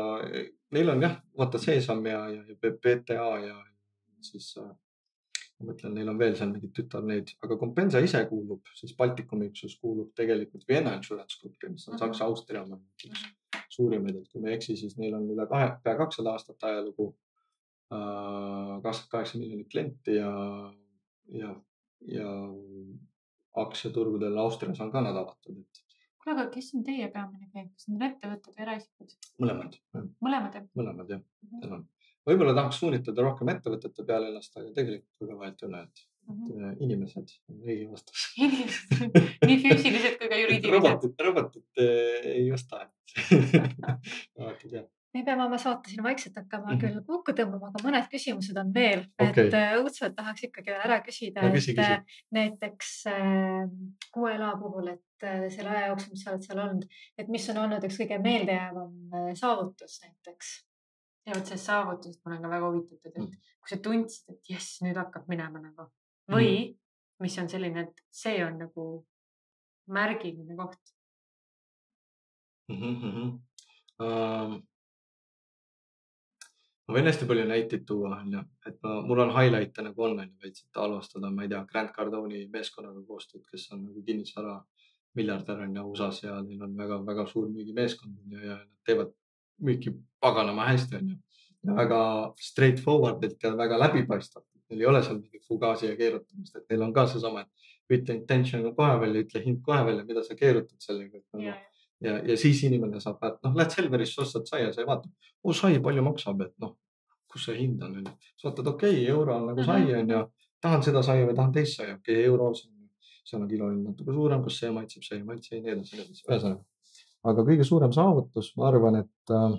neil 0.75 0.89
on 0.93 1.01
jah, 1.01 1.15
vaata 1.37 1.57
Seesam 1.61 2.05
ja, 2.05 2.21
ja 2.29 2.43
ja 2.49 2.55
PTA 2.61 3.13
ja 3.47 3.55
siis 4.21 4.51
äh, 4.61 4.69
ma 5.65 5.73
mõtlen, 5.73 5.95
neil 5.97 6.09
on 6.11 6.19
veel 6.21 6.35
seal 6.37 6.51
mingid 6.51 6.73
tütarneid, 6.77 7.33
aga 7.45 7.57
Compensa 7.61 8.01
ise 8.03 8.21
kuulub 8.29 8.71
siis 8.77 8.93
Baltikumi 8.97 9.49
üksus 9.49 9.77
kuulub 9.81 10.11
tegelikult 10.17 10.67
Vienna 10.69 10.95
Insurance 10.97 11.39
Groupi, 11.41 11.71
mis 11.73 11.87
on 11.87 11.95
Mhm. 11.95 12.01
Saksa-Austria 12.03 12.63
-hmm. 12.63 12.81
üks 13.01 13.25
suurimaid, 13.75 14.15
et 14.15 14.27
kui 14.31 14.41
ma 14.41 14.49
ei 14.49 14.55
eksi, 14.59 14.77
siis 14.77 14.97
neil 14.97 15.15
on 15.17 15.29
üle 15.29 15.47
kahe, 15.47 15.71
pea 15.83 15.95
kakssada 15.97 16.35
aastat 16.35 16.63
ajalugu. 16.63 17.15
kakskümmend 18.83 19.11
kaheksa 19.11 19.37
miljonit 19.37 19.67
klienti 19.69 20.15
ja, 20.15 20.31
ja, 21.41 21.55
ja 22.01 22.29
aktsiaturgudel 23.61 24.37
Austrias 24.37 24.81
on 24.81 24.91
ka 24.91 25.01
nad 25.05 25.15
avatud, 25.15 25.59
et 25.59 25.81
kuule, 26.23 26.35
aga 26.35 26.49
kes 26.53 26.71
on 26.75 26.83
teie 26.87 27.07
peamine 27.13 27.49
klient, 27.51 27.73
kas 27.75 27.87
need 27.87 28.01
on 28.01 28.07
ettevõtted 28.09 28.55
või 28.55 28.65
eraisikud? 28.65 29.13
mõlemad, 29.43 29.77
mõlemad 30.27 30.57
jah? 30.57 30.65
mõlemad 30.81 31.13
jah, 31.13 31.21
need 31.51 31.77
on. 31.77 31.85
Võib-olla 32.27 32.53
tahaks 32.57 32.79
suunitleda 32.81 33.21
rohkem 33.21 33.49
ettevõtete 33.53 34.05
peale 34.07 34.29
ennast, 34.31 34.57
aga 34.57 34.71
tegelikult 34.73 35.21
väga 35.27 35.39
vahet 35.43 35.63
ei 35.63 35.67
ole, 35.69 35.81
et 35.87 36.05
Mhm. 36.25 36.71
et 36.71 36.79
inimesed 36.81 37.31
on 37.51 37.59
riigi 37.67 37.83
vastus. 37.85 38.21
nii 39.45 39.57
füüsilised 39.61 40.15
kui 40.17 40.29
ka 40.31 40.39
juriidilised. 40.39 40.73
robotit, 40.73 41.21
robotit 41.21 41.65
eh, 41.77 42.25
ei 42.31 42.47
osta. 42.51 42.79
alati 44.39 44.69
teab. 44.71 44.87
me 45.15 45.21
peame 45.23 45.45
oma 45.45 45.57
saate 45.61 45.89
siin 45.93 46.03
vaikselt 46.03 46.35
hakkama 46.41 46.73
Mhm. 46.73 46.79
küll 46.81 46.97
kokku 47.07 47.31
tõmbama, 47.37 47.69
aga 47.69 47.83
mõned 47.85 48.09
küsimused 48.11 48.57
on 48.59 48.73
veel, 48.75 49.05
Okei. 49.21 49.45
et 49.47 49.53
äh, 49.53 49.75
õudselt 49.79 50.15
tahaks 50.17 50.43
ikkagi 50.49 50.73
ära 50.75 50.97
küsida 51.05 51.45
No 51.45 51.53
küsi, 51.53 51.71
et 51.71 51.77
küsi. 51.77 51.91
äh, 51.93 52.03
näiteks 52.35 52.89
äh, 53.13 53.69
QLA 54.17 54.49
puhul, 54.59 54.89
et 54.97 55.23
äh, 55.29 55.45
selle 55.53 55.69
aja 55.71 55.87
jooksul, 55.93 56.11
mis 56.17 56.23
sa 56.25 56.31
oled 56.33 56.43
seal 56.43 56.59
olnud, 56.65 56.89
et 57.17 57.27
mis 57.31 57.47
on 57.53 57.57
olnud 57.63 57.83
üks 57.87 58.01
kõige 58.01 58.17
meeldejäävam 58.21 58.91
äh, 59.13 59.33
saavutus 59.39 60.01
näiteks? 60.03 60.55
Ja 61.25 61.35
vot 61.35 61.45
sellest 61.45 61.69
saavutusest 61.71 62.21
ma 62.23 62.31
olen 62.31 62.43
ka 62.45 62.51
väga 62.51 62.71
huvitatud, 62.71 63.15
et 63.23 63.37
kui 63.59 63.71
sa 63.71 63.79
tundsid, 63.87 64.35
et 64.35 64.51
jess, 64.53 64.81
nüüd 64.85 64.99
hakkab 64.99 65.29
minema 65.31 65.61
nagu. 65.61 65.89
Või 66.31 66.51
mis 67.21 67.37
on 67.41 67.49
selline, 67.49 67.87
et 67.87 68.05
see 68.13 68.37
on 68.45 68.59
nagu 68.65 68.85
märgiline 69.87 70.57
koht. 70.59 70.95
Mhm, 72.73 73.35
Um, 73.95 74.57
ma 76.85 76.95
võin 76.97 77.07
hästi 77.07 77.27
palju 77.29 77.45
näiteid 77.47 77.85
tuua, 77.87 78.17
onju, 78.17 78.41
et 78.67 78.81
ma, 78.83 78.97
mul 79.07 79.21
on 79.23 79.31
highlight'e 79.31 79.85
nagu 79.85 80.03
on, 80.03 80.17
onju, 80.19 80.35
veits, 80.43 80.65
et 80.65 80.79
alustada, 80.83 81.29
ma 81.31 81.45
ei 81.45 81.51
tea, 81.53 81.61
Grand 81.69 81.93
Cardone'i 81.95 82.41
meeskonnaga 82.51 83.05
koostööd, 83.07 83.45
kes 83.47 83.69
on 83.71 83.85
nagu 83.85 84.03
kinnisvara 84.03 84.57
miljardär 85.15 85.63
on 85.63 85.77
ju 85.79 85.85
USA-s 85.93 86.25
ja 86.25 86.41
neil 86.43 86.65
on 86.67 86.75
väga-väga 86.75 87.23
suur 87.29 87.47
müügimeeskond 87.53 88.35
ja 88.35 88.57
nad 88.57 88.67
teevad 88.83 89.13
müüki 89.61 89.93
paganama 90.21 90.69
hästi 90.71 90.99
on 90.99 91.13
ju. 91.13 91.21
väga 91.75 91.99
straightforward'ilt 92.37 93.43
ja 93.43 93.55
väga 93.57 93.79
läbipaistvalt. 93.79 94.45
Neil 94.69 94.81
ei 94.81 94.87
ole 94.89 95.01
seal 95.03 95.17
mingit 95.17 95.45
fugaasi 95.47 95.87
ja 95.87 95.95
keerutamist, 95.97 96.55
et 96.55 96.69
neil 96.69 96.83
on 96.85 96.93
ka 96.93 97.05
seesama, 97.09 97.41
et 97.41 97.95
ütle 97.97 98.15
intention 98.17 98.65
kohe 98.77 98.99
välja, 99.01 99.23
ütle 99.25 99.41
hind 99.41 99.61
kohe 99.65 99.79
välja, 99.85 100.03
mida 100.05 100.23
sa 100.25 100.37
keerutad 100.37 100.77
sellega. 100.81 101.21
Nagu, 101.33 101.45
ja, 101.45 101.55
ja, 102.05 102.15
ja 102.31 102.37
siis 102.37 102.63
inimene 102.65 103.01
saab, 103.01 103.21
et 103.25 103.41
noh, 103.45 103.57
lähed 103.57 103.73
Selverisse, 103.73 104.21
ostad 104.21 104.45
saia, 104.49 104.71
sa 104.73 104.81
ei 104.81 104.89
vaata, 104.89 105.09
oo 105.43 105.53
sai 105.57 105.81
palju 105.81 106.05
maksab, 106.05 106.45
et 106.45 106.53
noh, 106.61 106.75
kus 107.31 107.45
see 107.49 107.57
hind 107.59 107.83
on, 107.85 107.97
onju. 108.01 108.15
sa 108.37 108.49
vaatad, 108.49 108.71
okei 108.73 108.93
okay,, 108.93 109.09
euro 109.13 109.37
on 109.37 109.49
nagu 109.51 109.65
sai, 109.65 109.89
onju, 110.01 110.21
tahan 110.61 110.85
seda 110.85 111.03
saia 111.05 111.25
või 111.25 111.37
tahan 111.37 111.53
teist 111.53 111.81
saia, 111.81 111.97
okei 111.97 112.21
okay,, 112.21 112.29
euro 112.29 112.53
see 113.25 113.37
on 113.39 113.47
kilo 113.49 113.71
natuke 113.73 114.13
suurem, 114.13 114.43
kas 114.45 114.61
see 114.61 114.71
maitseb, 114.73 115.05
see 115.05 115.19
ei 115.19 115.25
maitse 115.25 115.55
ja 115.55 115.61
nii 115.61 115.73
edasi, 115.75 115.97
nii 115.97 116.05
edasi, 116.05 116.25
ühesõnaga. 116.29 116.63
Aga 117.25 117.45
kõige 117.47 117.65
suurem 117.65 117.93
saavutus, 117.95 118.51
ma 118.59 118.69
arvan, 118.69 118.99
et 119.01 119.33
äh, 119.33 119.57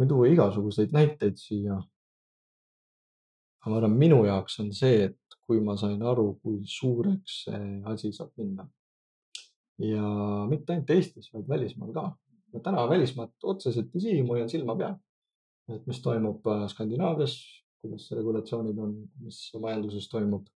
võin 0.00 0.10
tuua 0.10 0.30
igasuguseid 0.32 0.94
näiteid 0.96 1.38
siia. 1.38 1.78
aga 3.60 3.72
ma 3.72 3.78
arvan, 3.78 3.96
minu 4.00 4.22
jaoks 4.26 4.58
on 4.64 4.72
see, 4.76 5.04
et 5.10 5.38
kui 5.46 5.60
ma 5.64 5.76
sain 5.78 6.02
aru, 6.06 6.32
kui 6.42 6.62
suureks 6.66 7.44
see 7.46 7.70
asi 7.92 8.12
saab 8.16 8.32
minna. 8.40 8.66
ja 9.80 10.04
mitte 10.48 10.74
ainult 10.74 10.90
Eestis, 10.96 11.30
vaid 11.34 11.48
välismaal 11.48 11.94
ka. 11.94 12.08
täna 12.62 12.88
välismaad 12.88 13.32
otseselt 13.54 13.94
ei 13.94 14.00
sihi, 14.06 14.22
mul 14.22 14.42
on 14.42 14.50
silma 14.50 14.76
peal. 14.76 14.98
et 15.70 15.86
mis 15.86 16.02
toimub 16.02 16.46
äh, 16.50 16.66
Skandinaavias, 16.72 17.36
kuidas 17.80 18.10
regulatsioonid 18.10 18.78
on, 18.78 18.96
mis 19.22 19.44
majanduses 19.60 20.08
toimub 20.10 20.48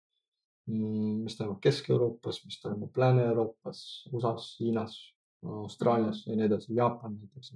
mis 0.66 1.36
toimub 1.36 1.60
Kesk-Euroopas, 1.64 2.40
mis 2.46 2.60
toimub 2.62 2.96
Lääne-Euroopas, 2.96 3.80
USA-s, 4.12 4.54
Hiinas, 4.60 4.96
Austraalias 5.44 6.22
ja 6.26 6.36
nii 6.36 6.46
edasi, 6.48 6.74
Jaapan 6.76 7.18
näiteks. 7.18 7.52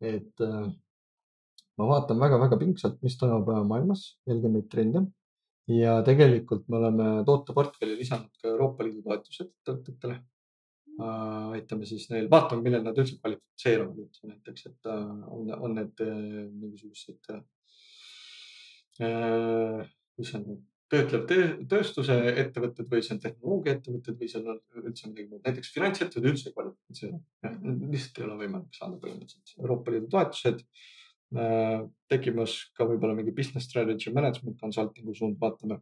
et 0.00 0.42
äh, 0.42 0.72
ma 1.78 1.86
vaatan 1.86 2.18
väga-väga 2.20 2.58
pingsalt, 2.58 2.98
mis 3.02 3.18
toimub 3.18 3.48
äh, 3.52 3.62
maailmas, 3.66 4.18
jälgin 4.26 4.56
neid 4.56 4.66
trende 4.72 5.04
ja 5.70 6.00
tegelikult 6.02 6.66
me 6.68 6.80
oleme 6.80 7.08
tooteportfelli 7.26 7.98
lisanud 8.00 8.32
ka 8.42 8.48
Euroopa 8.48 8.84
Liidu 8.84 9.04
toetused 9.06 9.52
ettevõtetele 9.52 10.16
äh,. 10.16 11.52
aitame 11.60 11.86
siis 11.86 12.08
neil, 12.10 12.26
vaatame, 12.32 12.64
millal 12.64 12.82
nad 12.88 12.98
üldse 12.98 13.20
kvalifitseeruvad 13.20 14.02
üldse 14.02 14.32
näiteks, 14.32 14.66
et 14.66 14.90
on, 14.90 15.46
on 15.54 15.78
need 15.78 16.02
mingisugused 16.50 17.30
mis 19.00 20.34
on 20.34 20.42
need 20.48 20.69
töötlev 20.90 21.26
tööstuse 21.70 22.16
ettevõtted 22.42 22.88
või 22.90 23.02
see 23.04 23.14
on 23.14 23.20
tehnoloogiaettevõtted 23.22 24.16
või 24.18 24.30
seal 24.30 24.48
on 24.50 24.58
üldse 24.82 25.10
midagi 25.10 25.28
muud. 25.28 25.42
näiteks 25.46 25.70
finantsettevõtted 25.74 26.30
üldse 26.32 26.48
ei 26.48 26.56
kvalifitseeru. 26.56 27.20
lihtsalt 27.92 28.18
ei 28.18 28.26
ole 28.26 28.38
võimalik 28.40 28.74
saada 28.74 28.98
põhimõtteliselt. 29.04 29.54
Euroopa 29.60 29.94
Liidu 29.94 30.10
toetused 30.10 30.64
äh,. 30.64 31.86
tekimas 32.10 32.56
ka 32.74 32.88
võib-olla 32.90 33.14
mingi 33.18 33.34
business 33.36 33.70
strategy 33.70 34.12
management 34.14 34.58
consulting'u 34.60 35.14
suund, 35.14 35.38
vaatame 35.40 35.78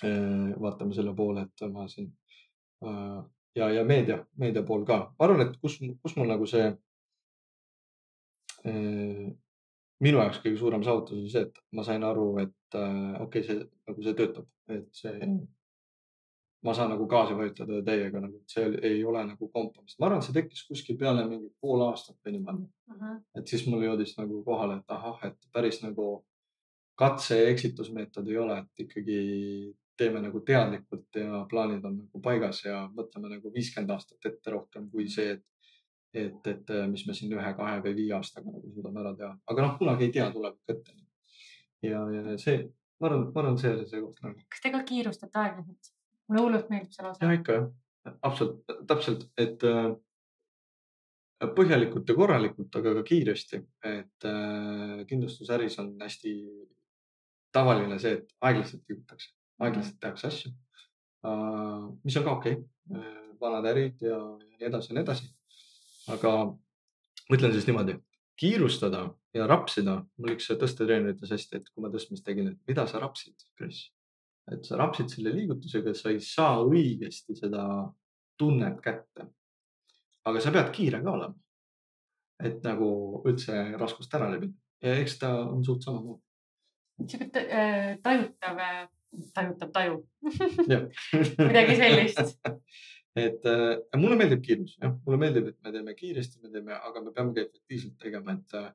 äh,, 0.00 0.56
vaatame 0.64 0.96
selle 0.96 1.14
poole, 1.14 1.44
et 1.44 1.68
ma 1.74 1.84
siin 1.92 2.08
äh, 2.86 3.20
ja, 3.54 3.68
ja 3.70 3.84
meedia, 3.84 4.22
meedia 4.40 4.64
pool 4.64 4.86
ka. 4.88 5.02
ma 5.18 5.28
arvan, 5.28 5.44
et 5.44 5.60
kus, 5.60 5.76
kus 6.00 6.16
mul 6.16 6.32
nagu 6.32 6.48
see 6.48 6.72
äh, 8.64 9.28
minu 10.02 10.24
jaoks 10.24 10.40
kõige 10.42 10.58
suurem 10.58 10.82
saavutus 10.86 11.20
oli 11.20 11.30
see, 11.30 11.46
et 11.50 11.62
ma 11.76 11.84
sain 11.86 12.02
aru, 12.08 12.26
et 12.42 12.56
okei 12.78 13.24
okay,, 13.24 13.42
see 13.48 13.58
nagu 13.88 14.06
see 14.06 14.16
töötab, 14.18 14.46
et 14.72 14.88
see, 14.96 15.30
ma 16.62 16.74
saan 16.78 16.92
nagu 16.94 17.06
gaasi 17.10 17.36
vajutada 17.38 17.80
täiega 17.86 18.22
nagu, 18.22 18.38
et 18.38 18.56
see 18.56 18.68
ei 18.90 19.04
ole 19.04 19.24
nagu 19.28 19.48
kompamist. 19.54 19.98
ma 19.98 20.08
arvan, 20.08 20.22
et 20.22 20.28
see 20.28 20.36
tekkis 20.36 20.64
kuskil 20.68 20.98
peale 20.98 21.26
mingi 21.28 21.50
pool 21.60 21.84
aastat 21.88 22.18
või 22.24 22.36
niimoodi 22.38 22.66
uh. 22.66 22.96
-huh. 22.96 23.20
et 23.40 23.54
siis 23.54 23.66
mul 23.66 23.84
jõudis 23.86 24.16
nagu 24.18 24.42
kohale, 24.46 24.80
et 24.80 24.96
ahah, 24.98 25.20
et 25.28 25.48
päris 25.52 25.82
nagu 25.82 26.24
katse 26.98 27.38
ja 27.38 27.48
eksitusmeetod 27.50 28.28
ei 28.28 28.38
ole, 28.38 28.58
et 28.58 28.84
ikkagi 28.86 29.20
teeme 29.98 30.20
nagu 30.22 30.40
teadlikult 30.40 31.16
ja 31.18 31.44
plaanid 31.50 31.84
on 31.84 31.96
nagu 32.04 32.20
paigas 32.24 32.64
ja 32.64 32.84
mõtleme 32.94 33.30
nagu 33.36 33.52
viiskümmend 33.54 33.90
aastat 33.94 34.30
ette 34.30 34.54
rohkem 34.54 34.88
kui 34.90 35.08
see, 35.08 35.36
et 35.36 35.48
et, 36.12 36.46
et 36.46 36.70
äh, 36.70 36.88
mis 36.92 37.06
me 37.08 37.14
siin 37.16 37.32
ühe, 37.32 37.52
kahe 37.56 37.78
või 37.84 37.94
viie 37.96 38.12
aastaga 38.16 38.52
nagu 38.52 38.70
suudame 38.74 39.00
ära 39.00 39.14
teha, 39.16 39.30
aga 39.48 39.64
noh, 39.64 39.78
kunagi 39.78 40.08
ei 40.08 40.12
tea 40.12 40.28
tulevik 40.34 40.74
ette. 40.74 40.96
Ja, 41.86 42.04
ja 42.14 42.36
see, 42.40 42.62
ma 43.00 43.10
arvan, 43.10 43.26
ma 43.34 43.42
arvan, 43.42 43.58
see 43.60 43.74
oli 43.74 43.88
see 43.90 44.00
koht 44.04 44.22
nagu. 44.24 44.46
kas 44.52 44.64
te 44.64 44.72
ka 44.74 44.82
kiirustate 44.88 45.42
aeglaselt? 45.42 45.92
mulle 46.28 46.46
hullult 46.46 46.72
meeldib 46.72 46.94
see 46.94 47.06
lause. 47.06 47.24
ja 47.24 47.36
ikka 47.38 47.58
jah, 47.58 47.68
absoluutselt, 48.28 48.82
täpselt, 48.90 49.26
et 49.40 49.66
äh, 49.68 49.92
põhjalikult 51.58 52.08
ja 52.08 52.18
korralikult, 52.18 52.80
aga 52.80 52.96
ka 53.00 53.06
kiiresti, 53.06 53.62
et 53.92 54.28
äh, 54.30 55.02
kindlustusäris 55.10 55.78
on 55.82 55.94
hästi 56.00 56.36
tavaline 57.52 57.98
see, 58.02 58.20
et 58.20 58.36
aeglaselt 58.40 58.86
liigutakse, 58.88 59.34
aeglaselt 59.62 59.98
tehakse 60.00 60.30
asju 60.30 60.52
uh,, 60.52 61.90
mis 62.06 62.16
on 62.16 62.26
ka 62.28 62.38
okei 62.38 62.56
okay. 62.56 62.96
uh,, 62.96 63.20
vanad 63.42 63.66
ärid 63.72 64.04
ja, 64.06 64.16
ja 64.16 64.58
nii 64.58 64.68
edasi 64.70 64.92
ja 64.92 64.96
nii 64.96 65.02
edasi 65.02 65.32
aga 66.10 66.32
ma 67.28 67.36
ütlen 67.36 67.52
siis 67.54 67.66
niimoodi, 67.68 67.96
kiirustada 68.40 69.06
ja 69.34 69.46
rapsida. 69.48 69.98
mul 70.18 70.34
üks 70.36 70.50
tõstetreener 70.60 71.14
ütles 71.14 71.32
hästi, 71.34 71.60
et 71.60 71.68
kui 71.72 71.84
ma 71.84 71.90
tõstmist 71.92 72.24
tegin, 72.26 72.52
et 72.52 72.58
mida 72.68 72.86
sa 72.90 73.00
rapsid, 73.02 73.46
Kris. 73.58 73.84
et 74.52 74.64
sa 74.66 74.78
rapsid 74.80 75.12
selle 75.12 75.32
liigutusega, 75.36 75.94
sa 75.94 76.12
ei 76.12 76.20
saa 76.24 76.60
õigesti 76.64 77.36
seda 77.38 77.64
tunnet 78.38 78.80
kätte. 78.84 79.28
aga 80.24 80.40
sa 80.40 80.52
pead 80.54 80.72
kiire 80.74 81.02
ka 81.02 81.16
olema. 81.16 81.34
et 82.42 82.62
nagu 82.64 83.22
üldse 83.28 83.76
raskust 83.78 84.14
ära 84.14 84.30
lebida 84.30 84.54
ja 84.82 84.96
eks 84.98 85.18
ta 85.18 85.34
on 85.46 85.64
suht 85.64 85.84
samamoodi. 85.86 86.22
sihuke 87.06 87.44
äh, 87.46 87.98
tajutav, 88.02 88.58
äh, 88.58 88.88
tajutav 89.34 89.70
taju 89.72 90.00
midagi 91.48 91.76
sellist 91.76 92.48
et 93.16 93.44
äh, 93.48 93.98
mulle 94.00 94.16
meeldib 94.16 94.42
kiirus, 94.44 94.76
jah, 94.80 94.94
mulle 95.06 95.18
meeldib, 95.20 95.50
et 95.50 95.58
me 95.64 95.72
teeme 95.74 95.94
kiiresti, 95.96 96.40
me 96.42 96.52
teeme, 96.52 96.76
aga 96.76 97.02
me 97.04 97.12
peame 97.12 97.34
ka 97.36 97.44
efektiivselt 97.44 97.98
tegema, 98.00 98.36
et 98.38 98.56
äh, 98.56 98.70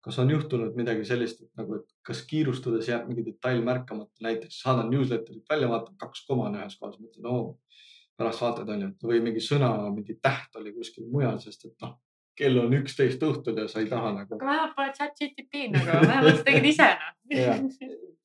kas 0.00 0.18
on 0.18 0.30
juhtunud 0.32 0.76
midagi 0.76 1.04
sellist, 1.04 1.42
et 1.44 1.60
nagu, 1.60 1.80
et 1.80 1.96
kas 2.06 2.22
kiirustades 2.28 2.88
jääb 2.88 3.08
mingi 3.08 3.24
detail 3.26 3.60
märkamata, 3.64 4.24
näiteks 4.24 4.62
saadan 4.62 4.88
newsletterit 4.92 5.44
välja, 5.50 5.68
vaatan 5.68 5.96
kaks 6.00 6.24
koma 6.28 6.48
on 6.48 6.56
ühes 6.60 6.76
kohas, 6.80 6.96
mõtlen, 7.02 7.26
oo, 7.28 7.58
pärast 8.20 8.44
vaatad 8.44 8.70
onju, 8.74 8.92
või 9.04 9.20
mingi 9.24 9.42
sõna, 9.44 9.72
mingi 9.92 10.16
täht 10.22 10.56
oli 10.60 10.72
kuskil 10.76 11.08
mujal, 11.12 11.36
sest 11.42 11.66
et 11.68 11.74
noh, 11.84 11.98
kell 12.40 12.60
on 12.62 12.72
üksteist 12.78 13.22
õhtul 13.26 13.58
ja 13.60 13.66
sa 13.68 13.82
ei 13.82 13.88
taha 13.90 14.14
nagu. 14.16 14.36
aga 14.36 14.48
vähemalt 14.48 14.76
pole 14.76 14.92
chat 14.96 15.18
GTP 15.18 15.66
nagu, 15.74 15.98
vähemalt 16.06 16.40
sa 16.40 16.46
tegid 16.46 16.68
ise 16.70 16.88
noh. 16.96 17.66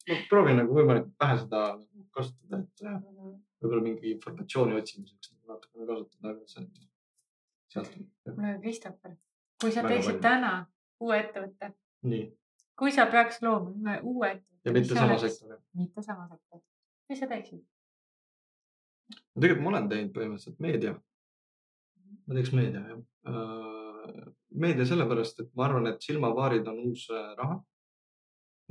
ma 0.10 0.20
proovin 0.30 0.62
nagu 0.62 0.78
võimalikult 0.78 1.16
vähe 1.20 1.40
seda 1.42 1.64
kasutada, 2.16 2.62
et 2.62 2.86
mhm. 2.86 3.34
võib-olla 3.60 3.88
mingi 3.90 4.14
informatsiooni 4.16 4.80
otsimiseks 4.80 5.34
natukene 5.50 5.90
kasutada, 5.90 6.32
aga 6.32 6.54
see 6.54 6.64
on 6.64 6.72
sealt. 7.76 8.00
kuule, 8.30 8.56
Christopher, 8.64 9.18
kui 9.62 9.76
sa 9.76 9.84
teeksid 9.84 10.22
täna 10.24 10.54
uue 11.00 11.20
ettevõtte. 11.20 11.72
kui 12.80 12.92
sa 12.92 13.06
peaks 13.12 13.42
looma 13.42 14.00
uue 14.02 14.32
ettevõtte. 14.32 14.62
ja 14.66 14.72
mitte 14.72 15.00
sama 15.00 15.18
sektori. 15.18 15.62
mitte 15.74 16.02
sama 16.02 16.28
sektori. 16.28 16.64
mis 17.10 17.20
sa 17.20 17.28
teeksid? 17.32 17.62
no 19.10 19.42
tegelikult 19.42 19.66
ma 19.66 19.74
olen 19.74 19.92
teinud 19.92 20.16
põhimõtteliselt 20.16 20.64
meedia. 20.68 20.96
ma 22.26 22.40
teeks 22.40 22.56
meedia 22.58 22.84
jah 22.90 23.00
uh,. 23.30 24.34
meedia 24.56 24.86
sellepärast, 24.88 25.40
et 25.44 25.56
ma 25.58 25.66
arvan, 25.66 25.88
et 25.90 26.04
silmapaarid 26.06 26.68
on 26.72 26.78
uus 26.88 27.10
äh, 27.12 27.32
raha 27.40 27.60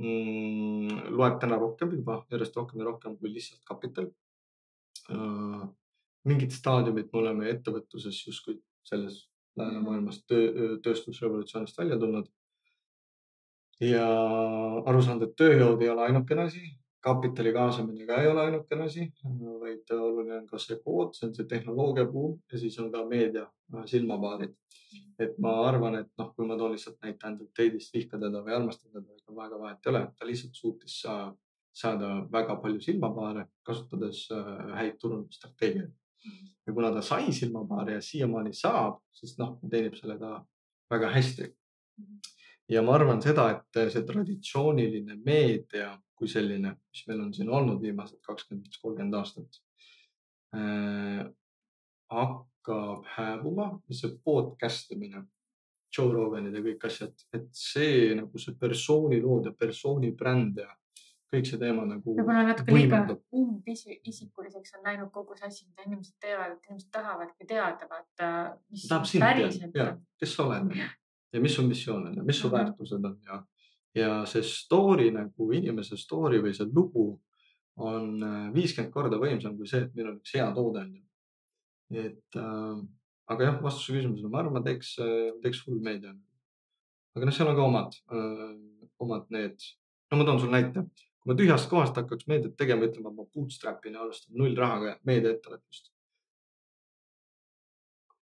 mm,. 0.01 1.11
loeb 1.13 1.39
täna 1.41 1.59
rohkem 1.61 1.93
juba, 1.99 2.23
järjest 2.31 2.57
rohkem 2.57 2.81
ja 2.81 2.89
rohkem 2.89 3.17
kui 3.19 3.33
lihtsalt 3.33 3.61
kapital 3.69 4.09
uh, 5.13 5.65
mingit 6.25 6.55
staadiumit 6.55 7.11
me 7.13 7.21
oleme 7.21 7.49
ettevõtluses 7.53 8.21
justkui 8.27 8.57
selles 8.85 9.25
läänemaailmas 9.59 10.23
töö, 10.29 10.77
tööstusrevolutsioonist 10.83 11.77
välja 11.77 11.99
tulnud. 11.99 12.31
ja 13.81 14.07
aru 14.87 15.01
saanud, 15.03 15.25
et 15.27 15.35
tööjõud 15.35 15.81
ei 15.83 15.89
ole 15.91 16.05
ainukene 16.05 16.45
asi, 16.47 16.61
kapitali 17.03 17.51
kaasamine 17.53 18.05
ka 18.07 18.21
ei 18.21 18.29
ole 18.31 18.45
ainukene 18.45 18.85
asi, 18.89 19.09
vaid 19.61 19.91
oluline 19.93 20.37
on 20.37 20.45
ka 20.47 20.59
see 20.61 20.77
kood, 20.83 21.11
see 21.17 21.27
on 21.27 21.33
see 21.35 21.47
tehnoloogia 21.51 22.05
buum 22.11 22.37
ja 22.51 22.59
siis 22.61 22.77
on 22.79 22.91
ka 22.93 23.03
meedia 23.09 23.45
silmapaarid. 23.91 24.55
et 25.19 25.37
ma 25.39 25.51
arvan, 25.67 25.95
et 25.95 26.09
noh, 26.19 26.31
kui 26.35 26.47
ma 26.47 26.57
toon 26.59 26.73
lihtsalt 26.73 26.97
näite 27.03 27.27
ainult 27.27 27.51
Teidist 27.55 27.93
vihka 27.95 28.17
teda 28.19 28.41
või 28.43 28.55
armastan 28.55 28.91
teda, 28.91 29.13
ega 29.15 29.35
väga 29.35 29.59
vahet 29.59 29.85
ei 29.85 29.91
ole, 29.91 30.01
ta 30.17 30.27
lihtsalt 30.27 30.57
suutis 30.59 30.97
saada 31.75 32.09
väga 32.31 32.55
palju 32.63 32.81
silmapaare, 32.83 33.45
kasutades 33.67 34.25
äh, 34.31 34.49
häid 34.79 34.97
turundusstrateegiaid 34.99 35.93
ja 36.67 36.73
kuna 36.73 36.91
ta 36.93 37.01
sai 37.01 37.33
silmapaari 37.33 37.93
ja 37.93 38.01
siiamaani 38.01 38.53
saab, 38.53 38.99
siis 39.13 39.37
noh, 39.37 39.57
teenib 39.69 39.95
sellega 39.99 40.39
väga 40.91 41.11
hästi. 41.13 41.51
ja 42.69 42.81
ma 42.81 42.95
arvan 42.97 43.21
seda, 43.21 43.49
et 43.53 43.79
see 43.93 44.03
traditsiooniline 44.05 45.19
meedia 45.25 45.93
kui 46.15 46.27
selline, 46.31 46.73
mis 46.89 47.05
meil 47.07 47.21
on 47.21 47.33
siin 47.33 47.49
olnud 47.51 47.81
viimased 47.81 48.21
kakskümmend, 48.25 48.73
kolmkümmend 48.81 49.17
aastat 49.19 49.61
äh,. 50.55 51.25
hakkab 52.09 53.05
hääbuma 53.15 53.69
see 53.91 54.15
podcast 54.23 54.91
imine, 54.95 55.25
Joe 55.95 56.11
Roganid 56.13 56.55
ja 56.55 56.63
kõik 56.63 56.87
asjad, 56.87 57.13
et 57.33 57.47
see 57.55 58.15
nagu 58.17 58.39
see 58.41 58.55
persooni 58.59 59.21
lood 59.23 59.47
ja 59.49 59.53
persooni 59.53 60.11
bränd 60.17 60.59
ja 60.63 60.71
kõik 61.33 61.49
see 61.49 61.59
teema 61.61 61.85
nagu 61.89 62.15
võib-olla 62.17 62.43
natuke 62.49 62.73
liiga 62.75 62.99
võimendub. 63.01 63.23
umbisikuliseks 63.31 64.77
on 64.77 64.85
läinud 64.89 65.11
kogu 65.15 65.35
see 65.39 65.47
asi, 65.47 65.65
mida 65.69 65.87
inimesed 65.87 66.15
teevad, 66.21 66.59
inimesed 66.67 66.91
tahavadki 66.93 67.47
teada, 67.49 67.89
vaata, 67.89 68.29
mis 68.71 68.87
päriselt 69.19 69.81
on. 69.83 69.99
kes 70.21 70.35
sa 70.35 70.45
oled 70.47 70.75
ja 71.35 71.41
mis 71.41 71.55
su 71.55 71.67
missioon 71.67 72.07
on 72.07 72.17
ja 72.17 72.23
mis 72.23 72.39
su 72.39 72.47
Mhm. 72.47 72.55
väärtused 72.55 73.05
on 73.05 73.17
ja, 73.27 73.43
ja 73.95 74.25
see 74.25 74.43
story 74.43 75.11
nagu 75.11 75.51
inimese 75.53 75.97
story 75.97 76.41
või 76.43 76.53
see 76.53 76.67
lugu 76.73 77.19
on 77.77 78.23
äh, 78.23 78.53
viiskümmend 78.53 78.93
korda 78.93 79.17
võimsam 79.19 79.57
kui 79.57 79.67
see, 79.67 79.81
et 79.83 79.95
meil 79.95 80.13
on 80.13 80.19
üks 80.21 80.35
hea 80.35 80.51
toode 80.55 80.79
on 80.79 80.93
ju. 80.95 81.01
et 82.05 82.39
äh, 82.39 82.85
aga 83.27 83.49
jah, 83.49 83.57
vastuse 83.63 83.97
küsimusele, 83.97 84.29
ma 84.29 84.39
arvan, 84.39 84.53
ma 84.53 84.61
teeks 84.65 84.95
äh,, 85.03 85.33
teeks 85.43 85.63
full 85.65 85.81
meedia. 85.83 86.13
aga 87.15 87.25
noh, 87.25 87.35
seal 87.35 87.51
on 87.51 87.57
ka 87.57 87.65
omad 87.65 87.97
äh,, 88.11 88.55
omad 88.99 89.27
need, 89.29 89.59
no 90.11 90.17
ma 90.17 90.27
toon 90.27 90.39
sulle 90.39 90.61
näite. 90.61 90.85
Kui 91.25 91.33
ma 91.33 91.35
tühjast 91.39 91.69
kohast 91.69 91.95
hakkaks 91.97 92.27
meediat 92.29 92.53
tegema, 92.57 92.85
ütleme, 92.85 93.09
ma 93.15 93.25
bootstrap 93.33 93.85
in 93.89 93.95
ja 93.97 94.01
alustan 94.05 94.35
null 94.37 94.53
rahaga 94.55 94.99
meediaettevõtlust 95.09 95.89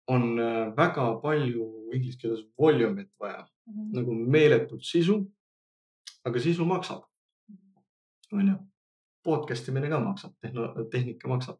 on 0.09 0.39
äh, 0.41 0.71
väga 0.77 1.05
palju 1.21 1.67
inglise 1.93 2.17
keeles 2.17 2.41
volume'it 2.57 3.11
vaja, 3.21 3.45
Mhm. 3.69 3.91
nagu 3.93 4.13
meeletult 4.15 4.81
sisu. 4.83 5.31
aga 6.25 6.39
sisu 6.39 6.65
maksab, 6.65 7.03
onju. 8.33 8.55
Podcast 9.23 9.67
imine 9.69 9.89
ka 9.89 9.99
maksab, 9.99 10.33
tehnika 10.91 11.27
maksab. 11.27 11.57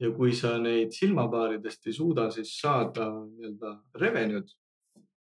ja 0.00 0.10
kui 0.10 0.32
sa 0.32 0.58
neid 0.58 0.90
silmapaaridest 0.92 1.86
ei 1.86 1.92
suuda 1.92 2.30
siis 2.30 2.60
saada 2.60 3.04
nii-öelda 3.10 3.82
revenue'd, 3.94 4.48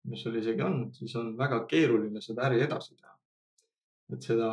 mis 0.06 0.24
sul 0.24 0.36
isegi 0.36 0.62
on, 0.62 0.94
siis 0.94 1.16
on 1.16 1.38
väga 1.38 1.66
keeruline 1.68 2.22
seda 2.22 2.42
äri 2.50 2.62
edasi 2.62 2.96
teha. 2.96 3.13
Et 4.12 4.22
seda 4.22 4.50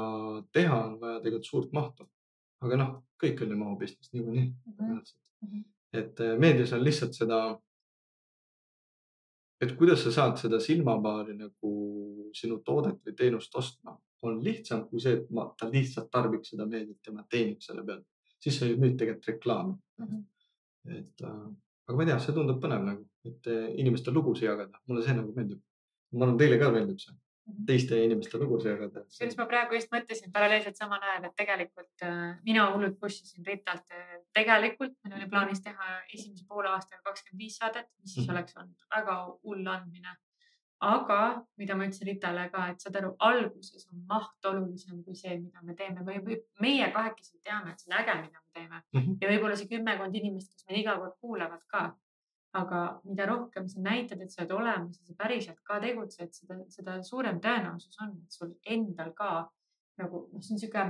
teha 0.53 0.77
on 0.87 1.01
vaja 1.01 1.19
tegelikult 1.21 1.47
suurt 1.51 1.73
mahtu. 1.73 2.07
aga 2.63 2.77
noh, 2.77 2.91
kõik 3.23 3.41
on 3.43 3.51
ju 3.51 3.57
mahu 3.57 3.77
business 3.81 4.13
niikuinii 4.13 4.47
Mhm. 4.67 5.01
Mhm. 5.43 5.65
et 5.93 6.21
äh, 6.21 6.39
meedias 6.39 6.73
on 6.73 6.85
lihtsalt 6.85 7.15
seda, 7.17 7.59
et 9.61 9.73
kuidas 9.79 10.03
sa 10.05 10.11
saad 10.13 10.37
seda 10.41 10.61
silmapaari 10.61 11.35
nagu 11.39 11.73
sinu 12.37 12.61
toodet 12.65 13.01
või 13.05 13.15
teenust 13.17 13.55
ostma, 13.57 13.97
on 14.23 14.39
lihtsam 14.45 14.87
kui 14.89 15.01
see, 15.01 15.17
et 15.19 15.31
ma, 15.31 15.47
ta 15.59 15.69
lihtsalt 15.73 16.11
tarbiks 16.13 16.53
seda 16.53 16.67
meediat 16.67 17.07
ja 17.07 17.13
ma 17.13 17.25
teeniks 17.29 17.67
selle 17.67 17.85
pealt. 17.85 18.07
siis 18.41 18.57
sa 18.59 18.65
müüd 18.67 18.95
tegelikult 18.99 19.27
reklaami. 19.29 19.75
Mhm. 20.01 20.21
et 20.89 21.23
äh, 21.23 21.49
aga 21.89 21.97
ma 21.97 22.03
ei 22.03 22.07
tea, 22.09 22.19
see 22.19 22.33
tundub 22.37 22.61
põnev 22.63 22.85
nagu, 22.85 23.05
et 23.25 23.47
äh, 23.47 23.67
inimeste 23.77 24.11
lugusid 24.13 24.47
jagada, 24.49 24.79
mulle 24.89 25.03
see 25.05 25.15
nagu 25.15 25.33
meeldib. 25.37 25.61
ma 26.13 26.25
arvan, 26.27 26.39
teile 26.39 26.59
ka 26.59 26.71
meeldib 26.73 26.99
see. 27.01 27.15
Teiste 27.67 27.99
inimeste 28.05 28.39
lugusid 28.39 28.71
jagada. 28.73 29.03
kusjuures 29.09 29.37
ma 29.39 29.47
praegu 29.51 29.75
just 29.79 29.91
mõtlesin 29.93 30.33
paralleelselt 30.33 30.77
samal 30.77 31.01
ajal, 31.03 31.25
et 31.29 31.37
tegelikult 31.37 32.03
äh, 32.07 32.39
mina 32.45 32.67
hullult 32.73 32.99
push 33.01 33.23
isin 33.23 33.45
Ritalt. 33.47 33.85
tegelikult 34.35 34.97
meil 35.05 35.17
oli 35.21 35.29
plaanis 35.31 35.61
teha 35.65 36.01
esimese 36.15 36.45
poole 36.49 36.69
aastaga 36.69 37.03
kakskümmend 37.11 37.39
viis 37.45 37.57
saadet, 37.61 37.87
mis 38.03 38.15
siis 38.15 38.27
Mhm. 38.27 38.35
oleks 38.37 38.57
olnud 38.57 38.85
väga 38.97 39.17
hull 39.45 39.67
andmine. 39.77 40.17
aga 40.83 41.45
mida 41.59 41.75
ma 41.77 41.85
ütlesin 41.85 42.07
Ritale 42.09 42.49
ka, 42.51 42.69
et 42.71 42.81
saad 42.81 42.95
aru, 42.97 43.11
alguses 43.21 43.87
on 43.93 43.99
maht 44.09 44.47
olulisem 44.49 45.03
kui 45.05 45.15
see, 45.15 45.35
mida 45.39 45.61
me 45.63 45.75
teeme 45.75 46.01
või, 46.07 46.23
või 46.25 46.39
meie 46.61 46.87
kahekesi 46.95 47.37
teame, 47.45 47.73
et 47.73 47.81
see 47.81 47.93
on 47.93 47.99
äge, 48.01 48.15
mida 48.23 48.39
me 48.41 48.51
teeme 48.55 48.83
Mhm. 48.95 49.19
ja 49.21 49.29
võib-olla 49.29 49.57
see 49.57 49.69
kümmekond 49.69 50.15
inimest, 50.17 50.55
kes 50.55 50.65
meid 50.71 50.79
iga 50.81 50.97
kord 50.97 51.13
kuulavad 51.21 51.61
ka. 51.69 51.95
Aga 52.55 53.01
mida 53.05 53.27
rohkem 53.27 53.69
sa 53.69 53.81
näitad, 53.81 54.21
et 54.23 54.31
sa 54.33 54.43
oled 54.43 54.51
olemas 54.57 54.99
ja 55.01 55.07
sa 55.07 55.15
päriselt 55.19 55.61
ka 55.63 55.79
tegutsed, 55.81 56.33
seda, 56.35 56.57
seda 56.69 56.97
suurem 57.07 57.39
tõenäosus 57.41 57.97
on, 58.03 58.17
et 58.25 58.33
sul 58.33 58.55
endal 58.67 59.13
ka 59.15 59.51
nagu 59.99 60.29
noh, 60.33 60.41
see 60.43 60.55
on 60.57 60.59
sihuke 60.65 60.87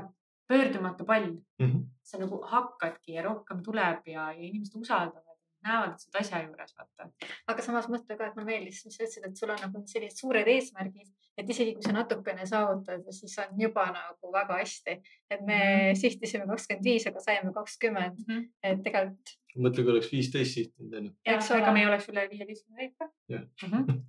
pöördumatu 0.49 1.05
pall. 1.07 1.33
Mhm. 1.61 1.83
sa 2.11 2.19
nagu 2.19 2.41
hakkadki 2.43 3.13
ja 3.15 3.23
rohkem 3.23 3.61
tuleb 3.63 4.07
ja, 4.09 4.33
ja 4.33 4.43
inimesed 4.43 4.75
usaldavad, 4.81 5.37
näevad, 5.63 5.93
oled 6.01 6.17
asja 6.21 6.41
juures, 6.43 6.73
vaata. 6.79 7.11
aga 7.47 7.63
samas 7.63 7.87
mõtle 7.93 8.17
ka, 8.19 8.27
et 8.27 8.35
mulle 8.37 8.47
meeldis, 8.49 8.81
mis 8.85 8.97
sa 8.97 9.05
ütlesid, 9.05 9.27
et 9.29 9.37
sul 9.37 9.51
on 9.55 9.61
nagu 9.63 9.83
sellised 9.87 10.19
suured 10.19 10.49
eesmärgid, 10.49 11.07
et 11.39 11.53
isegi 11.55 11.75
kui 11.77 11.83
sa 11.87 11.93
natukene 11.95 12.47
saavutad, 12.51 13.05
siis 13.15 13.37
on 13.45 13.61
juba 13.61 13.85
nagu 13.95 14.33
väga 14.33 14.59
hästi. 14.59 14.97
et 15.31 15.41
me 15.47 15.61
Mhm. 15.93 16.01
sihtisime 16.01 16.47
kakskümmend 16.51 16.85
viis, 16.85 17.07
aga 17.07 17.21
saime 17.21 17.53
kakskümmend, 17.53 18.19
et 18.63 18.83
tegelikult 18.83 19.37
mõtle, 19.57 19.83
kui 19.85 19.93
oleks 19.95 20.11
viisteist 20.13 20.55
sihtinud 20.55 20.95
onju. 21.01 21.13
Eks 21.35 21.51
ega 21.51 21.65
ole. 21.67 21.73
me 21.75 21.81
ei 21.83 21.87
oleks 21.91 22.09
üle 22.13 22.27
viieteistkümne 22.31 22.77
teinud 22.79 22.97
ka. 22.99 23.11
Jah. 23.29 23.45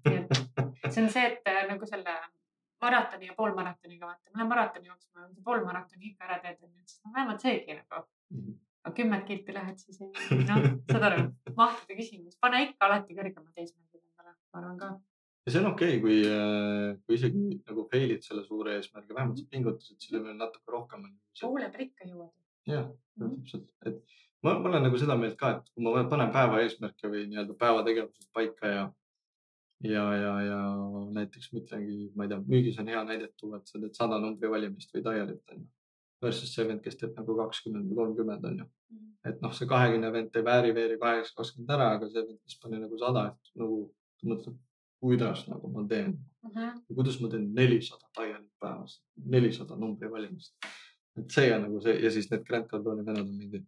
nii 0.06 0.18
et 0.22 0.94
see 0.94 1.04
on 1.04 1.10
see, 1.10 1.26
et 1.32 1.48
äh, 1.50 1.64
nagu 1.70 1.86
selle 1.90 2.16
maratoni 2.82 3.28
ja 3.30 3.34
poolmaratoniga 3.38 4.08
vaata, 4.10 4.30
ma 4.32 4.40
lähen 4.40 4.50
maratoni 4.50 4.88
jooksma, 4.90 5.28
kui 5.28 5.36
sa 5.38 5.42
poolmaratoni 5.46 6.12
ikka 6.12 6.26
ära 6.28 6.40
teed, 6.44 6.58
onju, 6.66 6.84
siis 6.90 7.02
no 7.06 7.14
vähemalt 7.16 7.44
seegi 7.46 7.78
nagu. 7.78 8.06
Mhm. 8.34 8.60
aga 8.82 8.96
kümmet 8.98 9.26
kilti 9.28 9.54
lähed, 9.54 9.78
siis 9.78 10.00
ei, 10.02 10.08
noh, 10.48 10.64
saad 10.90 11.04
aru, 11.06 11.26
mahtude 11.58 11.94
küsimus, 12.00 12.38
pane 12.42 12.64
ikka 12.66 12.88
alati 12.88 13.14
kõrgemad 13.14 13.60
eesmärgid 13.62 14.00
endale, 14.02 14.32
ma 14.54 14.62
arvan 14.62 14.80
ka. 14.80 14.88
ja 15.46 15.52
see 15.54 15.62
on 15.62 15.68
okei 15.70 16.00
okay, 16.00 16.02
kui, 16.02 16.16
äh, 16.26 16.96
kui 17.06 17.20
isegi 17.20 17.44
nagu 17.70 17.86
fail'id 17.92 18.26
selle 18.26 18.42
suure 18.48 18.80
eesmärgi, 18.80 19.14
vähemalt 19.14 19.38
sa 19.38 19.46
pingutasid 19.54 20.02
selle 20.02 20.24
peale 20.24 20.34
natuke 20.40 20.74
rohkem. 20.74 21.06
poole 21.42 21.70
peal 21.76 21.86
ikka 21.86 22.10
jõuad. 22.10 22.34
jah, 22.74 22.90
Mhm. 23.20 23.36
täpselt, 23.44 23.70
et 23.86 24.02
ma, 24.42 24.58
ma 24.58 24.61
olen 24.72 24.84
nagu 24.88 24.98
seda 25.02 25.18
meelt 25.20 25.38
ka, 25.40 25.52
et 25.58 25.70
kui 25.76 25.84
ma 25.86 26.04
panen 26.10 26.32
päeva 26.34 26.62
eesmärke 26.64 27.12
või 27.12 27.28
nii-öelda 27.30 27.56
päevategevused 27.60 28.30
paika 28.36 28.72
ja, 28.72 28.88
ja, 29.86 30.06
ja, 30.24 30.34
ja 30.48 30.62
näiteks 31.20 31.52
ma 31.54 31.62
ütlengi, 31.62 32.00
ma 32.16 32.26
ei 32.26 32.34
tea, 32.34 32.40
müügis 32.48 32.80
on 32.82 32.90
hea 32.92 33.04
näidet 33.08 33.36
tuua, 33.40 33.60
et 33.62 33.68
sa 33.72 33.80
teed 33.82 33.98
sada 33.98 34.20
numbri 34.24 34.50
valimist 34.52 34.94
või 34.96 35.06
dialit 35.08 35.56
onju. 35.56 35.68
Versus 36.22 36.52
see 36.54 36.68
vend, 36.70 36.84
kes 36.86 37.00
teeb 37.00 37.16
nagu 37.18 37.34
kakskümmend 37.40 37.90
või 37.90 38.02
kolmkümmend 38.04 38.50
onju. 38.52 38.68
et 39.26 39.42
noh, 39.42 39.52
see 39.54 39.68
kahekümne 39.70 40.10
vend 40.14 40.32
teeb 40.34 40.48
ääri-veeri 40.50 40.96
kaheksa, 41.02 41.36
kakskümmend 41.38 41.74
ära, 41.76 41.92
aga 41.96 42.08
see 42.10 42.24
vend, 42.26 42.40
kes 42.42 42.58
pani 42.62 42.80
nagu 42.82 42.98
sada, 42.98 43.28
et 43.30 43.52
nagu 43.62 43.76
mõtleb, 44.26 44.56
kuidas 45.02 45.48
nagu 45.50 45.70
ma 45.74 45.84
teen 45.90 46.18
Mhm. 46.42 46.80
kuidas 46.96 47.20
ma 47.22 47.30
teen 47.30 47.52
nelisada 47.54 48.08
dialit 48.18 48.50
päevas, 48.60 48.96
nelisada 49.34 49.76
numbri 49.78 50.10
valimist. 50.10 50.56
et 51.18 51.30
see 51.30 51.52
on 51.54 51.62
nagu 51.62 51.82
see 51.82 52.00
ja 52.02 52.10
siis 52.10 52.30
need 52.32 52.44
Grand 52.48 52.66
Cardoni 52.68 53.06
vennad 53.06 53.28
on 53.28 53.38
mingi. 53.38 53.60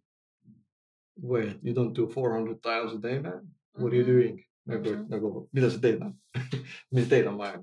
Wait, 1.22 1.58
you 1.62 1.72
don't 1.74 1.94
do 1.94 2.08
four 2.10 2.32
hundred 2.32 2.60
dials 2.62 2.94
a 2.94 2.98
day 2.98 3.18
man, 3.20 3.48
what 3.78 3.92
are 3.92 3.96
you 3.96 4.04
Mhm. 4.04 4.12
doing? 4.14 4.44
nagu 4.66 4.88
Mhm., 4.90 5.08
nagu 5.12 5.48
mida 5.52 5.68
sa 5.70 5.78
teed 5.78 6.00
noh 6.00 6.12
mida 6.92 7.06
teed 7.08 7.26
on 7.26 7.36
vaja 7.38 7.58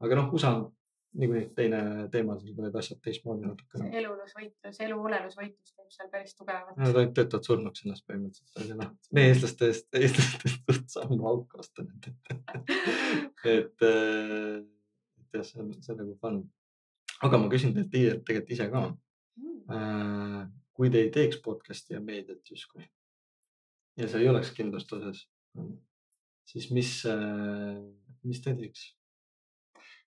aga 0.00 0.14
noh, 0.14 0.32
USA 0.32 0.52
on 0.54 0.72
niikuinii 1.16 1.48
teine 1.56 1.78
teema, 2.12 2.36
seal 2.38 2.54
need 2.60 2.74
asjad 2.76 2.98
teistmoodi 3.02 3.46
natukene. 3.48 3.88
elulusvõitlus, 4.00 4.78
elu-olelusvõitlus 4.86 5.72
käib 5.76 5.90
seal 5.94 6.08
päris 6.12 6.34
tugevalt. 6.36 6.76
Nad 6.76 6.94
ainult 7.00 7.14
töötavad 7.16 7.44
surnuks 7.48 7.82
ennast 7.86 8.04
põhimõtteliselt, 8.06 8.60
aga 8.64 8.74
noh, 8.82 8.90
eest, 9.64 9.88
eestlastest 9.96 10.60
suht 10.76 10.88
sammu 10.94 11.26
auku 11.30 11.58
osta 11.58 11.82
nüüd, 11.88 12.06
et, 12.10 12.20
et, 13.56 13.82
äh, 13.82 14.60
et 14.60 15.32
jah, 15.40 15.42
see 15.48 15.60
on, 15.62 15.72
see 15.80 15.92
on 15.94 15.98
nagu 16.04 16.14
fun. 16.20 16.38
aga 17.22 17.38
ma 17.40 17.48
küsin 17.48 17.72
teilt 17.74 17.90
tegelikult 18.28 18.50
ise 18.52 18.68
ka. 18.70 18.84
Mm. 19.40 20.52
Kui 20.76 20.92
te 20.92 21.00
ei 21.04 21.10
teeks 21.12 21.40
podcast'i 21.44 21.96
ja 21.96 22.02
meediat 22.04 22.52
justkui 22.52 22.84
ja 23.96 24.08
see 24.08 24.22
ei 24.22 24.28
oleks 24.28 24.52
kindlustuses, 24.56 25.24
siis 26.50 26.70
mis, 26.76 26.92
mis 28.24 28.42
te 28.44 28.54
teeks? 28.58 28.90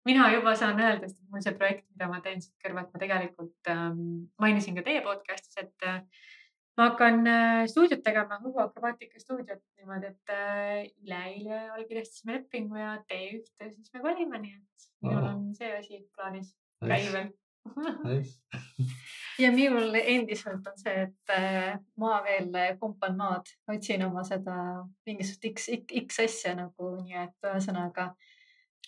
mina 0.07 0.30
juba 0.34 0.55
saan 0.55 0.80
öelda, 0.80 1.07
sest 1.09 1.22
mul 1.30 1.43
see 1.43 1.55
projekt, 1.57 1.86
mida 1.93 2.09
ma 2.11 2.20
teen 2.26 2.41
siit 2.41 2.55
kõrvalt, 2.63 2.91
ma 2.93 3.01
tegelikult 3.01 3.72
ähm, 3.72 4.03
mainisin 4.41 4.78
ka 4.78 4.86
teie 4.86 5.01
podcast'is, 5.05 5.57
et 5.61 5.88
äh, 5.88 5.99
ma 6.80 6.89
hakkan 6.89 7.28
äh, 7.28 7.63
stuudiot 7.70 8.01
tegema, 8.05 8.39
õhuakrobaatika 8.47 9.22
stuudiot 9.22 9.61
niimoodi, 9.80 10.13
et 10.13 10.34
äh, 10.34 10.88
üleeile 11.03 11.59
allkirjastasime 11.76 12.39
lepingu 12.39 12.80
ja 12.80 12.95
T1-e 13.11 13.70
siis 13.76 13.93
me 13.93 14.03
valime, 14.05 14.41
nii 14.45 14.55
et 14.55 14.89
minul 15.05 15.30
on 15.34 15.45
see 15.57 15.72
asi 15.76 16.01
plaanis 16.15 16.55
käivel. 16.80 17.30
Nice. 17.30 17.49
ja 19.43 19.51
minul 19.55 19.95
endiselt 20.01 20.67
on 20.67 20.80
see, 20.80 21.05
et 21.07 21.36
äh, 21.36 21.78
ma 22.01 22.20
veel 22.26 22.51
pumpan 22.80 23.15
maad, 23.20 23.51
otsin 23.72 24.03
oma 24.07 24.24
seda 24.28 24.55
mingisugust 25.07 25.47
X, 25.53 25.70
X, 25.78 25.95
X 26.05 26.20
asja 26.26 26.55
nagu, 26.57 26.95
nii 27.03 27.24
et 27.28 27.49
ühesõnaga 27.51 28.11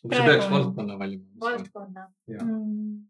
sa 0.01 0.25
peaks 0.25 0.45
on- 0.45 0.51
valdkonna 0.51 0.99
valima. 0.99 1.25
valdkonna. 1.39 2.07
Mm. 2.27 3.07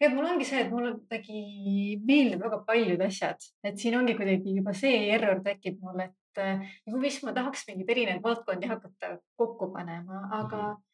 ja 0.00 0.10
mul 0.10 0.26
ongi 0.26 0.44
see, 0.44 0.60
et 0.64 0.70
mulle 0.70 0.94
kuidagi 0.96 1.98
meeldib 2.06 2.42
väga 2.42 2.62
paljud 2.66 3.00
asjad, 3.06 3.44
et 3.64 3.78
siin 3.78 3.96
ongi 3.98 4.16
kuidagi 4.18 4.56
juba 4.56 4.74
see 4.76 5.08
error 5.14 5.42
tekib 5.44 5.80
mul, 5.84 6.00
et 6.08 6.40
äh, 6.40 6.64
nagu 6.86 7.02
mis 7.02 7.20
ma 7.22 7.34
tahaks 7.36 7.66
mingeid 7.68 7.92
erinevaid 7.94 8.24
valdkondi 8.24 8.70
hakata 8.70 9.18
kokku 9.36 9.72
panema, 9.74 10.24
aga 10.40 10.64
äh, 10.72 10.91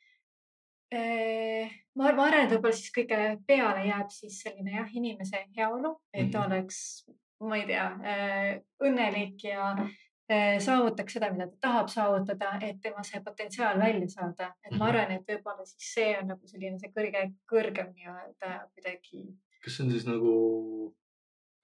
ma, 0.93 2.12
ma 2.12 2.26
arvan, 2.26 2.47
et 2.47 2.53
võib-olla 2.55 2.74
siis 2.74 2.93
kõige 2.95 3.18
peale 3.47 3.86
jääb 3.86 4.11
siis 4.14 4.41
selline 4.43 4.76
jah, 4.78 4.93
inimese 4.95 5.45
heaolu, 5.57 5.97
et 6.12 6.30
ta 6.32 6.45
Mhm. 6.45 6.53
oleks 6.53 6.78
ma 7.41 7.57
ei 7.57 7.66
tea, 7.66 7.89
õnnelik 8.82 9.45
ja 9.47 9.74
saavutaks 10.61 11.14
seda, 11.16 11.30
mida 11.32 11.47
ta 11.49 11.57
tahab 11.61 11.89
saavutada, 11.93 12.59
et 12.62 12.80
tema 12.82 13.03
see 13.07 13.20
potentsiaal 13.24 13.78
välja 13.80 14.09
saada. 14.09 14.55
et 14.64 14.76
ma 14.78 14.89
arvan, 14.91 15.12
et 15.12 15.26
võib-olla 15.26 15.64
siis 15.66 15.93
see 15.95 16.16
on 16.18 16.28
nagu 16.28 16.47
selline 16.47 16.78
see 16.78 16.91
kõrge, 16.93 17.22
kõrgem 17.49 17.95
nii-öelda 17.95 18.70
kuidagi. 18.74 19.36
kas 19.62 19.76
see 19.76 19.84
on 19.84 19.91
siis 19.91 20.07
nagu 20.07 20.95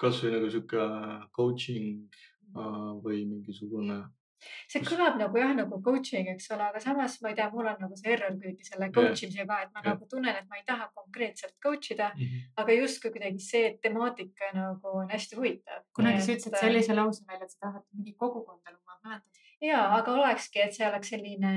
kasvõi 0.01 0.33
nagu 0.33 0.51
sihuke 0.51 0.87
coaching 1.33 2.09
või 2.55 3.25
mingisugune 3.27 4.05
see 4.71 4.83
kõlab 4.85 5.19
nagu 5.21 5.41
jah, 5.41 5.53
nagu 5.59 5.81
coaching, 5.85 6.31
eks 6.35 6.51
ole, 6.55 6.69
aga 6.71 6.83
samas 6.83 7.17
ma 7.23 7.33
ei 7.33 7.39
tea, 7.39 7.49
mul 7.53 7.69
on 7.71 7.79
nagu 7.85 7.99
see 8.01 8.13
error 8.15 8.35
kuidagi 8.37 8.69
selle 8.69 8.91
coach 8.95 9.25
imisega 9.27 9.61
et 9.65 9.71
ma 9.75 9.83
yeah. 9.83 9.91
nagu 9.91 10.09
tunnen, 10.11 10.41
et 10.41 10.49
ma 10.51 10.61
ei 10.61 10.67
taha 10.67 10.89
konkreetselt 10.95 11.55
coach 11.67 11.93
ida 11.95 12.11
mm, 12.15 12.25
-hmm. 12.25 12.49
aga 12.63 12.79
justkui 12.81 13.15
kuidagi 13.17 13.47
see 13.51 13.75
temaatika 13.83 14.53
nagu 14.55 14.97
on 15.03 15.11
hästi 15.11 15.37
huvitav. 15.41 15.85
kunagi 15.97 16.21
sa 16.21 16.33
ütlesid 16.33 16.59
sellise 16.61 16.95
lause 16.95 17.25
välja, 17.29 17.45
et 17.45 17.51
sa 17.51 17.67
tahad 17.67 17.85
mingi 17.93 18.17
kogukonda 18.19 18.77
luua, 18.77 18.99
mäletad? 19.05 19.45
ja, 19.61 19.85
aga 19.99 20.13
olekski, 20.13 20.61
et 20.61 20.75
see 20.77 20.89
oleks 20.89 21.15
selline 21.15 21.55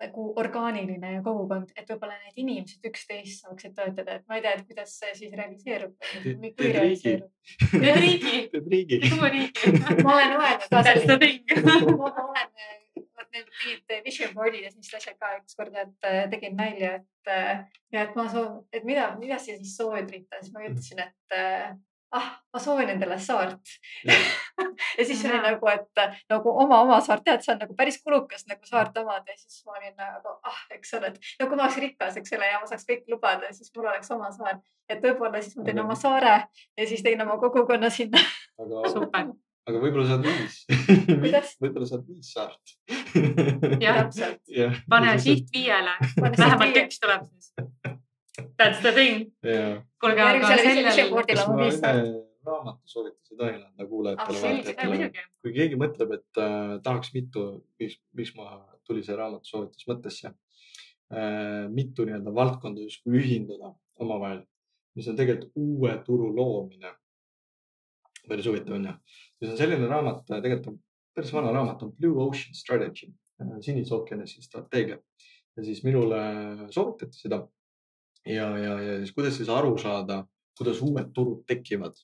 nagu 0.00 0.26
orgaaniline 0.40 1.12
kogukond, 1.24 1.72
et 1.76 1.88
võib-olla 1.88 2.16
need 2.20 2.40
inimesed 2.42 2.88
üksteist 2.90 3.44
saaksid 3.44 3.76
toetada, 3.76 4.18
et 4.18 4.26
ma 4.28 4.38
ei 4.38 4.44
tea, 4.44 4.54
et 4.58 4.66
kuidas 4.68 4.92
see 5.00 5.14
siis 5.16 5.36
realiseerub. 5.36 5.94
kui 6.22 6.72
realiseerub. 6.74 7.30
teed 7.72 8.00
riigi. 8.02 8.36
teed 8.52 8.68
riigi. 8.72 9.00
tuua 9.08 9.30
riigi. 9.32 9.72
ma 10.02 10.16
olen 10.16 10.36
mõelnud 10.36 10.68
ka 10.72 10.82
sellist. 10.88 11.56
ma 11.64 11.78
olen, 12.26 12.52
vot 13.16 13.32
need 13.32 13.48
mingid 13.48 13.96
vision 14.04 14.36
board'id 14.36 14.68
ja 14.68 14.74
sellised 14.74 15.00
asjad 15.00 15.18
ka 15.22 15.32
ükskord, 15.40 15.80
et 15.80 16.10
äh, 16.10 16.22
tegin 16.32 16.56
nalja, 16.60 16.94
et 17.00 17.32
äh, 17.32 17.82
ja 17.94 18.06
et 18.06 18.16
ma 18.18 18.28
soovin, 18.32 18.62
et 18.76 18.84
mida, 18.88 19.10
mida 19.20 19.40
sa 19.40 19.56
siis 19.56 19.76
soovid, 19.78 20.12
Rita, 20.12 20.42
siis 20.42 20.52
ma 20.52 20.66
ütlesin, 20.68 21.04
et 21.08 21.38
ah, 22.14 22.28
ma 22.52 22.60
soovin 22.60 22.90
endale 22.94 23.18
saart. 23.18 23.60
Ja 24.98 25.04
siis 25.04 25.20
oli 25.24 25.36
nagu, 25.40 25.68
et 25.68 26.00
nagu 26.30 26.52
oma, 26.62 26.78
oma 26.80 26.96
saart, 27.04 27.22
tead, 27.24 27.42
see 27.44 27.52
on 27.52 27.58
nagu 27.60 27.74
päris 27.76 27.98
kulukas 28.00 28.46
nagu 28.48 28.64
saart 28.64 28.96
omada 29.00 29.32
ja 29.32 29.36
siis 29.36 29.60
ma 29.66 29.74
olin 29.76 29.92
nagu 29.96 30.32
ah, 30.48 30.60
eks 30.72 30.94
ole, 30.96 31.10
et 31.12 31.18
no 31.40 31.48
kui 31.48 31.58
ma 31.58 31.66
oleks 31.66 31.76
rikas, 31.82 32.16
eks 32.20 32.32
ole, 32.36 32.48
ja 32.48 32.60
ma 32.62 32.68
saaks 32.70 32.86
kõik 32.88 33.04
lubada, 33.12 33.50
siis 33.56 33.72
mul 33.76 33.90
oleks 33.90 34.12
oma 34.16 34.30
saar. 34.32 34.62
et 34.88 35.02
võib-olla 35.04 35.42
siis 35.44 35.56
ma 35.58 35.66
teen 35.66 35.82
oma 35.82 35.96
saare 35.98 36.36
ja 36.48 36.88
siis 36.88 37.04
teen 37.04 37.20
oma 37.24 37.36
kogukonna 37.42 37.90
sinna. 37.92 38.22
aga 38.62 38.92
super. 38.94 39.28
aga 39.68 39.84
võib-olla 39.84 40.08
saad 40.14 40.24
viis. 40.28 40.58
Võib-olla 41.62 41.90
saad 41.92 42.08
viis 42.08 42.32
saart. 42.32 42.76
jah, 43.84 44.00
täpselt. 44.06 44.40
pane 44.88 45.18
siht 45.20 45.52
viiele, 45.52 45.98
vähemalt 46.16 46.82
üks 46.86 47.04
tuleb 47.04 47.28
siis 47.28 47.52
That's 48.58 48.80
the 48.84 48.92
thing. 48.92 49.32
kuulge, 50.00 50.22
aga 50.22 50.56
sellel. 51.80 52.26
raamatusoovitusi 52.46 53.36
tohin 53.36 53.62
anda 53.64 53.86
kuulajatele, 53.90 54.40
vaatajatele. 54.42 55.24
kui 55.42 55.52
keegi 55.54 55.78
mõtleb, 55.80 56.12
et 56.14 56.40
äh, 56.42 56.76
tahaks 56.84 57.10
mitu, 57.14 57.46
miks, 57.80 57.96
miks 58.14 58.34
ma 58.36 58.60
tuli 58.86 59.02
see 59.02 59.16
raamatusoovitus 59.18 59.88
mõttesse 59.90 60.30
äh,, 60.30 61.64
mitu 61.72 62.06
nii-öelda 62.06 62.34
valdkonda 62.34 62.84
justkui 62.84 63.18
ühindada 63.18 63.72
omavahel, 63.98 64.44
mis 64.94 65.08
on 65.10 65.18
tegelikult 65.18 65.58
uue 65.58 65.96
turu 66.06 66.30
loomine. 66.36 66.94
päris 68.28 68.46
huvitav 68.46 68.74
on 68.78 68.86
ju. 68.90 68.94
siis 69.40 69.50
on 69.50 69.58
selline 69.64 69.90
raamat, 69.90 70.22
tegelikult 70.28 70.70
on 70.70 70.78
päris 71.14 71.34
vana 71.34 71.52
raamat, 71.52 71.82
on 71.82 71.92
Blue 71.98 72.22
Ocean 72.28 72.54
Strategy, 72.54 73.10
äh, 73.42 73.58
sinise 73.60 73.94
ookeani 73.94 74.26
strateegia 74.26 75.02
ja 75.56 75.64
siis 75.64 75.82
minule 75.84 76.20
soovitati 76.70 77.18
seda 77.18 77.42
ja, 78.26 78.50
ja, 78.58 78.76
ja 78.82 78.98
siis 79.00 79.14
kuidas 79.16 79.38
siis 79.38 79.50
aru 79.52 79.76
saada, 79.78 80.24
kuidas 80.58 80.82
uued 80.82 81.12
turud 81.14 81.44
tekivad. 81.46 81.98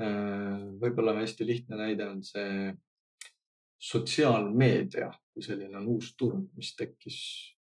Äh, 0.00 0.64
võib-olla 0.80 1.14
hästi 1.20 1.46
lihtne 1.46 1.78
näide 1.78 2.08
on 2.10 2.22
see 2.26 2.72
sotsiaalmeedia 3.84 5.12
kui 5.34 5.42
selline 5.42 5.76
on 5.80 5.90
uus 5.96 6.12
turg, 6.18 6.46
mis 6.54 6.70
tekkis 6.78 7.18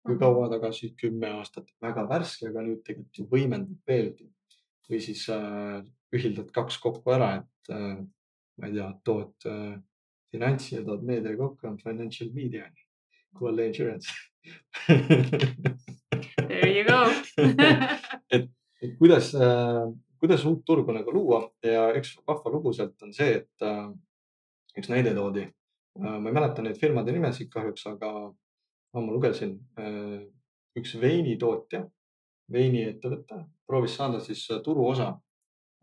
kui 0.06 0.20
kaua 0.22 0.50
tagasi, 0.52 0.92
kümme 1.00 1.32
aastat, 1.40 1.72
väga 1.82 2.04
värske, 2.10 2.52
aga 2.52 2.62
nüüd 2.66 2.84
tegelikult 2.86 3.22
ju 3.22 3.28
võimendab 3.32 3.90
veelgi. 3.90 4.30
või 4.86 5.00
siis 5.02 5.24
äh, 5.34 5.80
ühildad 6.14 6.52
kaks 6.54 6.76
kokku 6.78 7.10
ära, 7.16 7.30
et 7.40 7.72
äh, 7.74 7.96
ma 8.62 8.68
ei 8.68 8.76
tea, 8.76 8.90
tood 9.08 9.48
äh, 9.50 9.80
finantsi 10.30 10.76
ja 10.76 10.84
tood 10.86 11.02
meedia 11.02 11.34
kokku, 11.40 11.66
on 11.72 11.80
financial 11.82 12.30
media, 12.36 12.68
quality 13.34 13.72
insurance 13.72 14.14
There 16.48 16.70
you 16.72 16.86
go 16.88 17.00
et, 18.36 18.50
et 18.82 18.96
kuidas, 19.00 19.34
äh, 19.36 19.84
kuidas 20.20 20.46
uut 20.46 20.64
turgu 20.68 20.96
nagu 20.96 21.14
luua 21.14 21.42
ja 21.64 21.90
üks 21.98 22.16
vahva 22.28 22.54
lugu 22.54 22.74
sealt 22.74 23.02
on 23.06 23.14
see, 23.16 23.42
et 23.42 23.66
äh, 23.66 23.90
üks 24.80 24.92
näide 24.92 25.16
toodi. 25.18 25.46
Äh, 26.00 26.16
ma 26.20 26.30
ei 26.30 26.38
mäleta 26.38 26.66
neid 26.66 26.80
firmade 26.80 27.16
nimesid 27.16 27.52
kahjuks, 27.54 27.88
aga 27.92 28.14
ma 28.96 29.12
lugesin 29.12 29.58
üks 30.80 30.94
veinitootja, 31.02 31.82
veiniettevõte 32.52 33.42
proovis 33.68 33.98
saada 34.00 34.22
siis 34.24 34.46
turuosa. 34.64 35.14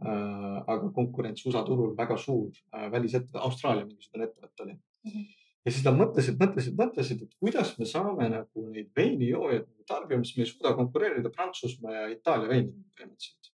aga 0.02 0.88
konkurents 0.96 1.44
USA 1.46 1.60
turul 1.62 1.92
väga 1.96 2.16
suur, 2.18 2.56
välisettevõte, 2.90 3.44
Austraalia 3.46 3.84
mingisugune 3.86 4.24
ettevõte 4.26 4.64
oli 4.64 4.72
mm. 4.72 5.10
-hmm 5.12 5.41
ja 5.62 5.72
siis 5.72 5.84
nad 5.86 5.98
mõtlesid, 5.98 6.38
mõtlesid, 6.40 6.74
mõtlesid, 6.78 7.22
et 7.26 7.34
kuidas 7.40 7.72
me 7.78 7.86
saame 7.88 8.28
nagu 8.32 8.64
neid 8.68 8.90
veinijoojaid 8.98 9.66
nagu 9.66 9.86
tarbima, 9.88 10.26
sest 10.26 10.38
me 10.38 10.46
ei 10.46 10.50
suuda 10.50 10.74
konkureerida 10.78 11.30
Prantsusmaa 11.34 11.94
ja 11.94 12.08
Itaalia 12.12 12.50
veinidega 12.50 12.96
põhimõtteliselt. 12.96 13.52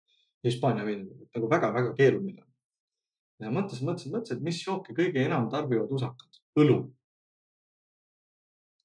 Hispaania 0.46 0.86
veinidega, 0.86 1.26
et 1.26 1.40
nagu 1.40 1.50
väga-väga 1.50 1.96
keeruline. 1.98 2.44
ja 3.42 3.50
mõtlesin, 3.52 3.88
mõtlesin, 3.90 4.14
mõtlesin, 4.14 4.38
et 4.38 4.46
mis 4.46 4.62
jooki 4.68 4.94
kõige 4.96 5.26
enam 5.26 5.50
tarbivad 5.50 5.92
usakad, 5.92 6.42
õlu. 6.62 6.80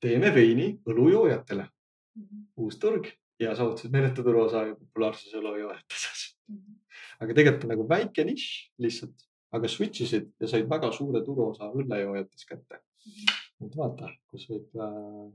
teeme 0.01 0.35
veini 0.35 0.81
õlujoojatele. 0.89 1.69
-hmm. 2.17 2.45
uus 2.57 2.79
turg 2.79 3.07
ja 3.39 3.55
saavutasid 3.57 3.93
meeletu 3.93 4.23
turuosa 4.23 4.67
ja 4.67 4.75
populaarsuse 4.75 5.37
õlujoojate 5.37 5.95
osas. 5.95 6.37
-hmm. 6.49 6.79
aga 7.21 7.35
tegelikult 7.35 7.65
on 7.65 7.71
nagu 7.71 7.89
väike 7.89 8.25
nišš 8.25 8.73
lihtsalt, 8.79 9.29
aga 9.53 9.69
switch 9.69 10.03
isid 10.03 10.33
ja 10.41 10.49
said 10.49 10.69
väga 10.69 10.93
suure 10.93 11.25
turuosa 11.25 11.69
õllejoojates 11.71 12.47
kätte 12.49 12.81
et 13.65 13.77
vaata, 13.77 14.11
kus 14.31 14.47
võib 14.51 14.81
äh, 14.81 15.31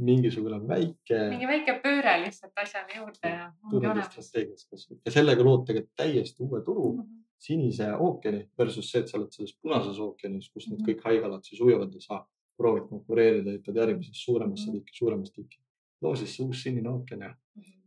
mingisugune 0.00 0.60
väike. 0.68 1.20
mingi 1.32 1.48
väike 1.48 1.76
pööre 1.84 2.16
lihtsalt 2.24 2.62
asjale 2.62 2.96
juurde 2.96 3.32
ja. 3.32 3.48
turundusstrateegias 3.70 4.68
kasvõi 4.70 5.00
ja 5.04 5.14
sellega 5.14 5.46
lood 5.46 5.66
tegelikult 5.68 5.96
täiesti 6.00 6.44
uue 6.46 6.62
turu 6.66 6.92
mm 6.92 7.00
-hmm. 7.00 7.24
sinise 7.48 7.90
ookeani 7.96 8.44
versus 8.58 8.90
see, 8.90 9.02
et 9.02 9.08
sa 9.08 9.18
oled 9.18 9.32
selles 9.32 9.56
punases 9.62 9.98
ookeanis, 9.98 10.50
kus 10.50 10.66
mm 10.66 10.72
-hmm. 10.72 10.86
need 10.86 10.88
kõik 10.88 11.04
haigalad 11.08 11.44
siis 11.44 11.60
ujuvad 11.60 11.94
ja 11.94 12.00
sa 12.00 12.24
proovid 12.56 12.88
konkureerida, 12.88 13.50
hüppad 13.56 13.76
järgmisest 13.76 14.24
suuremasse 14.24 14.66
-hmm. 14.66 14.72
tiiki, 14.72 14.96
suuremast 14.98 15.34
tiiki. 15.34 15.60
loo 16.00 16.16
siis 16.16 16.36
see 16.36 16.46
uus 16.46 16.62
sinine 16.62 16.88
ookean 16.90 17.20
ja 17.20 17.34
-hmm 17.34 17.80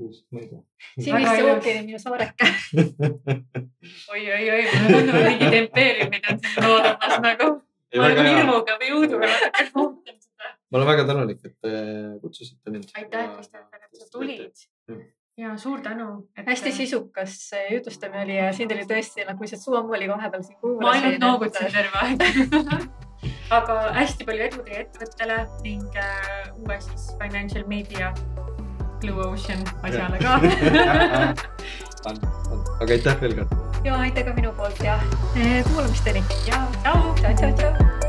uus, 0.00 0.26
ma 0.30 0.40
ei 0.40 0.48
tea. 0.48 0.62
sinise 1.00 1.52
ookeani 1.52 1.86
minu 1.86 1.98
saareke 1.98 2.44
oi, 4.12 4.32
oi, 4.32 4.50
oi, 4.50 4.62
mul 4.82 4.94
on 4.98 5.24
mingid 5.24 5.56
impeeriumid 5.62 6.30
on 6.30 6.38
siin 6.40 6.68
loodamas 6.68 7.16
nagu 7.26 7.48
ma 7.98 8.06
olen 8.06 8.28
hirmuga 8.28 8.76
või 8.80 8.90
õuduga 8.98 9.30
natuke 9.30 9.70
ootan 9.74 10.18
seda. 10.18 10.52
ma 10.70 10.78
olen 10.78 10.90
väga 10.92 11.06
tänulik, 11.08 11.40
et 11.44 11.56
te 11.62 11.72
kutsusite 12.22 12.74
mind. 12.74 12.92
aitäh, 12.96 13.32
Kristjan, 13.34 13.66
et 13.74 14.02
sa 14.02 14.08
tulid. 14.12 14.64
ja 15.40 15.56
suur 15.58 15.82
tänu 15.84 16.08
et.... 16.36 16.46
hästi 16.46 16.72
sisukas 16.72 17.36
jutustamine 17.74 18.24
oli 18.24 18.38
ja 18.38 18.50
sind 18.56 18.72
oli 18.76 18.86
tõesti 18.88 19.26
nagu 19.26 19.46
lihtsalt 19.46 19.64
suu 19.64 19.78
ammu 19.80 19.96
oli 19.98 20.10
vahepeal 20.10 20.42
siin 20.46 20.58
kuulasin. 20.62 20.86
ma 20.86 20.96
ainult 20.96 21.24
noogutasin 21.26 21.72
terve 21.74 22.04
aeg. 22.04 22.18
Aga 23.50 23.74
hästi 23.96 24.24
palju 24.24 24.44
edu 24.46 24.62
teie 24.66 24.84
ettevõttele 24.84 25.40
ning 25.64 25.98
äh, 25.98 26.52
uue 26.54 26.78
siis 26.84 27.10
financial 27.20 27.66
media 27.68 28.12
Blue 29.00 29.26
Ocean 29.26 29.64
asjale 29.82 30.20
ka. 30.22 30.38
Aga 32.80 32.92
aitäh 32.94 33.20
veel 33.20 33.36
kord 33.42 33.69
ja 33.84 33.96
aitäh 33.96 34.24
ka 34.24 34.32
minu 34.32 34.52
poolt 34.52 34.84
ja 34.84 35.00
eh, 35.36 35.64
kuulamisteni. 35.64 36.24
ja 36.46 36.66
tšau, 36.82 37.14
tšau, 37.14 37.34
tšau, 37.34 37.52
tšau. 37.56 37.99